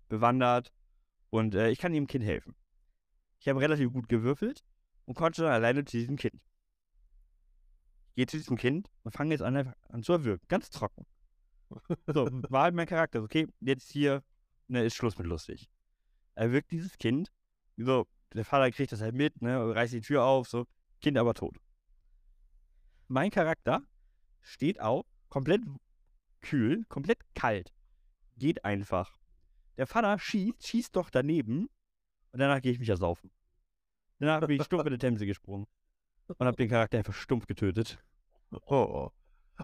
bewandert 0.09 0.73
und 1.31 1.55
äh, 1.55 1.71
ich 1.71 1.79
kann 1.79 1.93
dem 1.93 2.07
Kind 2.07 2.25
helfen. 2.25 2.55
Ich 3.41 3.49
habe 3.49 3.61
relativ 3.61 3.93
gut 3.93 4.09
gewürfelt 4.09 4.65
und 5.05 5.15
konnte 5.15 5.43
dann 5.43 5.53
alleine 5.53 5.85
zu 5.85 5.97
diesem 5.97 6.17
Kind. 6.17 6.41
Ich 8.11 8.15
gehe 8.15 8.27
zu 8.27 8.37
diesem 8.37 8.57
Kind 8.57 8.89
und 9.03 9.13
fange 9.13 9.33
jetzt 9.33 9.43
an, 9.43 9.75
an 9.89 10.03
zu 10.03 10.13
erwürgen. 10.13 10.45
Ganz 10.49 10.71
trocken. 10.71 11.07
So, 12.07 12.29
war 12.51 12.63
halt 12.63 12.75
mein 12.75 12.87
Charakter. 12.87 13.23
Okay, 13.23 13.49
jetzt 13.61 13.91
hier 13.91 14.23
ne, 14.69 14.85
ist 14.85 14.95
Schluss 14.95 15.19
mit 15.19 15.27
lustig. 15.27 15.69
Er 16.35 16.53
wirkt 16.53 16.71
dieses 16.71 16.97
Kind. 16.99 17.33
So, 17.77 18.07
der 18.37 18.45
Vater 18.45 18.71
kriegt 18.71 18.93
das 18.93 19.01
halt 19.01 19.15
mit, 19.15 19.41
ne, 19.43 19.75
reißt 19.75 19.93
die 19.93 20.01
Tür 20.01 20.25
auf, 20.25 20.49
so, 20.49 20.67
Kind 21.01 21.19
aber 21.19 21.35
tot. 21.35 21.57
Mein 23.09 23.31
Charakter 23.31 23.83
steht 24.41 24.81
auf, 24.81 25.07
komplett 25.29 25.63
kühl, 26.41 26.85
komplett 26.89 27.19
kalt. 27.35 27.73
Geht 28.37 28.65
einfach. 28.65 29.19
Der 29.77 29.87
Vater 29.87 30.19
schießt, 30.19 30.67
schießt 30.67 30.97
doch 30.97 31.11
daneben 31.11 31.69
und 32.33 32.41
danach 32.41 32.61
gehe 32.61 32.73
ich 32.73 32.79
mich 32.79 32.89
ersaufen. 32.89 33.31
Danach 34.19 34.47
bin 34.47 34.57
ich 34.61 34.65
stumpf 34.65 34.87
in 34.87 34.93
die 34.93 34.99
Themse 34.99 35.27
gesprungen 35.27 35.67
und 36.27 36.47
habe 36.47 36.57
den 36.57 36.69
Charakter 36.69 36.99
einfach 36.99 37.15
stumpf 37.15 37.47
getötet. 37.47 37.99
Oh, 38.51 38.61
oh. 38.71 39.11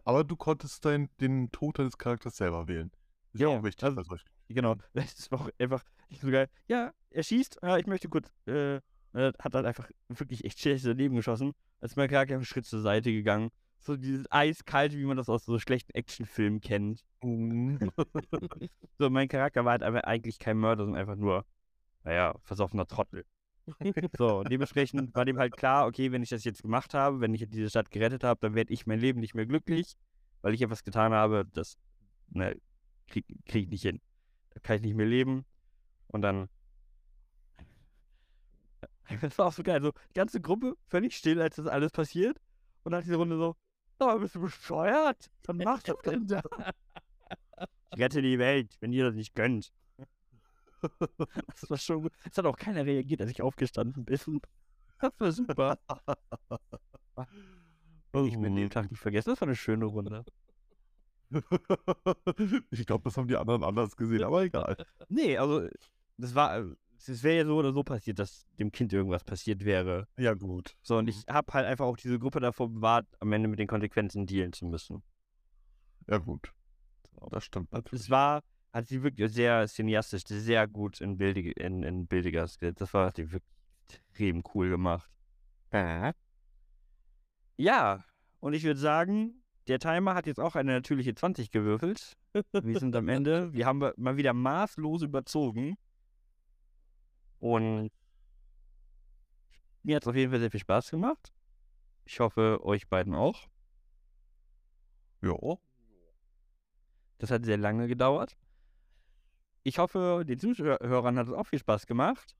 Aber 0.04 0.24
du 0.24 0.36
konntest 0.36 0.84
dein, 0.84 1.10
den 1.20 1.50
Tod 1.52 1.78
deines 1.78 1.98
Charakters 1.98 2.36
selber 2.36 2.68
wählen. 2.68 2.90
Ist 3.32 3.40
ja 3.40 3.48
Ja, 3.48 3.58
auch 3.58 3.62
wichtig 3.62 3.84
also-. 3.84 4.16
Genau, 4.48 4.76
das 4.92 5.30
war 5.30 5.40
auch 5.40 5.50
einfach 5.58 5.84
so 6.20 6.30
geil. 6.30 6.48
Ja, 6.66 6.92
er 7.14 7.22
schießt, 7.22 7.58
ja, 7.62 7.78
ich 7.78 7.86
möchte 7.86 8.08
kurz, 8.08 8.30
äh, 8.46 8.80
er 9.12 9.32
hat 9.38 9.54
dann 9.54 9.66
einfach 9.66 9.90
wirklich 10.08 10.44
echt 10.44 10.60
schlecht 10.60 10.86
daneben 10.86 11.16
geschossen. 11.16 11.52
Als 11.80 11.96
mein 11.96 12.08
Charakter 12.08 12.34
einen 12.34 12.44
Schritt 12.44 12.66
zur 12.66 12.80
Seite 12.80 13.12
gegangen. 13.12 13.50
So 13.80 13.96
dieses 13.96 14.30
eiskalte, 14.30 14.96
wie 14.96 15.04
man 15.04 15.16
das 15.16 15.28
aus 15.28 15.44
so 15.44 15.58
schlechten 15.58 15.92
Actionfilmen 15.92 16.60
kennt. 16.60 17.04
Mhm. 17.22 17.78
So, 18.98 19.10
mein 19.10 19.26
Charakter 19.26 19.64
war 19.64 19.72
halt 19.72 19.82
einfach 19.82 20.04
eigentlich 20.04 20.38
kein 20.38 20.56
Mörder, 20.58 20.84
sondern 20.84 21.00
einfach 21.00 21.16
nur, 21.16 21.44
naja, 22.04 22.36
versoffener 22.44 22.86
Trottel. 22.86 23.24
So, 24.16 24.44
dementsprechend 24.44 25.14
war 25.14 25.24
dem 25.24 25.38
halt 25.38 25.56
klar, 25.56 25.86
okay, 25.86 26.12
wenn 26.12 26.22
ich 26.22 26.28
das 26.28 26.44
jetzt 26.44 26.62
gemacht 26.62 26.94
habe, 26.94 27.20
wenn 27.20 27.34
ich 27.34 27.48
diese 27.48 27.70
Stadt 27.70 27.90
gerettet 27.90 28.22
habe, 28.22 28.38
dann 28.40 28.54
werde 28.54 28.72
ich 28.72 28.86
mein 28.86 29.00
Leben 29.00 29.20
nicht 29.20 29.34
mehr 29.34 29.46
glücklich, 29.46 29.94
weil 30.40 30.54
ich 30.54 30.62
etwas 30.62 30.84
getan 30.84 31.12
habe, 31.12 31.46
das, 31.52 31.76
ne, 32.28 32.56
krieg, 33.08 33.24
krieg 33.46 33.64
ich 33.64 33.70
nicht 33.70 33.82
hin. 33.82 34.00
Da 34.50 34.60
kann 34.60 34.76
ich 34.76 34.82
nicht 34.82 34.96
mehr 34.96 35.06
leben. 35.06 35.44
Und 36.08 36.22
dann. 36.22 36.48
Das 39.20 39.38
war 39.38 39.46
auch 39.46 39.52
so 39.52 39.62
geil. 39.62 39.82
So, 39.82 39.92
die 40.10 40.14
ganze 40.14 40.40
Gruppe 40.40 40.76
völlig 40.86 41.16
still, 41.16 41.40
als 41.40 41.56
das 41.56 41.66
alles 41.66 41.92
passiert. 41.92 42.40
Und 42.84 42.92
nach 42.92 43.02
dieser 43.02 43.16
Runde 43.16 43.36
so, 43.36 43.56
oh, 44.00 44.18
bist 44.18 44.34
du 44.34 44.40
bescheuert? 44.40 45.30
Dann 45.42 45.58
mach 45.58 45.82
das 45.82 45.96
denn 46.04 46.26
da. 46.26 46.42
Ich 47.94 48.00
rette 48.00 48.22
die 48.22 48.38
Welt, 48.38 48.76
wenn 48.80 48.92
ihr 48.92 49.04
das 49.04 49.14
nicht 49.14 49.34
gönnt. 49.34 49.72
Das 51.46 51.70
war 51.70 51.76
schon 51.76 52.02
gut. 52.02 52.12
Es 52.28 52.36
hat 52.36 52.44
auch 52.44 52.56
keiner 52.56 52.84
reagiert, 52.84 53.20
als 53.20 53.30
ich 53.30 53.40
aufgestanden 53.40 54.04
bin. 54.04 54.16
Das 54.16 55.20
war 55.20 55.32
super. 55.32 55.78
Ich 58.14 58.38
bin 58.38 58.56
den 58.56 58.68
Tag 58.68 58.90
nicht 58.90 59.00
vergessen. 59.00 59.30
Das 59.30 59.40
war 59.40 59.48
eine 59.48 59.56
schöne 59.56 59.86
Runde. 59.86 60.24
ich 62.70 62.84
glaube, 62.84 63.04
das 63.04 63.16
haben 63.16 63.26
die 63.26 63.36
anderen 63.36 63.64
anders 63.64 63.96
gesehen, 63.96 64.22
aber 64.22 64.42
egal. 64.42 64.76
Nee, 65.08 65.38
also, 65.38 65.66
das 66.18 66.34
war. 66.34 66.62
Es 67.08 67.22
wäre 67.22 67.38
ja 67.38 67.44
so 67.44 67.56
oder 67.56 67.72
so 67.72 67.82
passiert, 67.82 68.18
dass 68.18 68.46
dem 68.58 68.70
Kind 68.70 68.92
irgendwas 68.92 69.24
passiert 69.24 69.64
wäre. 69.64 70.06
Ja, 70.16 70.34
gut. 70.34 70.76
So, 70.82 70.98
und 70.98 71.08
ich 71.08 71.24
habe 71.28 71.52
halt 71.52 71.66
einfach 71.66 71.86
auch 71.86 71.96
diese 71.96 72.18
Gruppe 72.18 72.40
davor 72.40 72.68
bewahrt, 72.68 73.06
am 73.20 73.32
Ende 73.32 73.48
mit 73.48 73.58
den 73.58 73.68
Konsequenzen 73.68 74.26
dealen 74.26 74.52
zu 74.52 74.66
müssen. 74.66 75.02
Ja, 76.08 76.18
gut. 76.18 76.52
Das 77.30 77.44
stimmt 77.44 77.72
natürlich. 77.72 78.04
Es 78.04 78.10
war, 78.10 78.42
hat 78.72 78.86
sie 78.86 79.02
wirklich 79.02 79.32
sehr 79.32 79.66
cineastisch, 79.68 80.22
sehr 80.26 80.66
gut 80.66 81.00
in, 81.00 81.16
Bildig, 81.16 81.56
in, 81.58 81.82
in 81.82 82.06
Bildigers 82.06 82.58
gesetzt. 82.58 82.80
Das 82.80 82.94
war 82.94 83.06
hat 83.06 83.16
sie 83.16 83.30
wirklich 83.30 83.52
extrem 83.88 84.42
cool 84.54 84.70
gemacht. 84.70 85.10
Ja, 87.56 88.04
und 88.40 88.54
ich 88.54 88.64
würde 88.64 88.80
sagen, 88.80 89.42
der 89.68 89.78
Timer 89.78 90.14
hat 90.14 90.26
jetzt 90.26 90.40
auch 90.40 90.56
eine 90.56 90.72
natürliche 90.72 91.14
20 91.14 91.50
gewürfelt. 91.50 92.16
Wir 92.52 92.78
sind 92.78 92.96
am 92.96 93.08
Ende. 93.08 93.52
Wir 93.54 93.66
haben 93.66 93.78
mal 93.96 94.16
wieder 94.16 94.32
maßlos 94.32 95.02
überzogen. 95.02 95.76
Und 97.42 97.90
mir 99.82 99.96
hat 99.96 100.04
es 100.04 100.08
auf 100.08 100.14
jeden 100.14 100.30
Fall 100.30 100.38
sehr 100.38 100.52
viel 100.52 100.60
Spaß 100.60 100.92
gemacht. 100.92 101.32
Ich 102.04 102.20
hoffe, 102.20 102.60
euch 102.62 102.86
beiden 102.88 103.16
auch. 103.16 103.48
Ja. 105.22 105.34
Das 107.18 107.32
hat 107.32 107.44
sehr 107.44 107.56
lange 107.56 107.88
gedauert. 107.88 108.36
Ich 109.64 109.78
hoffe, 109.78 110.22
den 110.24 110.38
Zuhörern 110.38 111.18
hat 111.18 111.26
es 111.26 111.32
auch 111.32 111.48
viel 111.48 111.58
Spaß 111.58 111.88
gemacht. 111.88 112.36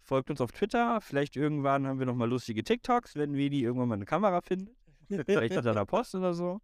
Folgt 0.00 0.28
uns 0.28 0.40
auf 0.40 0.50
Twitter. 0.50 1.00
Vielleicht 1.00 1.36
irgendwann 1.36 1.86
haben 1.86 2.00
wir 2.00 2.06
nochmal 2.06 2.28
lustige 2.28 2.64
TikToks, 2.64 3.14
wenn 3.14 3.34
wir 3.34 3.48
die 3.48 3.62
irgendwann 3.62 3.90
mal 3.90 3.94
eine 3.94 4.06
Kamera 4.06 4.40
finden. 4.40 4.74
Vielleicht 5.24 5.56
hat 5.56 5.66
er 5.66 5.74
da 5.74 5.84
Post 5.84 6.16
oder 6.16 6.34
so. 6.34 6.60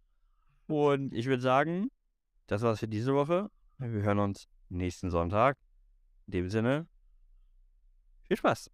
Und 0.67 1.13
ich 1.13 1.27
würde 1.27 1.41
sagen, 1.41 1.91
das 2.47 2.61
war's 2.61 2.81
für 2.81 2.89
diese 2.89 3.13
Woche. 3.13 3.49
Wir 3.77 4.01
hören 4.01 4.19
uns 4.19 4.49
nächsten 4.67 5.09
Sonntag. 5.09 5.57
In 6.25 6.31
dem 6.31 6.49
Sinne, 6.49 6.89
viel 8.29 8.37
Spaß. 8.37 8.69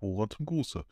Woran 0.00 0.28
zum 0.28 0.44
Gruße. 0.44 0.84